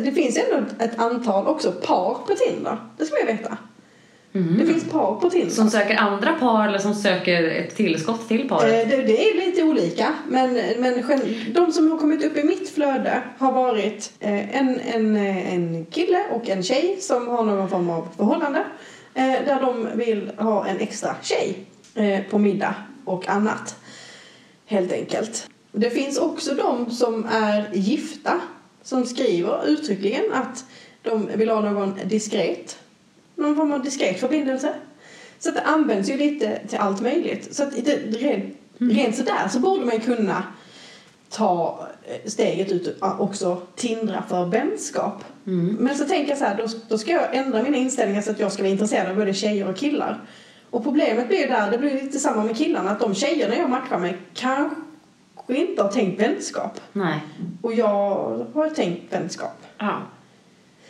det 0.05 0.13
finns 0.13 0.37
ändå 0.37 0.67
ett 0.79 0.99
antal 0.99 1.47
också 1.47 1.73
par 1.73 2.15
på 2.27 2.35
Tinder. 2.35 2.79
Det 2.99 3.05
ska 3.05 3.15
man 3.15 3.27
ju 3.27 3.37
veta. 3.37 3.59
Mm. 4.35 4.59
Det 4.59 4.67
finns 4.67 4.91
par 4.91 5.21
på 5.21 5.31
Tinder. 5.31 5.51
Som 5.51 5.71
söker 5.71 5.97
andra 5.97 6.33
par 6.33 6.69
eller 6.69 6.79
som 6.79 6.95
söker 6.95 7.43
ett 7.43 7.77
tillskott 7.77 8.29
till 8.29 8.49
paret? 8.49 8.85
Eh, 8.85 8.89
det, 8.89 9.03
det, 9.03 9.31
är 9.31 9.47
lite 9.47 9.63
olika. 9.63 10.15
Men, 10.29 10.55
men 10.79 11.03
de 11.55 11.73
som 11.73 11.91
har 11.91 11.99
kommit 11.99 12.25
upp 12.25 12.37
i 12.37 12.45
mitt 12.45 12.71
flöde 12.71 13.23
har 13.39 13.53
varit 13.53 14.13
eh, 14.21 14.57
en, 14.57 14.81
en, 14.81 15.17
en 15.17 15.87
kille 15.87 16.25
och 16.31 16.49
en 16.49 16.63
tjej 16.63 16.97
som 17.01 17.29
har 17.29 17.45
någon 17.45 17.69
form 17.69 17.91
av 17.91 18.09
förhållande. 18.17 18.65
Eh, 19.15 19.25
där 19.25 19.61
de 19.61 19.89
vill 19.99 20.31
ha 20.37 20.67
en 20.67 20.81
extra 20.81 21.17
tjej 21.23 21.59
på 22.31 22.39
middag 22.39 22.75
och 23.05 23.29
annat. 23.29 23.77
Helt 24.67 24.93
enkelt. 24.93 25.51
Det 25.73 25.91
finns 25.91 26.19
också 26.19 26.55
de 26.55 26.91
som 26.91 27.27
är 27.33 27.71
gifta 27.73 28.41
som 28.83 29.07
skriver 29.07 29.67
uttryckligen 29.67 30.33
att 30.33 30.65
de 31.03 31.31
vill 31.37 31.51
ha 31.51 31.61
någon 31.61 31.99
diskret 32.05 32.79
någon 33.37 33.57
form 33.57 33.73
av 33.73 33.83
diskret 33.83 34.21
förbindelse. 34.21 34.75
Så 35.39 35.49
att 35.49 35.55
det 35.55 35.63
används 35.63 36.11
ju 36.11 36.17
lite 36.17 36.59
till 36.69 36.79
allt 36.79 37.01
möjligt. 37.01 37.55
Så 37.55 37.63
att 37.63 37.85
det, 37.85 37.97
rent, 37.97 38.45
mm. 38.81 38.97
rent 38.97 39.17
sådär 39.17 39.49
så 39.51 39.61
borde 39.61 39.85
man 39.85 40.01
kunna 40.01 40.43
ta 41.31 41.89
eh, 42.03 42.31
steget 42.31 42.73
ut 42.73 43.01
och 43.01 43.21
också 43.21 43.63
tindra 43.77 44.23
för 44.29 44.47
vänskap. 44.47 45.25
Mm. 45.47 45.77
Men 45.81 45.97
så 45.97 46.05
tänker 46.05 46.29
jag 46.29 46.39
så 46.39 46.45
här, 46.45 46.57
då, 46.57 46.67
då 46.89 46.99
ska 46.99 47.13
jag 47.13 47.35
ändra 47.37 47.63
mina 47.63 47.77
inställningar 47.77 48.23
så 48.23 48.31
att 48.31 48.41
jag 48.41 48.53
ska 48.53 48.63
vara 48.63 48.73
intresserad 48.73 49.11
av 49.11 49.17
både 49.17 49.35
tjejer 49.35 49.69
och 49.69 49.77
killar. 49.77 50.21
Och 50.71 50.85
problemet 50.85 51.29
blir 51.29 51.49
där, 51.49 51.71
det 51.71 51.79
blir 51.79 51.95
lite 51.95 52.19
samma 52.19 52.45
med 52.45 52.57
killarna, 52.57 52.91
att 52.91 53.01
de 53.01 53.15
tjejerna 53.15 53.57
jag 53.57 53.71
matchar 53.71 53.99
med 53.99 54.15
kanske 54.35 54.77
inte 55.49 55.83
har 55.83 55.91
tänkt 55.91 56.21
vänskap. 56.21 56.81
Nej. 56.93 57.21
Och 57.63 57.75
jag 57.75 58.47
har 58.55 58.71
tänkt 58.71 59.13
vänskap. 59.13 59.63
Ja. 59.79 60.03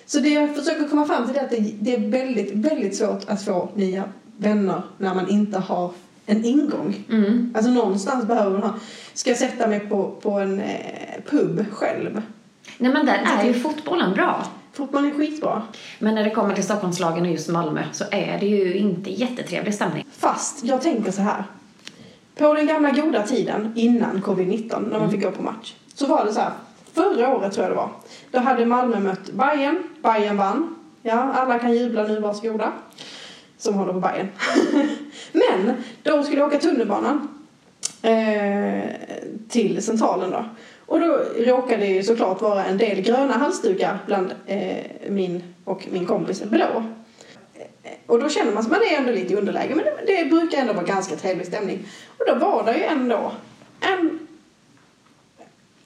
Så 0.06 0.20
det 0.20 0.28
jag 0.28 0.56
försöker 0.56 0.88
komma 0.88 1.06
fram 1.06 1.28
till 1.28 1.36
är 1.36 1.44
att 1.44 1.54
det, 1.80 1.94
är 1.94 2.10
väldigt, 2.10 2.52
väldigt 2.52 2.96
svårt 2.96 3.24
att 3.28 3.44
få 3.44 3.68
nya 3.74 4.04
vänner 4.36 4.82
när 4.98 5.14
man 5.14 5.28
inte 5.28 5.58
har 5.58 5.92
en 6.26 6.44
ingång. 6.44 7.04
Mm. 7.10 7.54
Alltså 7.56 7.70
någonstans 7.70 8.26
behöver 8.26 8.50
man 8.50 8.62
ha, 8.62 8.78
ska 9.14 9.30
jag 9.30 9.38
sätta 9.38 9.66
mig 9.66 9.80
på, 9.80 10.10
på 10.22 10.30
en 10.30 10.60
eh, 10.60 11.22
pub 11.30 11.66
själv? 11.72 12.22
Nej 12.78 12.92
men 12.92 13.06
där 13.06 13.26
är 13.38 13.44
ju 13.44 13.54
fotbollen 13.54 14.14
bra. 14.14 14.46
Fotbollen 14.72 15.10
är 15.10 15.14
skitbra. 15.14 15.62
Men 15.98 16.14
när 16.14 16.24
det 16.24 16.30
kommer 16.30 16.54
till 16.54 16.64
Stockholmslagen 16.64 17.24
och 17.24 17.30
just 17.30 17.48
Malmö 17.48 17.84
så 17.92 18.04
är 18.10 18.38
det 18.40 18.46
ju 18.46 18.74
inte 18.74 19.10
jättetrevlig 19.10 19.74
stämning. 19.74 20.06
Fast 20.12 20.64
jag 20.64 20.82
tänker 20.82 21.12
så 21.12 21.22
här. 21.22 21.44
På 22.36 22.54
den 22.54 22.66
gamla 22.66 22.90
goda 22.90 23.22
tiden 23.22 23.72
innan 23.76 24.22
covid-19 24.22 24.68
när 24.68 24.90
man 24.90 25.00
mm. 25.00 25.10
fick 25.10 25.22
gå 25.22 25.30
på 25.30 25.42
match 25.42 25.74
så 25.94 26.06
var 26.06 26.24
det 26.24 26.32
så 26.32 26.40
här. 26.40 26.52
Förra 26.92 27.36
året 27.36 27.52
tror 27.52 27.64
jag 27.64 27.72
det 27.72 27.76
var. 27.76 27.90
Då 28.30 28.38
hade 28.38 28.66
Malmö 28.66 29.00
mött 29.00 29.23
Bayern. 29.34 29.82
Bayern 30.02 30.36
vann. 30.36 30.76
Ja, 31.02 31.32
alla 31.32 31.58
kan 31.58 31.76
jubla 31.76 32.02
nu, 32.02 32.20
varsågoda. 32.20 32.72
Som 33.58 33.74
håller 33.74 33.92
på 33.92 34.00
Bayern. 34.00 34.28
Men 35.32 35.74
de 36.02 36.24
skulle 36.24 36.44
åka 36.44 36.58
tunnelbanan 36.58 37.28
eh, 38.02 38.84
till 39.48 39.82
Centralen 39.82 40.30
då. 40.30 40.44
Och 40.86 41.00
då 41.00 41.18
råkade 41.36 41.82
det 41.82 41.86
ju 41.86 42.02
såklart 42.02 42.42
vara 42.42 42.64
en 42.64 42.78
del 42.78 43.00
gröna 43.00 43.32
halsdukar 43.32 43.98
bland 44.06 44.34
eh, 44.46 44.84
min 45.08 45.42
och 45.64 45.88
min 45.90 46.06
kompis 46.06 46.42
blå. 46.42 46.84
Eh, 47.54 47.92
och 48.06 48.20
då 48.20 48.28
känner 48.28 48.52
man 48.52 48.62
sig 48.62 48.72
man 48.72 48.80
är 48.80 48.98
ändå 48.98 49.12
lite 49.12 49.32
i 49.32 49.36
underläge 49.36 49.74
men 49.74 49.84
det, 49.84 50.14
det 50.16 50.30
brukar 50.30 50.58
ändå 50.58 50.72
vara 50.72 50.84
ganska 50.84 51.16
trevlig 51.16 51.46
stämning. 51.46 51.86
Och 52.18 52.24
då 52.26 52.34
var 52.34 52.64
det 52.64 52.76
ju 52.76 52.82
ändå 52.82 53.32
en 53.80 54.23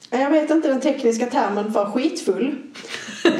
jag 0.09 0.29
vet 0.29 0.49
inte 0.49 0.67
den 0.67 0.81
tekniska 0.81 1.25
termen 1.25 1.73
för 1.73 1.85
skitfull. 1.85 2.55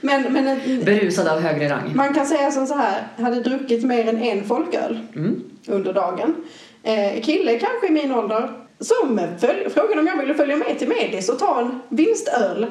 men, 0.00 0.32
men, 0.32 0.58
Berusad 0.84 1.28
av 1.28 1.40
högre 1.40 1.68
rang. 1.68 1.96
Man 1.96 2.14
kan 2.14 2.26
säga 2.26 2.50
som 2.50 2.66
så 2.66 2.74
här, 2.74 3.08
hade 3.18 3.40
druckit 3.40 3.84
mer 3.84 4.08
än 4.08 4.22
en 4.22 4.44
folköl 4.44 4.98
mm. 5.16 5.44
under 5.66 5.92
dagen. 5.92 6.34
Eh, 6.82 7.22
kille 7.22 7.58
kanske 7.58 7.86
i 7.88 7.90
min 7.90 8.12
ålder 8.12 8.50
som 8.80 9.20
följ, 9.40 9.70
frågade 9.70 10.00
om 10.00 10.06
jag 10.06 10.16
ville 10.16 10.34
följa 10.34 10.56
med 10.56 10.78
till 10.78 10.88
Medis 10.88 11.28
och 11.28 11.38
ta 11.38 11.60
en 11.60 11.80
vinstöl. 11.88 12.66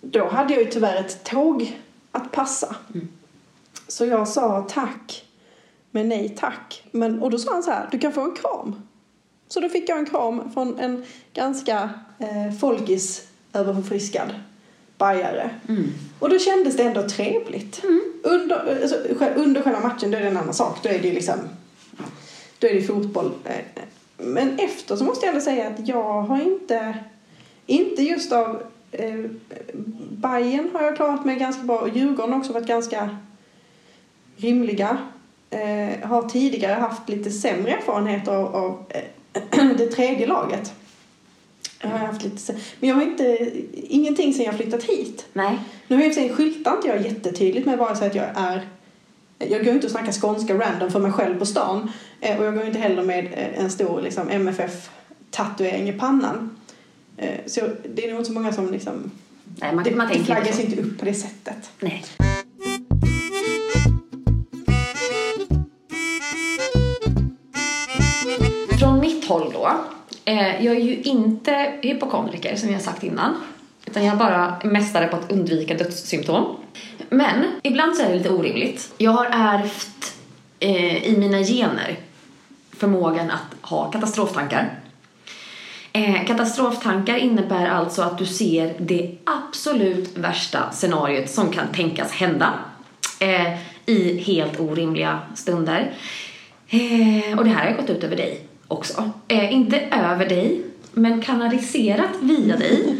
Då 0.00 0.28
hade 0.28 0.54
jag 0.54 0.62
ju 0.62 0.70
tyvärr 0.70 1.00
ett 1.00 1.24
tåg 1.24 1.78
att 2.12 2.32
passa. 2.32 2.76
Mm. 2.94 3.08
Så 3.88 4.06
jag 4.06 4.28
sa 4.28 4.66
tack, 4.70 5.24
men 5.90 6.08
nej 6.08 6.36
tack. 6.38 6.84
Men, 6.90 7.22
och 7.22 7.30
då 7.30 7.38
sa 7.38 7.52
han 7.52 7.62
så 7.62 7.70
här, 7.70 7.88
du 7.90 7.98
kan 7.98 8.12
få 8.12 8.20
en 8.20 8.34
kram. 8.34 8.74
Så 9.54 9.60
då 9.60 9.68
fick 9.68 9.88
jag 9.88 9.98
en 9.98 10.06
kram 10.06 10.52
från 10.54 10.78
en 10.78 11.04
ganska 11.32 11.90
eh, 12.18 12.58
folkis 12.60 13.26
överförfriskad 13.52 14.34
bajare. 14.98 15.50
Mm. 15.68 15.92
Och 16.18 16.30
då 16.30 16.38
kändes 16.38 16.76
det 16.76 16.82
ändå 16.82 17.08
trevligt. 17.08 17.84
Mm. 17.84 18.02
Under, 18.22 18.82
alltså, 18.82 18.96
under 19.36 19.62
själva 19.62 19.80
matchen 19.80 20.10
då 20.10 20.16
är 20.16 20.22
det 20.22 20.28
en 20.28 20.36
annan 20.36 20.54
sak. 20.54 20.78
Då 20.82 20.88
är 20.88 20.98
det 20.98 21.12
liksom 21.12 21.34
då 22.58 22.66
är 22.66 22.74
det 22.74 22.82
fotboll. 22.82 23.32
Eh, 23.44 23.82
men 24.16 24.58
efter 24.58 24.96
så 24.96 25.04
måste 25.04 25.26
jag 25.26 25.34
ändå 25.34 25.44
säga 25.44 25.68
att 25.68 25.88
jag 25.88 26.22
har 26.22 26.42
inte, 26.42 26.98
inte 27.66 28.02
just 28.02 28.32
av 28.32 28.62
eh, 28.92 29.24
Bayern 30.10 30.70
har 30.72 30.82
jag 30.82 30.96
klarat 30.96 31.24
mig 31.24 31.36
ganska 31.36 31.62
bra 31.62 31.78
och 31.78 31.88
Djurgården 31.88 32.32
har 32.32 32.38
också 32.38 32.52
varit 32.52 32.66
ganska 32.66 33.16
rimliga. 34.36 34.98
Eh, 35.50 36.08
har 36.08 36.28
tidigare 36.28 36.80
haft 36.80 37.08
lite 37.08 37.30
sämre 37.30 37.72
erfarenheter 37.72 38.32
av, 38.32 38.56
av 38.56 38.84
eh, 38.88 39.02
det 39.78 39.86
tredje 39.86 40.26
laget. 40.26 40.72
Jag 41.80 41.88
har 41.88 41.98
haft 41.98 42.24
lite, 42.24 42.54
men 42.80 42.88
jag 42.88 42.96
har 42.96 43.02
inte, 43.02 43.50
ingenting 43.72 44.34
sen 44.34 44.44
jag 44.44 44.56
flyttat 44.56 44.82
hit. 44.82 45.26
Nej. 45.32 45.58
Nu 45.88 45.96
har 45.96 46.02
jag 46.02 46.16
i 46.16 46.28
skyltar 46.28 46.76
inte 46.76 46.88
jag 46.88 47.02
jättetydligt 47.02 47.66
med 47.66 47.78
vare 47.78 47.96
sig 47.96 48.06
att 48.06 48.14
jag 48.14 48.26
är 48.34 48.68
jag 49.38 49.64
går 49.64 49.74
inte 49.74 49.86
och 49.86 49.90
snackar 49.90 50.12
skånska 50.12 50.54
random 50.54 50.90
för 50.90 51.00
mig 51.00 51.12
själv 51.12 51.38
på 51.38 51.46
stan. 51.46 51.92
Eh, 52.20 52.38
och 52.38 52.44
jag 52.44 52.54
går 52.54 52.66
inte 52.66 52.78
heller 52.78 53.02
med 53.02 53.24
eh, 53.24 53.64
en 53.64 53.70
stor 53.70 54.00
liksom, 54.00 54.28
MFF-tatuering 54.28 55.88
i 55.88 55.92
pannan. 55.92 56.56
Eh, 57.16 57.40
så 57.46 57.60
det 57.94 58.04
är 58.04 58.10
nog 58.10 58.20
inte 58.20 58.28
så 58.28 58.32
många 58.32 58.52
som 58.52 58.70
liksom... 58.70 59.10
Nej, 59.60 59.74
man, 59.74 59.84
det, 59.84 59.96
man 59.96 60.08
det 60.12 60.18
flaggas 60.18 60.60
inte 60.60 60.82
upp 60.82 60.98
på 60.98 61.04
det 61.04 61.14
sättet. 61.14 61.70
Nej. 61.80 62.04
Eh, 70.24 70.64
jag 70.64 70.76
är 70.76 70.80
ju 70.80 71.02
inte 71.02 71.72
hypokondriker 71.82 72.56
som 72.56 72.72
jag 72.72 72.80
sagt 72.82 73.02
innan. 73.02 73.34
Utan 73.86 74.04
jag 74.04 74.14
är 74.14 74.18
bara 74.18 74.56
mästare 74.64 75.06
på 75.06 75.16
att 75.16 75.32
undvika 75.32 75.74
dödssymptom. 75.74 76.56
Men 77.08 77.44
ibland 77.62 77.96
så 77.96 78.02
är 78.02 78.08
det 78.08 78.14
lite 78.14 78.30
orimligt. 78.30 78.92
Jag 78.98 79.10
har 79.10 79.26
ärvt 79.30 80.14
eh, 80.60 81.04
i 81.06 81.16
mina 81.18 81.38
gener 81.38 81.96
förmågan 82.76 83.30
att 83.30 83.68
ha 83.70 83.90
katastroftankar. 83.90 84.78
Eh, 85.92 86.26
katastroftankar 86.26 87.16
innebär 87.16 87.66
alltså 87.66 88.02
att 88.02 88.18
du 88.18 88.26
ser 88.26 88.74
det 88.78 89.16
absolut 89.24 90.18
värsta 90.18 90.70
scenariot 90.72 91.30
som 91.30 91.50
kan 91.50 91.68
tänkas 91.72 92.12
hända. 92.12 92.52
Eh, 93.20 93.58
i 93.86 94.18
helt 94.18 94.60
orimliga 94.60 95.20
stunder. 95.34 95.94
Eh, 96.68 97.38
och 97.38 97.44
det 97.44 97.50
här 97.50 97.70
har 97.70 97.76
gått 97.76 97.90
ut 97.90 98.04
över 98.04 98.16
dig 98.16 98.43
också. 98.68 99.10
Eh, 99.28 99.52
inte 99.54 99.80
över 99.80 100.28
dig, 100.28 100.62
men 100.92 101.20
kanaliserat 101.20 102.10
via 102.20 102.56
dig. 102.56 102.96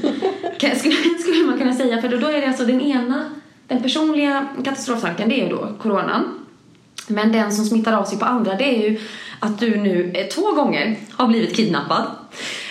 Skulle, 0.76 0.96
skulle 1.20 1.46
man 1.46 1.58
kunna 1.58 1.74
säga, 1.74 2.00
för 2.00 2.08
då, 2.08 2.16
då 2.16 2.26
är 2.26 2.40
det 2.40 2.46
alltså 2.46 2.64
den 2.64 2.80
ena, 2.80 3.30
den 3.66 3.82
personliga 3.82 4.48
katastroftanken, 4.64 5.28
det 5.28 5.40
är 5.40 5.44
ju 5.44 5.50
då 5.50 5.68
coronan. 5.82 6.44
Men 7.08 7.32
den 7.32 7.52
som 7.52 7.64
smittar 7.64 7.92
av 7.92 8.04
sig 8.04 8.18
på 8.18 8.24
andra, 8.24 8.54
det 8.54 8.64
är 8.64 8.90
ju 8.90 9.00
att 9.40 9.58
du 9.58 9.76
nu 9.76 10.12
eh, 10.14 10.26
två 10.26 10.52
gånger 10.52 10.96
har 11.12 11.26
blivit 11.26 11.56
kidnappad. 11.56 12.04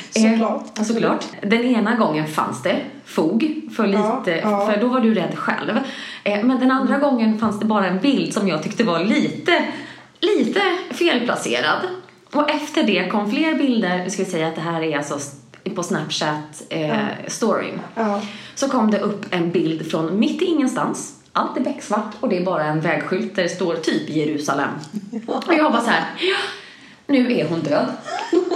Såklart. 0.09 0.79
Eh, 0.79 0.83
såklart. 0.83 1.25
Den 1.41 1.65
ena 1.65 1.95
gången 1.95 2.27
fanns 2.27 2.63
det 2.63 2.81
fog 3.05 3.61
för 3.75 3.87
Ja, 3.87 4.19
lite, 4.19 4.39
ja. 4.43 4.67
för 4.71 4.81
då 4.81 4.87
var 4.87 4.99
du 4.99 5.13
rädd 5.13 5.37
själv. 5.37 5.79
Eh, 6.23 6.43
men 6.43 6.59
den 6.59 6.71
andra 6.71 6.97
gången 6.97 7.39
fanns 7.39 7.59
det 7.59 7.65
bara 7.65 7.87
en 7.87 7.99
bild 7.99 8.33
som 8.33 8.47
jag 8.47 8.63
tyckte 8.63 8.83
var 8.83 9.03
lite, 9.03 9.65
lite 10.19 10.61
felplacerad. 10.91 11.79
Och 12.33 12.49
efter 12.51 12.83
det 12.83 13.07
kom 13.11 13.31
fler 13.31 13.55
bilder, 13.55 14.03
vi 14.03 14.09
ska 14.09 14.25
säga 14.25 14.47
att 14.47 14.55
det 14.55 14.61
här 14.61 14.81
är 14.81 14.97
alltså 14.97 15.19
på 15.75 15.83
Snapchat 15.83 16.63
eh, 16.69 16.97
storyn. 17.27 17.79
Ja. 17.95 18.21
Så 18.55 18.69
kom 18.69 18.91
det 18.91 18.99
upp 18.99 19.25
en 19.31 19.51
bild 19.51 19.91
från 19.91 20.19
mitt 20.19 20.41
i 20.41 20.45
ingenstans. 20.45 21.13
Allt 21.33 21.57
är 21.57 21.61
becksvart 21.61 22.11
och 22.19 22.29
det 22.29 22.37
är 22.37 22.45
bara 22.45 22.63
en 22.65 22.81
vägskylt 22.81 23.35
där 23.35 23.43
det 23.43 23.49
står 23.49 23.75
typ 23.75 24.09
Jerusalem. 24.09 24.69
Och 25.27 25.53
jag 25.53 25.71
bara 25.71 25.81
så 25.81 25.89
här, 25.89 26.03
"Ja, 26.19 26.35
nu 27.07 27.33
är 27.39 27.47
hon 27.49 27.59
död. 27.59 27.85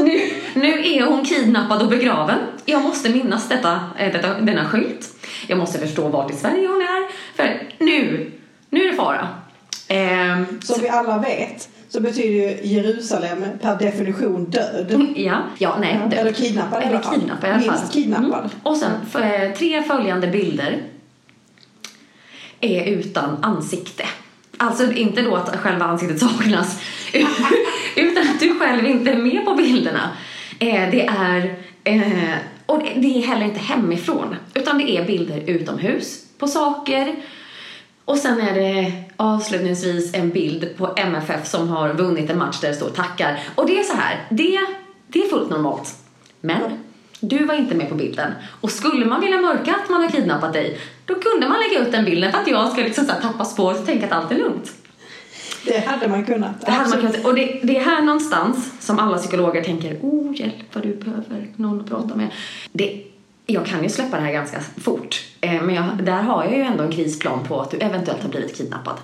Nu, 0.01 0.31
nu 0.53 0.85
är 0.87 1.05
hon 1.05 1.25
kidnappad 1.25 1.81
och 1.81 1.89
begraven. 1.89 2.39
Jag 2.65 2.83
måste 2.83 3.09
minnas 3.09 3.49
detta, 3.49 3.79
eh, 3.97 4.11
detta, 4.13 4.39
denna 4.41 4.65
skylt. 4.69 5.09
Jag 5.47 5.57
måste 5.57 5.79
förstå 5.79 6.07
vart 6.07 6.31
i 6.31 6.35
Sverige 6.35 6.67
hon 6.67 6.81
är. 6.81 7.07
För 7.35 7.61
nu, 7.79 8.31
nu 8.69 8.83
är 8.83 8.91
det 8.91 8.95
fara. 8.97 9.27
Ehm, 9.87 10.61
Som 10.61 10.81
vi 10.81 10.89
alla 10.89 11.17
vet 11.17 11.69
så 11.89 12.01
betyder 12.01 12.29
ju 12.29 12.57
Jerusalem 12.73 13.43
per 13.61 13.75
definition 13.79 14.45
död. 14.45 15.01
Ja, 15.15 15.41
ja 15.57 15.77
nej. 15.81 15.99
Död. 16.09 16.13
eller 16.19 16.31
kidnappad 16.31 16.83
Eller 16.83 17.01
kidnappad 17.13 17.49
i 17.49 17.53
alla 17.53 17.61
fall. 17.61 17.77
Minst 17.79 17.93
kidnappad. 17.93 18.39
Mm. 18.39 18.49
Och 18.63 18.77
sen 18.77 18.91
för, 19.11 19.21
eh, 19.21 19.51
tre 19.53 19.83
följande 19.83 20.27
bilder 20.27 20.81
är 22.61 22.83
utan 22.85 23.37
ansikte. 23.43 24.03
Alltså 24.57 24.91
inte 24.91 25.21
då 25.21 25.35
att 25.35 25.55
själva 25.55 25.85
ansiktet 25.85 26.19
saknas, 26.19 26.81
utan 27.95 28.23
att 28.27 28.39
du 28.39 28.59
själv 28.59 28.85
inte 28.85 29.11
är 29.11 29.17
med 29.17 29.45
på 29.45 29.53
bilderna. 29.53 30.09
Eh, 30.59 30.91
det 30.91 31.05
är, 31.05 31.55
eh, 31.83 32.35
och 32.65 32.79
det- 32.83 32.99
det 33.01 33.07
är 33.23 33.27
heller 33.27 33.45
inte 33.45 33.59
hemifrån, 33.59 34.35
utan 34.53 34.77
det 34.77 34.89
är 34.97 35.05
bilder 35.05 35.43
utomhus, 35.45 36.23
på 36.37 36.47
saker. 36.47 37.15
Och 38.07 38.17
sen 38.17 38.41
är 38.41 38.53
det 38.53 38.91
avslutningsvis 39.17 40.13
en 40.13 40.29
bild 40.29 40.77
på 40.77 40.93
MFF 40.97 41.47
som 41.47 41.69
har 41.69 41.93
vunnit 41.93 42.29
en 42.29 42.37
match 42.37 42.59
där 42.61 42.67
det 42.67 42.75
står 42.75 42.89
tackar. 42.89 43.39
Och 43.55 43.67
det 43.67 43.79
är 43.79 43.83
så 43.83 43.95
här, 43.95 44.25
det, 44.29 44.59
det 45.07 45.19
är 45.19 45.29
fullt 45.29 45.49
normalt. 45.49 45.95
Men 46.41 46.61
du 47.19 47.45
var 47.45 47.53
inte 47.53 47.75
med 47.75 47.89
på 47.89 47.95
bilden. 47.95 48.31
Och 48.61 48.71
skulle 48.71 49.05
man 49.05 49.21
vilja 49.21 49.37
mörka 49.37 49.75
att 49.83 49.89
man 49.89 50.01
har 50.01 50.09
kidnappat 50.09 50.53
dig, 50.53 50.79
då 51.05 51.15
kunde 51.15 51.49
man 51.49 51.57
lägga 51.59 51.85
ut 51.85 51.91
den 51.91 52.05
bilden 52.05 52.31
för 52.31 52.39
att 52.39 52.47
jag 52.47 52.71
ska 52.71 52.81
liksom 52.81 53.05
så 53.05 53.13
tappa 53.21 53.45
spåret 53.45 53.79
och 53.79 53.85
tänka 53.85 54.05
att 54.05 54.11
allt 54.11 54.31
är 54.31 54.35
lugnt. 54.35 54.71
Det 55.65 55.87
hade 55.87 56.07
man 56.07 56.25
kunnat. 56.25 56.65
Det 56.65 56.71
hade 56.71 56.89
man 56.89 56.99
kunnat, 56.99 57.25
och 57.25 57.35
det, 57.35 57.59
det 57.63 57.77
är 57.77 57.83
här 57.83 58.01
någonstans 58.01 58.71
som 58.79 58.99
alla 58.99 59.17
psykologer 59.17 59.63
tänker, 59.63 59.99
oh 60.01 60.39
hjälp 60.39 60.55
vad 60.73 60.83
du 60.83 60.95
behöver 60.95 61.47
någon 61.55 61.81
att 61.81 61.89
prata 61.89 62.15
med. 62.15 62.27
Det, 62.71 63.03
jag 63.47 63.65
kan 63.65 63.83
ju 63.83 63.89
släppa 63.89 64.17
det 64.17 64.23
här 64.23 64.31
ganska 64.31 64.61
fort, 64.77 65.25
eh, 65.41 65.61
men 65.61 65.75
jag, 65.75 66.03
där 66.03 66.21
har 66.21 66.43
jag 66.43 66.53
ju 66.53 66.61
ändå 66.61 66.83
en 66.83 66.91
krisplan 66.91 67.43
på 67.47 67.61
att 67.61 67.71
du 67.71 67.77
eventuellt 67.77 68.23
har 68.23 68.29
blivit 68.29 68.57
kidnappad. 68.57 68.95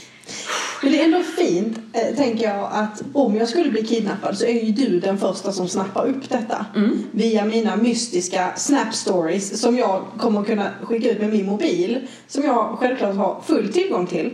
Men 0.81 0.91
det 0.91 0.99
är 0.99 1.05
ändå 1.05 1.19
fint, 1.19 1.77
eh, 1.93 2.15
tänker 2.15 2.43
jag, 2.43 2.69
att 2.71 3.03
om 3.13 3.35
jag 3.35 3.49
skulle 3.49 3.71
bli 3.71 3.85
kidnappad 3.85 4.37
så 4.37 4.45
är 4.45 4.65
ju 4.65 4.71
du 4.71 4.99
den 4.99 5.17
första 5.17 5.51
som 5.51 5.67
snappar 5.67 6.07
upp 6.07 6.29
detta. 6.29 6.65
Mm. 6.75 7.03
Via 7.11 7.45
mina 7.45 7.75
mystiska 7.75 8.53
snap 8.55 8.93
stories 8.93 9.61
som 9.61 9.77
jag 9.77 10.05
kommer 10.17 10.43
kunna 10.43 10.67
skicka 10.81 11.11
ut 11.11 11.19
med 11.19 11.29
min 11.29 11.45
mobil. 11.45 12.07
Som 12.27 12.43
jag 12.43 12.77
självklart 12.79 13.15
har 13.15 13.41
full 13.45 13.73
tillgång 13.73 14.07
till 14.07 14.31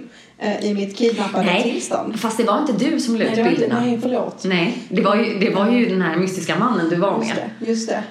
i 0.62 0.74
mitt 0.74 0.98
kidnappade 0.98 1.64
tillstånd. 1.64 2.20
fast 2.20 2.38
det 2.38 2.44
var 2.44 2.60
inte 2.60 2.74
du 2.74 3.00
som 3.00 3.16
la 3.16 3.24
ut 3.26 3.32
Nej, 3.36 3.44
bilderna. 3.50 3.80
nej, 3.82 4.00
förlåt. 4.02 4.44
Nej, 4.46 4.78
det 4.90 5.02
var, 5.02 5.16
ju, 5.16 5.40
det 5.40 5.50
var 5.50 5.70
ju 5.72 5.90
den 5.90 6.02
här 6.02 6.16
mystiska 6.18 6.56
mannen 6.60 6.90
du 6.90 6.96
var 6.96 7.18
Just 7.18 7.36
med. 7.36 7.50
det, 7.60 7.66
just 7.70 7.90
det. 7.90 8.04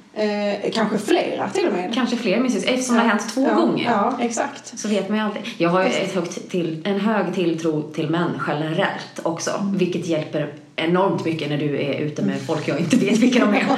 Eh, 0.65 0.71
kanske 0.73 0.99
flera 0.99 1.49
till 1.49 1.67
och 1.67 1.73
med. 1.73 1.95
Kanske 1.95 2.17
fler 2.17 2.41
mystiska, 2.41 2.71
eftersom 2.71 2.95
det 2.95 3.01
har 3.01 3.09
hänt 3.09 3.35
två 3.35 3.47
ja, 3.51 3.55
gånger. 3.55 3.85
Ja, 3.85 4.19
exakt. 4.21 4.79
Så 4.79 4.89
vet 4.89 5.09
man 5.09 5.19
ju 5.19 5.25
alltid. 5.25 5.43
Jag 5.59 5.69
har 5.71 5.83
ju 5.83 5.89
ett 5.89 6.15
högt 6.15 6.51
till, 6.51 6.83
en 6.85 7.01
hög 7.01 7.35
tilltro 7.35 7.83
till 7.83 8.11
män 8.11 8.31
generellt 8.49 9.21
också. 9.23 9.51
Vilket 9.77 10.07
hjälper 10.07 10.53
enormt 10.77 11.25
mycket 11.25 11.49
när 11.51 11.59
du 11.59 11.77
är 11.83 11.95
ute 12.01 12.23
med 12.23 12.41
folk 12.47 12.69
jag 12.69 12.79
inte 12.79 12.97
vet 12.97 13.19
vilka 13.19 13.39
de 13.41 13.55
är. 13.55 13.67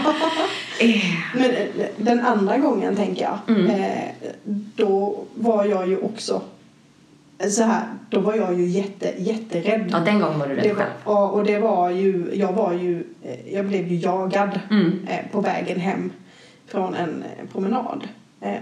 Eh, 0.81 1.01
Men 1.35 1.51
eh, 1.51 1.67
den 1.97 2.21
andra 2.21 2.59
gången 2.59 2.97
tänker 2.97 3.23
jag, 3.23 3.57
Mm. 3.57 3.71
eh, 3.71 3.99
då 4.77 5.25
var 5.35 5.65
jag 5.65 5.89
ju 5.89 5.99
också 5.99 6.43
så 7.49 7.63
här, 7.63 7.83
då 8.11 8.21
var 8.21 8.35
jag 8.35 8.59
ju 8.61 8.67
jätte, 8.67 9.13
jätterädd. 9.19 9.89
ja, 9.93 9.99
den 9.99 10.21
gången 10.21 10.39
var 10.39 10.47
du 10.47 10.55
rädd 10.55 10.69
var, 10.69 10.75
själv. 10.75 10.91
ja, 11.05 11.29
och 11.29 11.45
det 11.45 11.59
var 11.59 11.91
ju, 11.91 12.31
jag 12.35 12.53
var 12.53 12.73
ju, 12.73 13.05
eh, 13.23 13.55
jag 13.55 13.67
blev 13.67 13.89
ju 13.89 13.97
jagad 13.97 14.61
Mm. 14.71 15.07
eh, 15.09 15.19
på 15.33 15.41
vägen 15.41 15.81
hem 15.81 16.13
från 16.67 16.95
en 16.95 17.23
eh, 17.23 17.47
promenad 17.53 18.09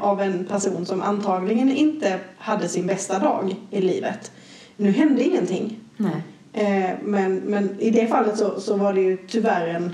av 0.00 0.22
en 0.22 0.44
person 0.44 0.86
som 0.86 1.02
antagligen 1.02 1.76
inte 1.76 2.18
hade 2.38 2.68
sin 2.68 2.86
bästa 2.86 3.18
dag 3.18 3.54
i 3.70 3.80
livet. 3.80 4.32
Nu 4.76 4.90
hände 4.90 5.24
ingenting. 5.24 5.76
Nej. 5.96 6.96
Men, 7.02 7.34
men 7.36 7.80
i 7.80 7.90
det 7.90 8.06
fallet 8.06 8.38
så, 8.38 8.60
så 8.60 8.76
var 8.76 8.92
det 8.92 9.00
ju 9.00 9.16
tyvärr 9.28 9.66
en 9.66 9.92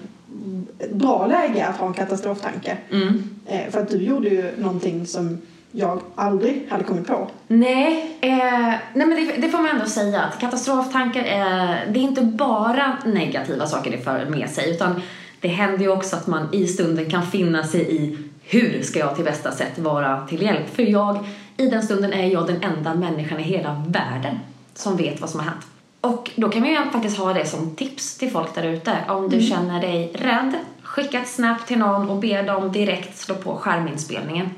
ett 0.78 0.92
bra 0.92 1.26
läge 1.26 1.66
att 1.66 1.76
ha 1.76 1.86
en 1.86 1.92
katastroftanke. 1.92 2.76
Mm. 2.90 3.22
För 3.70 3.80
att 3.80 3.90
du 3.90 3.96
gjorde 4.02 4.28
ju 4.28 4.50
någonting 4.58 5.06
som 5.06 5.38
jag 5.76 6.00
aldrig 6.14 6.66
hade 6.70 6.84
kommit 6.84 7.06
på. 7.06 7.30
Nej, 7.48 8.18
eh, 8.20 8.74
nej 8.94 9.06
men 9.06 9.10
det, 9.10 9.36
det 9.36 9.48
får 9.48 9.58
man 9.58 9.70
ändå 9.70 9.86
säga 9.86 10.22
att 10.22 10.40
katastroftankar 10.40 11.22
är, 11.22 11.86
det 11.92 11.98
är 11.98 12.02
inte 12.02 12.22
bara 12.22 12.96
negativa 13.04 13.66
saker 13.66 13.90
det 13.90 13.98
för 13.98 14.26
med 14.26 14.50
sig 14.50 14.70
utan 14.70 15.02
det 15.40 15.48
händer 15.48 15.78
ju 15.78 15.88
också 15.88 16.16
att 16.16 16.26
man 16.26 16.54
i 16.54 16.66
stunden 16.66 17.10
kan 17.10 17.26
finna 17.26 17.64
sig 17.64 17.96
i 17.96 18.18
hur 18.42 18.82
ska 18.82 18.98
jag 18.98 19.16
till 19.16 19.24
bästa 19.24 19.52
sätt 19.52 19.78
vara 19.78 20.26
till 20.26 20.42
hjälp? 20.42 20.74
För 20.74 20.82
jag, 20.82 21.18
i 21.56 21.68
den 21.68 21.82
stunden 21.82 22.12
är 22.12 22.26
jag 22.26 22.46
den 22.46 22.62
enda 22.62 22.94
människan 22.94 23.40
i 23.40 23.42
hela 23.42 23.84
världen 23.88 24.38
som 24.74 24.96
vet 24.96 25.20
vad 25.20 25.30
som 25.30 25.40
har 25.40 25.46
hänt. 25.46 25.66
Och 26.00 26.30
då 26.36 26.48
kan 26.48 26.60
man 26.60 26.70
ju 26.70 26.76
faktiskt 26.92 27.18
ha 27.18 27.32
det 27.32 27.46
som 27.46 27.76
tips 27.76 28.18
till 28.18 28.30
folk 28.30 28.54
där 28.54 28.62
ute. 28.62 28.96
Om 29.08 29.28
du 29.28 29.40
känner 29.40 29.80
dig 29.80 30.12
rädd, 30.14 30.52
skicka 30.82 31.20
ett 31.20 31.28
snap 31.28 31.66
till 31.66 31.78
någon 31.78 32.10
och 32.10 32.16
be 32.16 32.42
dem 32.42 32.72
direkt 32.72 33.18
slå 33.18 33.34
på 33.34 33.56
skärminspelningen. 33.56 34.50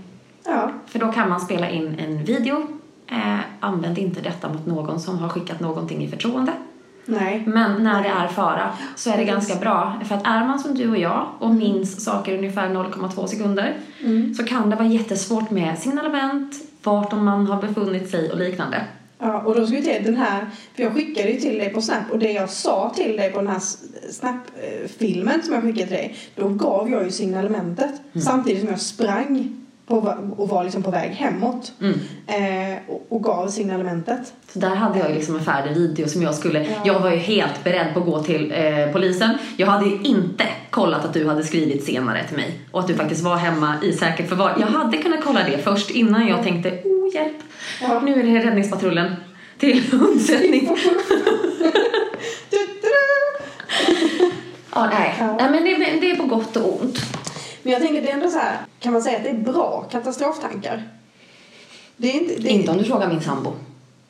Ja, 0.46 0.70
För 0.86 0.98
då 0.98 1.12
kan 1.12 1.28
man 1.28 1.40
spela 1.40 1.70
in 1.70 1.96
en 1.98 2.24
video. 2.24 2.66
Eh, 3.10 3.38
använd 3.60 3.98
inte 3.98 4.20
detta 4.20 4.48
mot 4.48 4.66
någon 4.66 5.00
som 5.00 5.18
har 5.18 5.28
skickat 5.28 5.60
någonting 5.60 6.04
i 6.04 6.08
förtroende. 6.08 6.52
nej. 7.04 7.42
Men 7.46 7.84
när 7.84 8.02
det 8.02 8.08
är 8.08 8.28
fara 8.28 8.72
så 8.96 9.10
är 9.10 9.16
det 9.16 9.24
ganska 9.24 9.54
bra. 9.54 10.00
För 10.04 10.14
att 10.14 10.26
är 10.26 10.46
man 10.46 10.58
som 10.58 10.74
du 10.74 10.90
och 10.90 10.98
jag 10.98 11.26
och 11.38 11.54
minns 11.54 12.04
saker 12.04 12.38
ungefär 12.38 12.68
0,2 12.68 13.26
sekunder 13.26 13.76
så 14.36 14.44
kan 14.44 14.70
det 14.70 14.76
vara 14.76 14.88
jättesvårt 14.88 15.50
med 15.50 15.78
signalement, 15.78 16.54
vart 16.82 17.12
man 17.12 17.46
har 17.46 17.62
befunnit 17.62 18.10
sig 18.10 18.32
och 18.32 18.38
liknande. 18.38 18.84
Ja, 19.18 19.40
och 19.40 19.54
då 19.54 19.66
ska 19.66 19.76
vi 19.76 19.82
till 19.82 20.04
den 20.04 20.16
här, 20.16 20.46
för 20.74 20.82
jag 20.82 20.94
skickade 20.94 21.30
ju 21.30 21.40
till 21.40 21.58
dig 21.58 21.72
på 21.72 21.80
Snap 21.80 22.10
och 22.10 22.18
det 22.18 22.32
jag 22.32 22.50
sa 22.50 22.92
till 22.94 23.16
dig 23.16 23.32
på 23.32 23.38
den 23.38 23.48
här 23.50 23.60
Snap-filmen 24.10 25.42
som 25.42 25.54
jag 25.54 25.62
skickade 25.62 25.86
till 25.86 25.96
dig, 25.96 26.16
då 26.34 26.48
gav 26.48 26.90
jag 26.90 27.04
ju 27.04 27.10
signalementet 27.10 27.90
samtidigt 28.24 28.60
som 28.60 28.68
jag 28.70 28.80
sprang 28.80 29.62
på, 29.86 30.14
och 30.36 30.48
var 30.48 30.64
liksom 30.64 30.82
på 30.82 30.90
väg 30.90 31.10
hemåt 31.10 31.72
Mm. 31.80 32.00
eh, 32.26 32.78
och, 32.88 33.06
och 33.08 33.22
gav 33.22 33.48
signalementet. 33.48 34.32
Så 34.52 34.58
där 34.58 34.74
hade 34.74 34.98
jag 34.98 35.10
liksom 35.10 35.36
en 35.36 35.44
färdig 35.44 35.74
video 35.74 36.08
som 36.08 36.22
jag 36.22 36.34
skulle... 36.34 36.62
Ja. 36.62 36.68
Jag 36.84 37.00
var 37.00 37.10
ju 37.10 37.16
helt 37.16 37.64
beredd 37.64 37.94
på 37.94 38.00
att 38.00 38.06
gå 38.06 38.22
till 38.22 38.52
eh, 38.56 38.92
polisen. 38.92 39.30
Jag 39.56 39.66
hade 39.66 39.84
ju 39.86 39.98
inte 40.02 40.44
kollat 40.70 41.04
att 41.04 41.12
du 41.14 41.28
hade 41.28 41.44
skrivit 41.44 41.84
senare 41.84 42.24
till 42.28 42.36
mig 42.36 42.60
och 42.70 42.80
att 42.80 42.86
du 42.86 42.94
faktiskt 42.94 43.22
var 43.24 43.36
hemma 43.36 43.74
i 43.82 43.92
säkert 43.92 44.28
förvar. 44.28 44.56
Jag 44.60 44.66
hade 44.66 44.96
kunnat 44.96 45.24
kolla 45.24 45.40
det 45.50 45.58
först 45.58 45.90
innan 45.90 46.26
jag 46.28 46.42
tänkte 46.42 46.70
oh 46.70 47.14
hjälp, 47.14 47.36
Ja. 47.82 48.00
nu 48.04 48.20
är 48.20 48.22
det 48.40 48.46
räddningspatrullen 48.46 49.14
till 49.58 49.82
undsättning. 49.92 50.68
ja, 54.74 54.86
nej. 54.92 55.14
Ja. 55.18 55.36
nej 55.40 55.50
men 55.50 55.64
det, 55.64 56.00
det 56.00 56.10
är 56.10 56.16
på 56.16 56.22
gott 56.26 56.56
och 56.56 56.80
ont. 56.82 56.98
Men 57.66 57.72
jag 57.72 57.82
tänker 57.82 58.02
det 58.02 58.10
är 58.10 58.14
ändå 58.14 58.30
så 58.30 58.38
här, 58.38 58.56
kan 58.80 58.92
man 58.92 59.02
säga 59.02 59.16
att 59.16 59.24
det 59.24 59.30
är 59.30 59.34
bra 59.52 59.86
katastroftankar? 59.90 60.82
Det 61.96 62.08
är 62.10 62.12
inte... 62.14 62.34
Det 62.42 62.48
är, 62.48 62.52
Inte 62.52 62.70
om 62.70 62.78
du 62.78 62.84
frågar 62.84 63.08
min 63.08 63.20
sambo. 63.20 63.52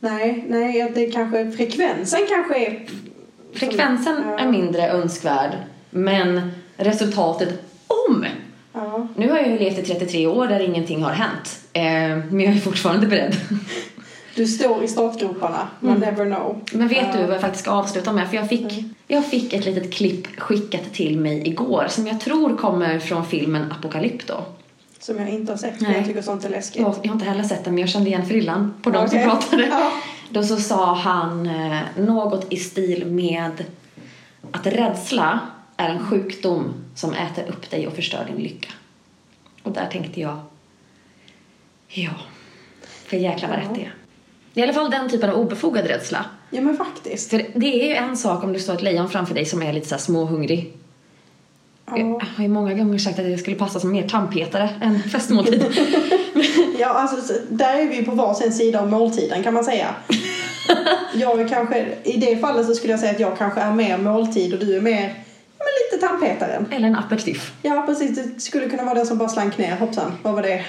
Nej, 0.00 0.44
nej, 0.48 0.92
det 0.94 1.06
kanske, 1.06 1.50
frekvensen 1.52 2.20
kanske 2.28 2.66
är... 2.66 2.86
Frekvensen 3.54 4.22
Ja. 4.26 4.38
är 4.38 4.50
mindre 4.50 4.90
önskvärd 4.90 5.50
men 5.90 6.50
resultatet 6.76 7.48
om 7.86 8.26
Ja. 8.72 9.08
Nu 9.16 9.30
har 9.30 9.36
jag 9.38 9.48
ju 9.48 9.58
levt 9.58 9.78
i 9.78 9.82
33 9.82 10.26
år 10.26 10.46
där 10.46 10.60
ingenting 10.60 11.02
har 11.02 11.12
hänt. 11.12 11.60
Eh, 11.72 11.82
men 12.32 12.40
jag 12.40 12.54
är 12.54 12.58
fortfarande 12.60 13.06
beredd. 13.06 13.36
Du 14.36 14.46
står 14.46 14.84
i 14.84 14.88
startgroparna, 14.88 15.68
man 15.80 15.98
never 15.98 16.24
know. 16.24 16.60
Men 16.72 16.88
vet 16.88 17.12
du 17.12 17.22
vad 17.22 17.34
jag 17.34 17.40
faktiskt 17.40 17.62
ska 17.64 17.70
avsluta 17.70 18.12
med? 18.12 18.28
För 18.28 18.36
jag 18.36 18.48
fick, 18.48 18.84
jag 19.06 19.26
fick 19.26 19.52
ett 19.52 19.64
litet 19.64 19.92
klipp 19.94 20.40
skickat 20.40 20.92
till 20.92 21.18
mig 21.18 21.48
igår 21.48 21.86
som 21.88 22.06
jag 22.06 22.20
tror 22.20 22.56
kommer 22.56 22.98
från 22.98 23.26
filmen 23.26 23.72
Apokalypto. 23.72 24.34
Som 24.98 25.18
jag 25.18 25.28
inte 25.28 25.52
har 25.52 25.56
sett, 25.56 25.80
Nej. 25.80 25.96
jag 25.96 26.06
tycker 26.06 26.22
sånt 26.22 26.44
är 26.44 26.48
läskigt. 26.48 26.82
Jag, 26.82 26.94
jag 27.02 27.08
har 27.08 27.14
inte 27.14 27.26
heller 27.26 27.42
sett 27.44 27.64
den 27.64 27.74
men 27.74 27.80
jag 27.80 27.88
kände 27.88 28.08
igen 28.10 28.26
frillan 28.26 28.74
på 28.82 28.90
de 28.90 29.08
som 29.08 29.18
Okej. 29.18 29.30
pratade. 29.30 29.66
Ja. 29.66 29.92
Då 30.30 30.42
så 30.42 30.56
sa 30.56 30.94
han 30.94 31.46
eh, 31.46 31.78
något 31.96 32.52
i 32.52 32.56
stil 32.56 33.06
med 33.06 33.64
att 34.50 34.66
rädsla 34.66 35.40
är 35.76 35.88
en 35.88 36.06
sjukdom 36.06 36.74
som 36.94 37.12
äter 37.12 37.48
upp 37.48 37.70
dig 37.70 37.86
och 37.86 37.92
förstör 37.92 38.24
din 38.32 38.42
lycka. 38.42 38.68
Och 39.62 39.72
där 39.72 39.86
tänkte 39.86 40.20
jag, 40.20 40.38
ja, 41.88 42.10
för 43.06 43.16
jäklar 43.16 43.48
vad 43.48 43.58
Ja. 43.58 43.62
rätt 43.62 43.74
det 43.74 43.80
är. 43.80 43.94
I 44.56 44.62
alla 44.62 44.72
fall 44.72 44.90
den 44.90 45.08
typen 45.10 45.30
av 45.30 45.36
obefogad 45.36 45.86
rädsla. 45.86 46.24
ja, 46.50 46.60
men 46.60 46.76
faktiskt. 46.76 47.30
För 47.30 47.42
det 47.54 47.82
är 47.82 47.88
ju 47.88 47.94
en 47.94 48.16
sak 48.16 48.44
om 48.44 48.52
det 48.52 48.58
står 48.60 48.74
ett 48.74 48.82
lejon 48.82 49.08
framför 49.10 49.34
dig 49.34 49.44
som 49.44 49.62
är 49.62 49.72
lite 49.72 49.88
så 49.88 49.98
småhungrig. 49.98 50.72
Ja. 51.86 51.98
Jag 51.98 52.24
har 52.36 52.42
ju 52.44 52.48
många 52.48 52.74
gånger 52.74 52.98
sagt 52.98 53.18
att 53.18 53.24
det 53.24 53.38
skulle 53.38 53.56
passa 53.56 53.80
som 53.80 53.92
mer 53.92 54.08
tandpetare 54.08 54.70
än 54.82 55.02
festmåltid. 55.02 55.64
Ja, 56.78 56.86
alltså 56.88 57.34
så- 57.34 57.40
där 57.50 57.78
är 57.78 57.86
vi 57.88 58.04
på 58.04 58.10
varsin 58.10 58.52
sida 58.52 58.82
om 58.82 58.90
måltiden 58.90 59.42
kan 59.42 59.54
man 59.54 59.64
säga. 59.64 59.94
Jag 61.14 61.48
kanske, 61.48 61.86
i 62.04 62.16
det 62.16 62.36
fallet 62.36 62.66
så 62.66 62.74
skulle 62.74 62.92
jag 62.92 63.00
säga 63.00 63.12
att 63.12 63.20
jag 63.20 63.38
kanske 63.38 63.60
är 63.60 63.72
mer 63.72 63.98
måltid 63.98 64.52
och 64.54 64.58
du 64.60 64.76
är 64.76 64.80
mer, 64.80 65.14
lite 65.96 66.06
tandpetaren. 66.06 66.66
Eller 66.72 66.88
en 66.88 66.96
aperitif. 66.96 67.52
Ja, 67.62 67.82
precis. 67.86 68.16
Det 68.16 68.40
skulle 68.40 68.68
kunna 68.68 68.84
vara 68.84 68.94
den 68.94 69.06
som 69.06 69.18
bara 69.18 69.28
slank 69.28 69.58
ner. 69.58 69.76
Hoppsan, 69.76 70.12
vad 70.22 70.34
var 70.34 70.42
det? 70.42 70.64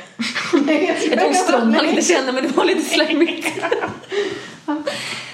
Tog 1.22 1.36
strån 1.36 1.72
man 1.72 1.86
inte 1.86 2.02
kände 2.02 2.32
men 2.32 2.44
det 2.44 2.58
var 2.58 2.66
lite 2.66 2.82
slämmigt. 2.82 3.48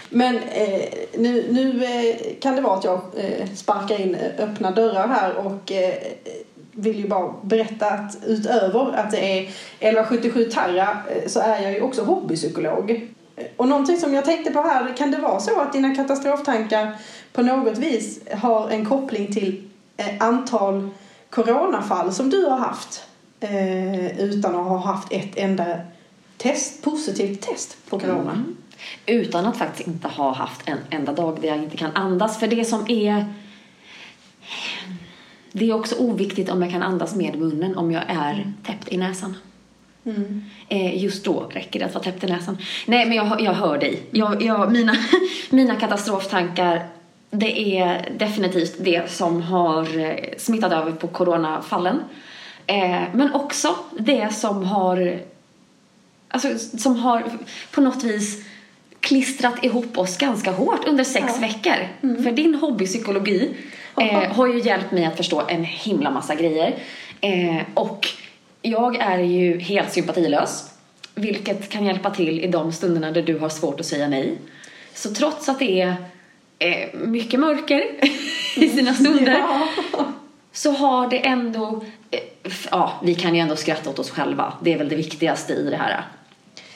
Men 0.10 0.36
eh, 0.36 0.82
nu, 1.18 1.46
nu 1.52 1.86
eh, 1.86 2.16
kan 2.40 2.56
det 2.56 2.62
vara 2.62 2.78
att 2.78 2.84
jag 2.84 3.02
eh, 3.18 3.48
sparkar 3.56 4.02
in 4.02 4.16
eh, 4.16 4.44
öppna 4.44 4.72
dörrar 4.72 5.08
här 5.08 5.38
och 5.38 5.72
eh, 5.72 5.94
vill 6.72 7.00
ju 7.00 7.08
bara 7.08 7.34
berätta 7.42 7.86
att 7.88 8.18
utöver 8.26 8.92
att 8.96 9.12
det 9.12 9.18
är 9.18 9.42
1177 9.42 10.46
Terra 10.46 10.98
eh, 11.10 11.28
så 11.28 11.40
är 11.40 11.62
jag 11.62 11.74
ju 11.74 11.82
också 11.82 12.04
hobbypsykolog. 12.04 13.08
Och 13.58 13.68
någonting 13.68 13.98
som 13.98 14.14
jag 14.14 14.26
tänkte 14.26 14.52
på 14.52 14.62
här, 14.62 14.98
kan 14.98 15.12
det 15.12 15.18
vara 15.18 15.40
så 15.40 15.60
att 15.60 15.74
dina 15.74 15.96
katastroftankar 15.96 16.92
på 17.34 17.42
något 17.42 17.78
vis 17.78 18.20
har 18.32 18.70
en 18.70 18.86
koppling 18.86 19.34
till 19.34 19.70
antal 20.20 20.90
coronafall 21.30 22.14
som 22.14 22.30
du 22.30 22.46
har 22.46 22.58
haft 22.58 23.04
eh, 23.40 24.20
utan 24.20 24.56
att 24.56 24.68
ha 24.68 24.78
haft 24.78 25.12
ett 25.12 25.36
enda 25.36 25.66
test, 26.38 26.84
positivt 26.84 27.42
test 27.42 27.78
på 27.90 28.00
corona? 28.00 28.44
Utan 29.06 29.46
att 29.46 29.58
faktiskt 29.58 29.88
inte 29.88 30.08
ha 30.08 30.34
haft 30.34 30.62
en 30.66 30.78
enda 30.90 31.14
dag 31.14 31.42
där 31.42 31.48
jag 31.48 31.58
inte 31.58 31.78
kan 31.78 31.92
andas. 31.92 32.40
För 32.40 32.48
det 32.48 32.66
som 32.66 32.86
är... 32.88 33.26
Det 35.52 35.70
är 35.70 35.74
också 35.74 35.96
oviktigt 35.96 36.50
om 36.50 36.62
jag 36.62 36.72
kan 36.72 36.84
andas 36.84 37.16
med 37.16 37.40
munnen 37.40 37.78
om 37.78 37.92
jag 37.92 38.04
är 38.08 38.54
täppt 38.66 38.92
i 38.92 38.98
näsan. 38.98 39.36
Mm. 40.06 40.44
Eh, 40.70 41.04
just 41.04 41.26
då 41.26 41.50
räcker 41.50 41.80
det 41.80 41.86
att 41.86 41.94
vara 41.94 42.04
täppt 42.04 42.24
i 42.24 42.28
näsan. 42.28 42.58
Nej, 42.86 43.06
men 43.06 43.18
jag, 43.18 43.42
jag 43.42 43.54
hör 43.54 43.78
dig. 43.78 44.04
Jag, 44.12 44.42
jag, 44.42 44.72
mina, 44.72 44.96
mina 45.50 45.76
katastroftankar, 45.76 46.88
det 47.34 47.78
är 47.80 48.10
definitivt 48.18 48.76
det 48.80 49.12
som 49.12 49.42
har 49.42 50.00
eh, 50.00 50.16
smittat 50.38 50.72
över 50.72 50.92
på 50.92 51.08
coronafallen. 51.08 52.00
Eh, 52.68 53.02
men 53.14 53.34
också 53.34 53.76
det 54.00 54.34
som 54.34 54.64
har, 54.64 55.20
alltså, 56.28 56.78
som 56.78 56.96
har 56.96 57.24
på 57.72 57.82
något 57.82 58.04
vis 58.04 58.46
klistrat 59.00 59.64
ihop 59.64 59.98
oss 59.98 60.18
ganska 60.18 60.52
hårt 60.52 60.88
under 60.88 61.04
sex 61.04 61.26
Ja. 61.28 61.48
veckor. 61.48 61.88
För 62.24 62.32
din 62.32 62.56
hobbypsykologi 62.56 63.56
eh, 64.02 64.32
har 64.34 64.48
ju 64.48 64.60
hjälpt 64.60 64.92
mig 64.92 65.06
att 65.06 65.18
förstå 65.18 65.42
en 65.48 65.64
himla 65.64 66.12
massa 66.12 66.36
grejer. 66.36 66.76
Eh, 67.22 67.62
och 67.74 68.08
jag 68.62 68.96
är 68.96 69.20
ju 69.20 69.60
helt 69.60 69.94
sympatilös, 69.94 70.70
vilket 71.16 71.70
kan 71.70 71.86
hjälpa 71.86 72.10
till 72.10 72.40
i 72.40 72.48
de 72.48 72.72
stunderna 72.72 73.12
där 73.12 73.22
du 73.22 73.40
har 73.40 73.50
svårt 73.50 73.80
att 73.80 73.86
säga 73.86 74.08
nej. 74.08 74.38
Så 74.94 75.14
trots 75.14 75.50
att 75.50 75.60
det 75.60 75.82
är 75.82 75.96
eh, 76.64 77.00
mycket 77.00 77.40
mörker 77.40 77.84
i 78.56 78.70
sina 78.70 78.94
stunder 78.94 79.38
Ja. 79.92 80.08
så 80.52 80.72
har 80.72 81.10
det 81.10 81.28
ändå... 81.28 81.84
eh, 82.12 82.20
Ja, 82.72 82.94
vi 83.04 83.16
kan 83.16 83.36
ju 83.36 83.42
ändå 83.42 83.56
skratta 83.56 83.90
åt 83.90 84.00
oss 84.00 84.10
själva. 84.12 84.54
Det 84.62 84.74
är 84.74 84.78
väl 84.78 84.90
det 84.90 84.96
viktigaste 84.96 85.54
i 85.54 85.70
det 85.70 85.76
här. 85.78 86.06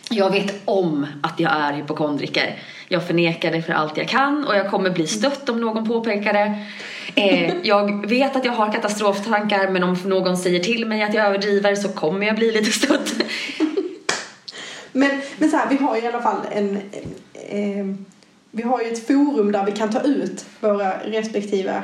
Jag 0.10 0.32
vet 0.32 0.62
om 0.66 1.08
att 1.24 1.40
jag 1.40 1.52
är 1.56 1.74
hypokondriker. 1.74 2.56
Jag 2.88 3.08
förnekar 3.08 3.52
det 3.52 3.62
för 3.62 3.74
allt 3.74 3.98
jag 3.98 4.08
kan 4.08 4.46
och 4.48 4.56
jag 4.56 4.72
kommer 4.72 4.90
bli 4.90 5.08
stött 5.08 5.50
om 5.50 5.62
någon 5.62 5.88
påpekar 5.88 6.34
det. 6.34 6.66
Eh, 7.16 7.54
jag 7.64 8.08
vet 8.10 8.36
att 8.36 8.46
jag 8.46 8.54
har 8.54 8.72
katastroftankar 8.74 9.70
men 9.70 9.84
om 9.84 9.98
någon 10.06 10.38
säger 10.38 10.60
till 10.60 10.86
mig 10.88 11.04
att 11.04 11.14
jag 11.14 11.26
överdriver 11.26 11.76
så 11.76 11.90
kommer 11.90 12.28
jag 12.28 12.36
bli 12.36 12.52
lite 12.52 12.72
stött. 12.72 13.14
Men, 14.92 15.22
men 15.38 15.50
så 15.50 15.58
här, 15.58 15.70
vi 15.70 15.76
har 15.78 15.96
ju 15.96 16.02
i 16.04 16.08
alla 16.08 16.22
fall 16.22 16.40
en... 16.52 16.78
Eh, 17.34 17.86
vi 18.58 18.64
har 18.64 18.82
ju 18.82 18.92
ett 18.92 19.08
forum 19.08 19.52
där 19.52 19.66
vi 19.66 19.72
kan 19.72 19.90
ta 19.90 20.02
ut 20.02 20.46
våra 20.60 20.94
respektive 21.04 21.84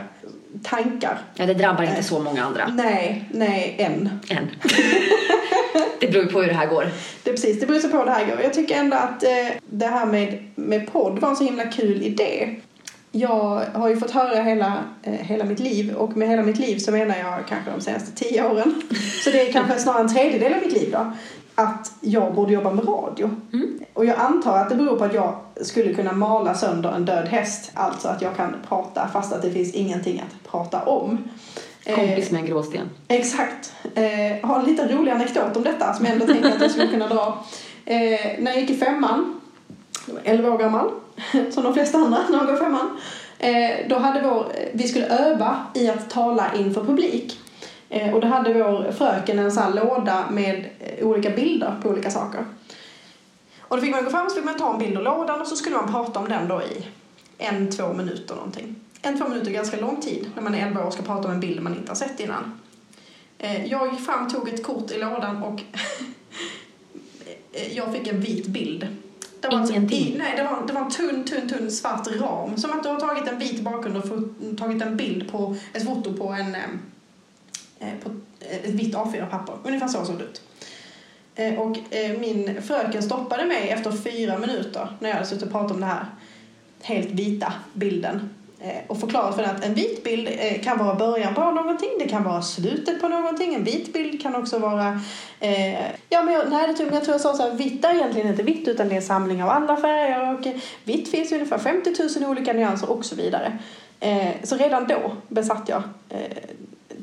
tankar. 0.64 1.18
Ja, 1.36 1.46
det 1.46 1.54
drabbar 1.54 1.84
inte 1.84 2.04
så 2.04 2.20
många 2.20 2.44
andra 2.44 2.68
Nej, 2.68 3.30
nej, 3.32 3.76
än. 3.80 4.10
än. 4.30 4.50
Det 6.00 6.08
beror 6.08 6.24
ju 6.24 6.32
på 6.32 6.42
hur 6.42 6.48
det 6.48 6.54
här 6.54 6.68
går. 6.68 6.88
Det 7.24 7.30
är 7.30 7.34
precis, 7.34 7.60
det 7.60 7.66
beror 7.66 7.80
sig 7.80 7.92
på 7.92 7.98
hur 7.98 8.06
det 8.06 8.12
här 8.12 8.26
går. 8.26 8.42
Jag 8.42 8.54
tycker 8.54 8.76
ändå 8.76 8.98
att 8.98 9.24
eh, 9.24 9.30
det 9.70 9.86
här 9.86 10.06
med, 10.06 10.44
med 10.56 10.92
podd 10.92 11.20
var 11.20 11.30
en 11.30 11.36
så 11.36 11.44
himla 11.44 11.64
kul 11.64 12.04
idé. 12.04 12.56
Jag 13.12 13.62
har 13.74 13.90
ju 13.90 13.98
fått 13.98 14.12
höra 14.12 14.42
hela, 14.44 14.84
eh, 15.04 15.14
hela 15.14 15.44
mitt 15.44 15.60
liv 15.60 15.94
och 15.94 16.18
med 16.18 16.28
hela 16.28 16.42
mitt 16.42 16.60
liv 16.60 16.78
så 16.78 16.92
menar 16.92 17.18
jag 17.18 17.48
kanske 17.50 17.72
de 17.72 17.82
senaste 17.82 18.12
tio 18.12 18.50
åren. 18.50 18.82
Så 19.24 19.30
det 19.30 19.48
är 19.48 19.52
kanske 19.52 19.80
snarare 19.80 20.02
en 20.02 20.14
tredjedel 20.14 20.54
av 20.54 20.62
mitt 20.62 20.74
liv 20.74 20.92
då. 20.92 21.12
Att 21.56 21.92
jag 22.02 22.34
borde 22.34 22.54
jobba 22.54 22.72
med 22.72 22.88
radio. 22.88 23.30
Och 23.94 24.06
jag 24.06 24.18
antar 24.20 24.58
att 24.58 24.70
det 24.70 24.76
beror 24.76 24.98
på 24.98 25.04
att 25.04 25.14
jag 25.14 25.36
skulle 25.62 25.94
kunna 25.94 26.12
mala 26.12 26.54
sönder 26.54 26.92
en 26.92 27.06
död 27.06 27.28
häst. 27.28 27.72
Alltså 27.74 28.08
att 28.08 28.22
jag 28.22 28.36
kan 28.36 28.56
prata 28.70 29.08
fast 29.14 29.34
att 29.34 29.42
det 29.42 29.52
finns 29.52 29.74
ingenting 29.74 30.20
att 30.28 30.52
prata 30.52 30.84
om. 30.84 31.18
Eh, 31.86 31.96
Kompis 31.96 32.32
med 32.32 32.42
en 32.42 32.48
gråsten. 32.48 32.90
Exakt. 33.08 33.74
Eh, 33.96 34.48
har 34.50 34.60
en 34.60 34.66
liten 34.66 34.90
rolig 34.90 35.12
anekdot 35.12 35.58
om 35.58 35.64
detta 35.64 35.94
som 35.94 36.06
jag 36.06 36.14
ändå 36.14 36.26
tänker 36.26 36.52
att 36.52 36.62
jag 36.62 36.72
skulle 36.72 36.88
kunna 36.88 37.08
dra. 37.08 37.46
Eh, 37.86 37.96
när 38.40 38.52
jag 38.52 38.60
gick 38.60 38.70
i 38.70 38.76
femman, 38.78 39.40
jag 40.06 40.14
var 40.14 40.22
11 40.24 40.52
år 40.52 40.58
gammal, 40.58 40.92
som 41.52 41.64
de 41.64 41.74
flesta 41.74 41.98
andra 41.98 42.20
när 42.30 42.38
de 42.38 42.46
går 42.46 42.56
i 42.56 42.58
femman, 42.58 42.98
eh, 43.40 43.88
då 43.90 43.98
hade 43.98 44.22
vår, 44.22 44.46
vi 44.74 44.88
skulle 44.88 45.08
öva 45.08 45.66
i 45.74 45.90
att 45.90 46.10
tala 46.10 46.54
inför 46.56 46.84
publik. 46.84 47.40
Eh, 47.94 48.14
och 48.14 48.22
då 48.22 48.28
hade 48.28 48.54
vår 48.54 48.92
fröken 48.92 49.40
en 49.40 49.52
sån 49.52 49.64
här 49.64 49.74
låda 49.74 50.30
med 50.32 50.70
eh, 50.80 51.08
olika 51.08 51.30
bilder 51.30 51.76
på 51.82 51.90
olika 51.90 52.12
saker. 52.12 52.46
Och 53.60 53.78
då 53.78 53.82
fick 53.82 53.92
man 53.92 54.04
gå 54.04 54.10
fram 54.10 54.30
så 54.30 54.36
fick 54.36 54.46
man 54.46 54.58
ta 54.58 54.74
en 54.74 54.80
bild 54.80 54.98
ur 54.98 55.02
lådan 55.02 55.42
och 55.42 55.48
så 55.48 55.56
skulle 55.56 55.76
man 55.76 55.92
prata 55.92 56.20
om 56.20 56.30
den 56.30 56.48
då 56.48 56.62
i 56.62 56.86
en, 57.38 57.72
två 57.72 57.94
minuter 57.94 58.36
någonting. 58.36 58.76
En, 59.02 59.18
två 59.18 59.28
minuter 59.28 59.48
är 59.48 59.54
ganska 59.54 59.78
lång 59.78 60.02
tid 60.02 60.32
när 60.36 60.42
man 60.42 60.56
är 60.56 60.68
11 60.68 60.82
år 60.82 60.88
och 60.88 60.94
ska 60.94 61.04
prata 61.04 61.28
om 61.28 61.34
en 61.34 61.40
bild 61.40 61.62
man 61.62 61.76
inte 61.76 61.92
har 61.92 61.96
sett 61.96 62.20
innan. 62.20 62.60
Eh, 63.38 63.66
Jag 63.66 63.92
gick 63.92 64.06
fram, 64.06 64.30
tog 64.30 64.50
ett 64.50 64.64
kort 64.64 64.92
i 64.92 65.00
lådan 65.00 65.44
och 65.44 65.62
jag 67.72 67.94
fick 67.94 68.08
en 68.08 68.20
vit 68.20 68.48
bild. 68.48 68.88
Det 69.40 69.48
var, 69.48 69.60
alltså, 69.60 69.76
i, 69.76 70.16
nej, 70.18 70.34
det, 70.38 70.44
var, 70.44 70.68
det 70.68 70.74
var 70.74 70.82
en 70.82 70.92
tunn, 70.92 71.24
tunn, 71.26 71.50
tunn 71.50 71.72
svart 71.72 72.08
ram. 72.08 72.58
Som 72.58 72.72
att 72.72 72.84
du 72.84 72.90
har 72.90 73.00
tagit 73.00 73.28
en 73.28 73.40
vit 73.40 73.62
bakgrund 73.62 73.98
och 73.98 74.58
tagit 74.58 74.82
en 74.82 74.98
bild 74.98 75.32
på 75.32 75.56
ett 75.74 75.86
foto 75.86 76.14
på 76.14 76.28
en 76.28 76.56
Eh, 77.84 78.04
på 78.04 78.10
eh, 78.40 78.58
ett 78.58 78.70
vitt 78.70 78.96
A4-papper. 78.96 79.56
Ungefär 79.64 79.88
så 79.88 80.06
såg 80.06 80.18
det 80.18 80.24
ut. 80.24 80.42
Eh, 81.36 81.60
och 81.60 81.78
min 82.20 82.62
fröken 82.62 83.04
stoppade 83.04 83.46
mig 83.46 83.70
efter 83.70 83.92
fyra 83.92 84.38
minuter 84.38 84.88
när 85.00 85.10
jag 85.10 85.16
hade 85.16 85.28
suttit 85.28 85.44
och 85.44 85.52
pratat 85.52 85.72
om 85.72 85.80
den 85.80 85.90
här 85.90 86.06
helt 86.82 87.12
vita 87.12 87.54
bilden. 87.74 88.30
Och 88.88 89.00
förklarat 89.00 89.36
för 89.36 89.42
den 89.42 89.56
att 89.56 89.66
en 89.66 89.74
vit 89.74 90.04
bild 90.04 90.30
kan 90.64 90.78
vara 90.78 90.96
början 90.96 91.36
på 91.36 91.52
någonting, 91.52 91.90
det 92.00 92.08
kan 92.08 92.24
vara 92.24 92.42
slutet 92.42 93.02
på 93.02 93.08
någonting. 93.08 93.54
En 93.54 93.64
vit 93.64 93.94
bild 93.94 94.22
kan 94.22 94.36
också 94.36 94.60
vara... 94.60 95.02
Eh, 95.40 95.74
ja, 96.10 96.24
men 96.24 96.34
jag, 96.34 96.50
nej, 96.50 96.68
det, 96.68 96.74
tror- 96.74 96.94
jag 96.94 97.04
tror 97.04 97.14
jag 97.14 97.22
sa 97.22 97.34
så 97.34 97.44
här, 97.44 97.52
vitt 97.52 97.86
är 97.86 97.96
egentligen 97.96 98.28
inte 98.28 98.44
vitt 98.44 98.68
utan 98.68 98.88
det 98.90 98.96
är 98.96 98.98
en 98.98 99.04
samling 99.04 99.44
av 99.44 99.50
alla 99.50 99.78
färger 99.78 100.34
och 100.34 100.48
vitt 100.84 101.12
finns 101.12 101.32
ju 101.32 101.36
ungefär 101.36 101.58
50 101.58 102.20
000 102.20 102.30
olika 102.30 102.54
nyanser 102.54 102.90
och 102.90 103.06
så 103.06 103.16
vidare. 103.16 103.58
Eh, 104.00 104.32
så 104.44 104.58
redan 104.58 104.88
då 104.88 105.16
besatt 105.28 105.70
jag 105.70 105.84
eh, 106.10 106.38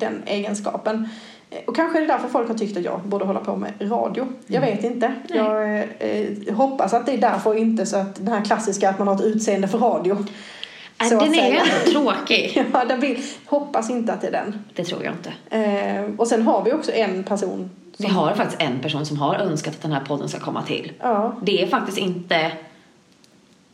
den 0.01 0.23
egenskapen. 0.27 1.09
Eh, 1.51 1.59
Och 1.67 1.77
kanske 1.77 1.99
är 1.99 2.01
det 2.01 2.07
därför 2.07 2.29
folk 2.29 2.49
har 2.49 2.55
tyckt 2.55 2.77
att 2.77 2.85
jag 2.85 3.01
borde 3.01 3.25
hålla 3.25 3.41
på 3.41 3.57
med 3.57 3.73
radio. 3.81 4.27
Jag 4.47 4.61
vet 4.61 4.85
inte. 4.85 5.07
Mm. 5.07 5.21
Nej. 5.29 5.89
Jag 5.99 6.49
eh, 6.49 6.55
hoppas 6.57 6.95
att 6.95 7.07
det 7.07 7.13
är 7.13 7.19
därför 7.19 7.55
inte 7.55 7.87
så 7.87 7.97
att 7.97 8.15
den 8.17 8.29
här 8.29 8.45
klassiska 8.45 8.91
att 8.91 8.99
man 8.99 9.09
har 9.09 9.15
ett 9.15 9.21
utseende 9.21 9.69
för 9.69 9.79
radio. 9.79 10.27
Äh, 11.01 11.07
Så 11.09 11.21
den 11.21 11.35
är 11.35 11.51
ju 11.51 11.57
ändå 11.57 11.91
tråkig. 12.11 12.65
Ja, 12.73 12.85
den 12.85 13.01
vill, 13.01 13.19
hoppas 13.47 13.91
inte 13.91 14.13
att 14.13 14.21
det 14.21 14.27
är 14.27 14.33
den. 14.33 14.65
Det 14.75 14.85
tror 14.85 15.05
jag 15.05 15.13
inte. 15.15 15.33
Eh, 15.57 16.05
och 16.19 16.27
sen 16.27 16.43
har 16.43 16.65
vi 16.65 16.73
också 16.73 16.93
en 16.93 17.25
person 17.25 17.71
Vi 17.97 18.07
har 18.07 18.35
faktiskt 18.35 18.63
en 18.63 18.79
person 18.79 19.07
som 19.07 19.17
har 19.19 19.35
önskat 19.35 19.75
att 19.75 19.83
den 19.83 19.93
här 19.93 20.01
podden 20.05 20.29
ska 20.29 20.39
komma 20.41 20.63
till. 20.63 20.93
Ja. 21.01 21.35
Det 21.43 21.63
är 21.63 21.67
faktiskt 21.67 21.99
inte... 21.99 22.53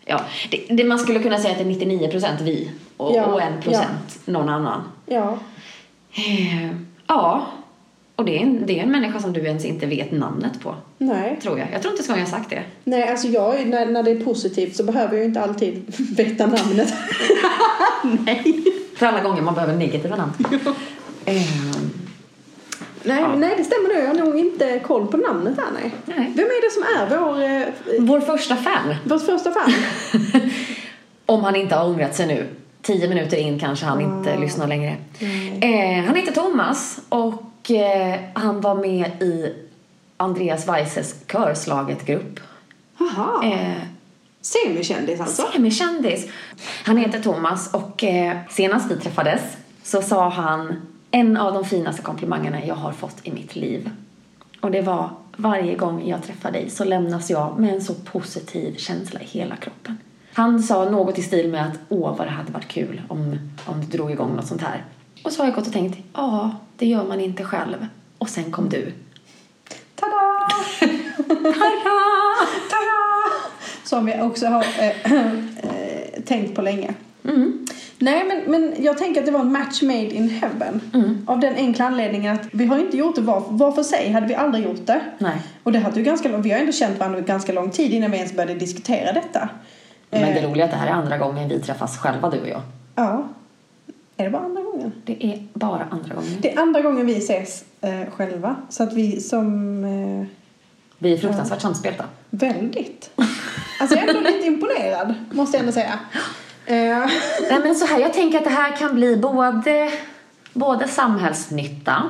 Ja, 0.05 0.20
det, 0.51 0.66
det, 0.77 0.85
man 0.85 0.99
skulle 0.99 1.18
kunna 1.18 1.39
säga 1.39 1.53
att 1.53 1.59
det 1.59 1.64
är 1.64 1.68
99 1.68 2.11
procent 2.11 2.41
vi 2.41 2.70
och, 2.97 3.16
Ja, 3.16 3.24
och 3.24 3.43
en 3.43 3.62
procent 3.62 4.18
någon 4.24 4.49
annan. 4.49 4.83
Ja. 5.07 5.39
Eh, 6.16 6.70
ja, 7.06 7.46
och 8.16 8.24
det 8.24 8.36
är, 8.36 8.40
en, 8.40 8.66
det 8.66 8.78
är 8.78 8.82
en 8.82 8.90
människa 8.90 9.20
som 9.20 9.32
du 9.32 9.40
ens 9.40 9.64
inte 9.64 9.86
vet 9.86 10.12
namnet 10.12 10.60
på, 10.62 10.74
Nej. 10.98 11.38
tror 11.42 11.58
jag. 11.58 11.68
Jag 11.72 11.82
tror 11.82 11.92
inte 11.94 12.02
ens 12.02 12.08
jag 12.18 12.26
har 12.26 12.38
sagt 12.40 12.50
det. 12.50 12.62
Nej, 12.84 13.08
alltså 13.08 13.26
jag, 13.28 13.66
när, 13.66 13.86
när 13.86 14.02
det 14.02 14.10
är 14.10 14.24
positivt 14.24 14.76
så 14.76 14.84
behöver 14.84 15.16
jag 15.16 15.24
inte 15.26 15.40
alltid 15.40 15.84
veta 16.16 16.46
namnet. 16.46 16.94
Nej. 18.26 18.64
För 18.96 19.06
alla 19.06 19.22
gånger 19.22 19.42
man 19.42 19.54
behöver 19.54 19.74
negativa 19.76 20.16
namn. 20.16 20.32
eh, 21.24 21.34
Nej, 23.02 23.20
Ja. 23.20 23.36
nej, 23.36 23.54
det 23.56 23.64
stämmer 23.64 23.88
nog. 23.94 24.02
Jag 24.04 24.06
har 24.08 24.30
nog 24.30 24.38
inte 24.38 24.78
koll 24.78 25.06
på 25.06 25.16
namnet 25.16 25.56
här, 25.56 25.66
nej. 25.82 25.90
Nej. 26.04 26.32
Vem 26.36 26.46
är 26.46 26.62
det 26.66 26.72
som 26.72 26.82
är 26.82 27.18
vår, 27.20 27.42
eh, 27.42 28.00
vår 28.06 28.20
första 28.20 28.56
fan. 28.56 28.94
vårt 29.04 29.22
första 29.26 29.50
fan? 29.50 29.72
Om 31.26 31.44
han 31.44 31.56
inte 31.56 31.74
har 31.74 31.86
ångrat 31.88 32.14
sig 32.16 32.26
nu. 32.26 32.46
Tio 32.87 33.09
minuter 33.09 33.37
in 33.37 33.59
kanske 33.59 33.87
han 33.87 34.01
inte 34.01 34.39
lyssnar 34.39 34.66
längre. 34.66 34.97
Eh, 35.61 36.05
han 36.05 36.14
heter 36.14 36.32
Thomas 36.32 37.01
och 37.09 37.70
eh, 37.70 38.20
han 38.34 38.61
var 38.61 38.74
med 38.74 39.22
i 39.22 39.55
Andreas 40.16 40.68
Weisses 40.68 41.14
körslaget-grupp. 41.26 42.41
Jaha. 42.99 43.45
Eh, 43.45 43.82
Semikändis 44.41 45.20
alltså? 45.20 45.43
Semikändis. 45.53 46.28
Han 46.84 46.97
heter 46.97 47.20
Thomas 47.20 47.74
och 47.74 48.05
eh, 48.05 48.37
senast 48.51 48.91
vi 48.91 48.97
träffades 48.97 49.41
så 49.82 50.03
sa 50.03 50.28
han 50.28 50.87
en 51.11 51.37
av 51.37 51.55
de 51.55 51.64
finaste 51.64 52.03
komplimangerna 52.03 52.66
jag 52.66 52.74
har 52.74 52.93
fått 52.93 53.16
i 53.22 53.32
mitt 53.32 53.57
liv. 53.57 53.91
Och 54.61 54.70
det 54.70 54.82
var 54.82 55.11
varje 55.37 55.74
gång 55.74 56.09
jag 56.09 56.22
träffar 56.22 56.51
dig 56.51 56.70
så 56.70 56.84
lämnas 56.84 57.30
jag 57.30 57.59
med 57.59 57.74
en 57.74 57.82
så 57.82 57.95
positiv 57.95 58.76
känsla 58.76 59.20
i 59.20 59.24
hela 59.24 59.57
kroppen. 59.57 59.99
Han 60.37 60.62
sa 60.62 60.91
något 60.91 61.18
i 61.18 61.22
stil 61.22 61.51
med 61.51 61.66
att 61.66 61.78
åh 61.89 62.16
vad 62.16 62.26
det 62.26 62.30
hade 62.30 62.53
varit 62.53 62.68
kul 62.68 63.03
om, 63.09 63.39
om 63.66 63.80
du 63.80 63.87
drog 63.87 64.11
igång 64.11 64.37
något 64.37 64.47
sånt 64.47 64.62
här. 64.62 64.84
Och 65.22 65.32
så 65.32 65.43
har 65.43 65.47
jag 65.47 65.55
gått 65.55 65.66
och 65.66 65.72
tänkt, 65.72 65.99
ja 66.12 66.51
det 66.76 66.87
gör 66.87 67.05
man 67.05 67.20
inte 67.20 67.45
själv. 67.45 67.87
Och 68.18 68.28
sen 68.28 68.51
kom 68.51 68.68
du. 68.68 68.93
Tada! 69.95 70.16
Tada! 71.28 71.97
Tada! 72.70 73.03
Som 73.84 74.07
vi 74.07 74.20
också 74.20 74.47
har 74.47 74.64
eh, 74.78 75.12
eh, 75.12 76.22
tänkt 76.24 76.55
på 76.55 76.62
länge. 76.62 76.95
Mm. 77.24 77.66
Nej, 77.99 78.24
men, 78.28 78.51
men 78.51 78.84
jag 78.84 78.99
tänker 78.99 79.20
att 79.20 79.26
det 79.26 79.32
var 79.32 79.41
en 79.41 79.53
match 79.53 79.82
made 79.82 80.14
in 80.14 80.28
heaven. 80.30 80.80
Mm. 80.95 81.24
Av 81.26 81.41
den 81.41 81.55
enkla 81.55 81.84
anledningen 81.84 82.34
att 82.34 82.49
vi 82.53 82.66
har 82.66 82.78
inte 82.78 82.97
gjort 82.97 83.14
det 83.14 83.20
var, 83.20 83.45
var 83.49 83.72
för 83.72 83.82
sig, 83.82 84.12
hade 84.12 84.26
vi 84.26 84.34
aldrig 84.34 84.64
gjort 84.64 84.87
det. 84.87 85.01
Nej. 85.18 85.43
Och 85.62 85.72
det 85.72 85.78
hade 85.78 85.97
ju 85.97 86.05
ganska 86.05 86.37
vi 86.37 86.51
har 86.51 86.59
ändå 86.59 86.72
känt 86.72 86.99
varandra 86.99 87.20
ganska 87.20 87.53
lång 87.53 87.70
tid 87.70 87.93
innan 87.93 88.11
vi 88.11 88.16
ens 88.16 88.32
började 88.32 88.55
diskutera 88.55 89.12
detta. 89.12 89.49
Men 90.20 90.34
det 90.34 90.40
Eh, 90.40 90.50
roliga 90.50 90.64
är 90.64 90.68
att 90.68 90.74
det 90.74 90.80
här 90.80 90.86
är 90.86 90.90
andra 90.92 91.18
gången 91.18 91.48
vi 91.48 91.60
träffas 91.60 91.98
själva 91.98 92.30
du 92.30 92.40
och 92.40 92.48
jag. 92.48 92.60
Ja. 92.94 93.24
Är 94.16 94.24
det 94.24 94.30
bara 94.30 94.42
andra 94.42 94.62
gången? 94.62 94.92
Det 95.04 95.24
är 95.26 95.46
bara 95.54 95.86
andra 95.90 96.14
gången. 96.14 96.36
Det 96.40 96.54
är 96.54 96.60
andra 96.60 96.80
gången 96.80 97.06
vi 97.06 97.16
ses 97.18 97.64
eh, 97.80 98.10
själva. 98.16 98.56
Så 98.68 98.82
att 98.82 98.92
vi 98.92 99.20
som... 99.20 99.84
Eh, 99.84 100.26
Vi 100.98 101.12
är 101.12 101.16
fruktansvärt 101.18 101.60
samspelta. 101.60 102.04
väldigt. 102.30 103.10
Alltså 103.80 103.96
jag 103.96 104.04
är 104.04 104.08
ändå 104.14 104.30
lite 104.30 104.46
imponerad, 104.46 105.14
måste 105.30 105.56
jag 105.56 105.60
ändå 105.60 105.72
säga. 105.72 105.98
Eh, 106.66 107.10
Nej 107.50 107.60
men 107.62 107.74
så 107.74 107.86
här, 107.86 107.98
jag 108.00 108.12
tänker 108.14 108.38
att 108.38 108.44
det 108.44 108.50
här 108.50 108.76
kan 108.76 108.94
bli 108.94 109.16
både, 109.16 109.92
både 110.52 110.88
samhällsnytta. 110.88 112.02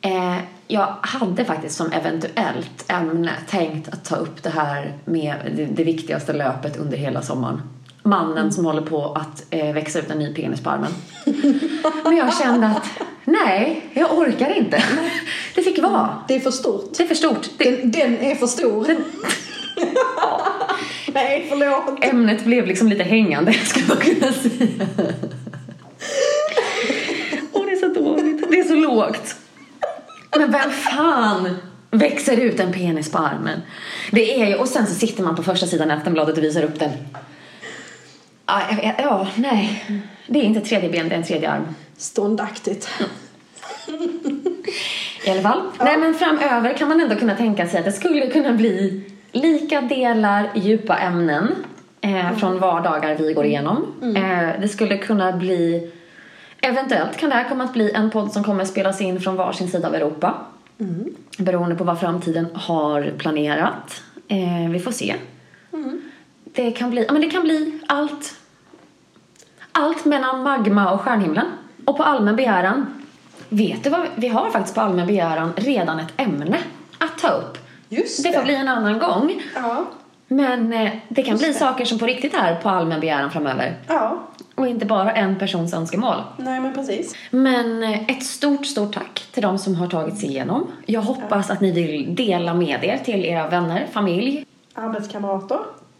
Eh, 0.00 0.36
jag 0.68 0.96
hade 1.00 1.44
faktiskt 1.44 1.76
som 1.76 1.92
eventuellt 1.92 2.84
ämne 2.88 3.32
tänkt 3.48 3.88
att 3.88 4.04
ta 4.04 4.16
upp 4.16 4.42
det 4.42 4.50
här 4.50 4.98
med 5.04 5.36
det, 5.56 5.64
det 5.64 5.84
viktigaste 5.84 6.32
löpet 6.32 6.76
under 6.76 6.96
hela 6.96 7.22
sommaren. 7.22 7.62
Mannen 8.02 8.52
som 8.52 8.64
håller 8.64 8.82
på 8.82 9.12
att 9.12 9.44
eh, 9.50 9.72
växa 9.72 9.98
ut 9.98 10.10
en 10.10 10.18
ny 10.18 10.34
penis 10.34 10.60
på 10.60 10.70
armen. 10.70 10.92
Men 12.04 12.16
jag 12.16 12.38
kände 12.38 12.66
att 12.66 12.86
nej, 13.24 13.86
jag 13.92 14.18
orkar 14.18 14.58
inte. 14.58 14.82
Det 15.54 15.62
fick 15.62 15.82
vara. 15.82 16.18
det 16.28 16.34
är 16.34 16.40
för 16.40 16.50
stort. 16.50 16.92
Det 16.96 17.02
är 17.02 17.06
för 17.06 17.14
stort. 17.14 17.48
Det, 17.58 17.70
Den, 17.70 17.90
den 17.90 18.18
är 18.18 18.34
för 18.34 18.46
stor. 18.46 18.86
Nej, 21.14 21.46
förlåt. 21.48 22.04
ämnet 22.04 22.44
blev 22.44 22.66
liksom 22.66 22.88
lite 22.88 23.02
hängande, 23.02 23.52
skulle 23.52 23.86
man 23.88 23.96
kunna 23.96 24.32
säga. 24.32 24.86
Åh, 27.52 27.66
det 27.66 27.72
är 27.72 27.76
så 27.76 28.00
dåligt. 28.00 28.50
Det 28.50 28.58
är 28.60 28.64
så 28.64 28.74
lågt. 28.74 29.36
Men 30.38 30.50
vem 30.52 30.70
fan 30.70 31.56
växer 31.90 32.36
ut 32.36 32.60
en 32.60 32.72
penis 32.72 33.10
på 33.12 33.18
armen? 33.18 33.60
Det 34.12 34.42
är 34.42 34.46
ju, 34.46 34.54
och 34.54 34.68
sen 34.68 34.86
så 34.86 34.94
sitter 34.94 35.22
man 35.22 35.36
på 35.36 35.42
första 35.42 35.66
sidan 35.66 35.90
i 35.90 35.92
Aftonbladet 35.94 36.38
och 36.38 36.44
visar 36.44 36.62
upp 36.62 36.78
den. 36.78 36.90
Ja, 38.46 38.60
vet- 38.82 38.94
ja, 38.98 39.26
nej. 39.34 39.84
Det 40.26 40.38
är 40.38 40.42
inte 40.42 40.60
ett 40.60 40.68
tredje 40.68 40.90
ben, 40.90 41.08
det 41.08 41.14
är 41.14 41.18
en 41.18 41.24
tredje 41.24 41.50
arm. 41.50 41.66
Ståndaktigt. 41.96 42.88
I 45.26 45.30
alla 45.30 45.42
fall. 45.42 45.62
Nej, 45.80 45.96
men 45.98 46.14
framöver 46.14 46.72
kan 46.74 46.88
man 46.88 47.00
ändå 47.00 47.14
kunna 47.16 47.34
tänka 47.34 47.66
sig 47.66 47.78
att 47.78 47.84
det 47.84 47.92
skulle 47.92 48.26
kunna 48.26 48.52
bli 48.52 49.04
lika 49.32 49.80
delar 49.80 50.50
djupa 50.54 50.96
ämnen 50.96 51.54
eh, 52.00 52.36
från 52.36 52.58
vardagar 52.58 53.14
vi 53.14 53.32
går 53.32 53.44
igenom. 53.44 53.86
Eh, 54.16 54.60
det 54.60 54.68
skulle 54.68 54.98
kunna 54.98 55.32
bli, 55.32 55.90
eventuellt 56.66 57.16
kan 57.16 57.30
det 57.30 57.36
här 57.36 57.48
komma 57.48 57.64
att 57.64 57.72
bli 57.72 57.92
en 57.92 58.10
podd 58.10 58.32
som 58.32 58.44
kommer 58.44 58.64
spelas 58.64 59.00
in 59.00 59.20
från 59.20 59.36
varsin 59.36 59.70
sida 59.70 59.88
av 59.88 59.94
Europa. 59.94 60.34
Beroende 61.38 61.74
på 61.76 61.84
vad 61.84 62.00
framtiden 62.00 62.46
har 62.54 63.12
planerat. 63.18 64.02
Eh, 64.28 64.70
vi 64.70 64.80
får 64.80 64.92
se. 64.92 65.14
Det 66.44 66.72
kan 66.72 66.90
bli, 66.90 67.04
ja 67.04 67.12
men 67.12 67.22
det 67.22 67.30
kan 67.30 67.42
bli 67.42 67.78
allt. 67.86 68.34
Allt 69.72 70.04
mellan 70.04 70.42
magma 70.42 70.92
och 70.92 71.00
stjärnhimlen. 71.00 71.46
Och 71.84 71.96
på 71.96 72.02
allmän 72.02 72.36
begäran. 72.36 73.04
Vet 73.48 73.84
du 73.84 73.90
vad? 73.90 74.06
Vi 74.14 74.28
har 74.28 74.50
faktiskt 74.50 74.74
på 74.74 74.80
allmän 74.80 75.06
begäran 75.06 75.52
redan 75.56 76.00
ett 76.00 76.12
ämne 76.16 76.58
att 76.98 77.18
ta 77.18 77.28
upp. 77.28 77.58
Just 77.88 78.22
Det 78.22 78.32
får 78.32 78.42
bli 78.42 78.54
en 78.54 78.68
annan 78.68 78.98
gång. 78.98 79.42
Ja. 79.54 79.84
Men 80.28 80.72
eh, 80.72 80.92
det 81.08 81.22
kan 81.22 81.38
bli 81.38 81.46
det. 81.46 81.54
saker 81.54 81.84
som 81.84 81.98
på 81.98 82.06
riktigt 82.06 82.34
är 82.34 82.54
på 82.54 82.68
allmän 82.68 83.00
begäran 83.00 83.30
framöver. 83.30 83.76
Ja. 83.86 84.22
Och 84.56 84.66
inte 84.68 84.86
bara 84.86 85.12
en 85.12 85.38
persons 85.38 85.74
önskemål. 85.74 86.16
Nej, 86.36 86.60
men 86.60 86.74
precis. 86.74 87.14
Men 87.30 87.82
eh, 87.82 88.02
ett 88.10 88.22
stort, 88.22 88.66
stort 88.66 88.94
tack 88.94 89.24
till 89.32 89.42
de 89.42 89.58
som 89.58 89.74
har 89.74 89.86
tagit 89.86 90.18
sig 90.18 90.28
igenom. 90.28 90.66
Jag 90.86 91.00
hoppas 91.00 91.50
att 91.50 91.60
ni 91.60 91.72
vill 91.72 92.14
dela 92.14 92.54
med 92.54 92.84
er 92.84 92.98
till 93.04 93.24
era 93.24 93.48
vänner, 93.48 93.86
familj, 93.92 94.44
Arbetskamrater. 94.74 95.58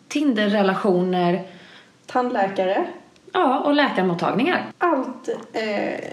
Tinder-relationer, 0.09 1.43
Tandläkare. 2.07 2.85
ja, 3.33 3.59
och 3.61 3.75
läkarmottagningar. 3.75 4.65
Allt. 4.79 5.29
Eh, 5.53 6.11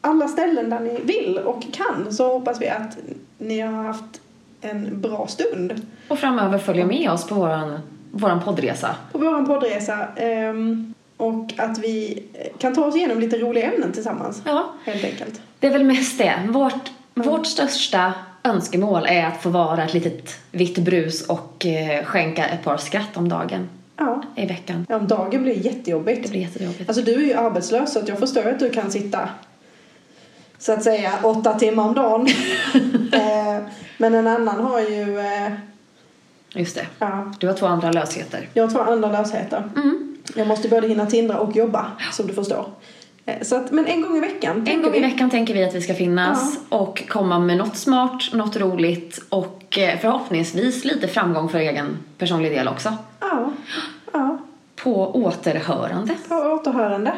alla 0.00 0.28
ställen 0.28 0.70
där 0.70 0.80
ni 0.80 1.00
vill 1.02 1.38
och 1.38 1.62
kan 1.72 2.12
så 2.12 2.32
hoppas 2.32 2.60
vi 2.62 2.68
att 2.68 2.96
ni 3.38 3.60
har 3.60 3.82
haft 3.84 4.20
en 4.60 5.00
bra 5.00 5.26
stund 5.26 5.86
Och 6.08 6.18
framöver 6.18 6.58
följa 6.58 6.86
med 6.86 7.10
oss 7.10 7.26
på 7.28 7.34
våran, 7.34 7.78
våran 8.10 8.40
poddresa. 8.42 8.96
på 9.12 9.18
vår 9.18 9.46
poddresa. 9.46 10.08
ehm, 10.16 10.93
och 11.16 11.52
att 11.56 11.78
vi 11.78 12.22
kan 12.58 12.74
ta 12.74 12.84
oss 12.84 12.96
igenom 12.96 13.20
lite 13.20 13.38
roliga 13.38 13.72
ämnen 13.72 13.92
tillsammans. 13.92 14.42
Ja, 14.44 14.72
Helt 14.84 15.04
enkelt. 15.04 15.40
det 15.60 15.66
är 15.66 15.70
väl 15.72 15.84
mest 15.84 16.18
det. 16.18 16.34
Vårt, 16.48 16.90
vårt 17.14 17.46
största 17.46 18.12
önskemål 18.44 19.06
är 19.06 19.26
att 19.26 19.42
få 19.42 19.48
vara 19.50 19.84
ett 19.84 19.94
litet 19.94 20.36
vitt 20.50 20.78
brus 20.78 21.26
och 21.26 21.66
eh, 21.66 22.04
skänka 22.04 22.46
ett 22.46 22.64
par 22.64 22.76
skratt 22.76 23.16
om 23.16 23.28
dagen 23.28 23.68
Ja. 23.96 24.22
i 24.36 24.46
veckan. 24.46 24.86
ja 24.88 24.96
om 24.96 25.06
dagen 25.06 25.42
blir 25.42 25.66
jättejobbigt. 25.66 26.22
Det 26.22 26.28
blir 26.30 26.40
jättejobbigt. 26.40 26.88
Alltså 26.88 27.04
du 27.04 27.14
är 27.14 27.26
ju 27.26 27.34
arbetslös 27.34 27.92
så 27.92 27.98
att 27.98 28.08
jag 28.08 28.18
förstår 28.18 28.48
att 28.48 28.58
du 28.58 28.70
kan 28.70 28.90
sitta 28.90 29.28
så 30.58 30.72
att 30.72 30.82
säga 30.82 31.12
åtta 31.22 31.58
timmar 31.58 31.84
om 31.84 31.94
dagen. 31.94 32.26
eh, 33.12 33.62
men 33.98 34.14
en 34.14 34.26
annan 34.26 34.64
har 34.64 34.80
ju, 34.80 35.18
eh, 35.18 35.52
Just 36.54 36.74
det. 36.76 36.86
ja, 36.98 37.32
Du 37.40 37.46
har 37.46 37.54
två 37.54 37.66
andra 37.66 37.92
lösheter. 37.92 38.48
jag 38.54 38.64
har 38.66 38.70
två 38.70 38.80
andra 38.92 39.12
lösheter. 39.22 39.62
Mm. 39.76 40.13
Jag 40.36 40.46
måste 40.46 40.68
både 40.68 40.88
hinna 40.88 41.06
tindra 41.06 41.38
och 41.38 41.56
jobba 41.56 41.86
som 42.12 42.26
du 42.26 42.34
förstår. 42.34 42.66
Eh, 43.26 43.42
så 43.42 43.56
att, 43.56 43.70
men 43.70 43.86
en 43.86 44.02
gång 44.02 44.16
i 44.16 44.20
veckan 44.20 44.56
En 44.56 44.64
tänker 44.64 44.82
gång 44.82 44.94
i 44.94 45.00
vi. 45.00 45.06
veckan 45.06 45.30
tänker 45.30 45.54
vi 45.54 45.64
att 45.64 45.74
vi 45.74 45.80
ska 45.80 45.94
finnas 45.94 46.58
och 46.68 47.08
komma 47.08 47.38
med 47.38 47.56
något 47.56 47.76
smart, 47.76 48.32
något 48.32 48.56
roligt 48.56 49.24
och 49.28 49.78
eh, 49.78 49.98
förhoppningsvis 50.00 50.84
lite 50.84 51.08
framgång 51.08 51.48
för 51.48 51.58
egen 51.58 51.98
personlig 52.18 52.52
del 52.52 52.68
också. 52.68 52.96
Ja, 53.20 53.52
ja. 54.12 54.38
På 54.76 55.14
återhörande. 55.14 56.14
På 56.28 56.34
återhörande. 56.34 57.12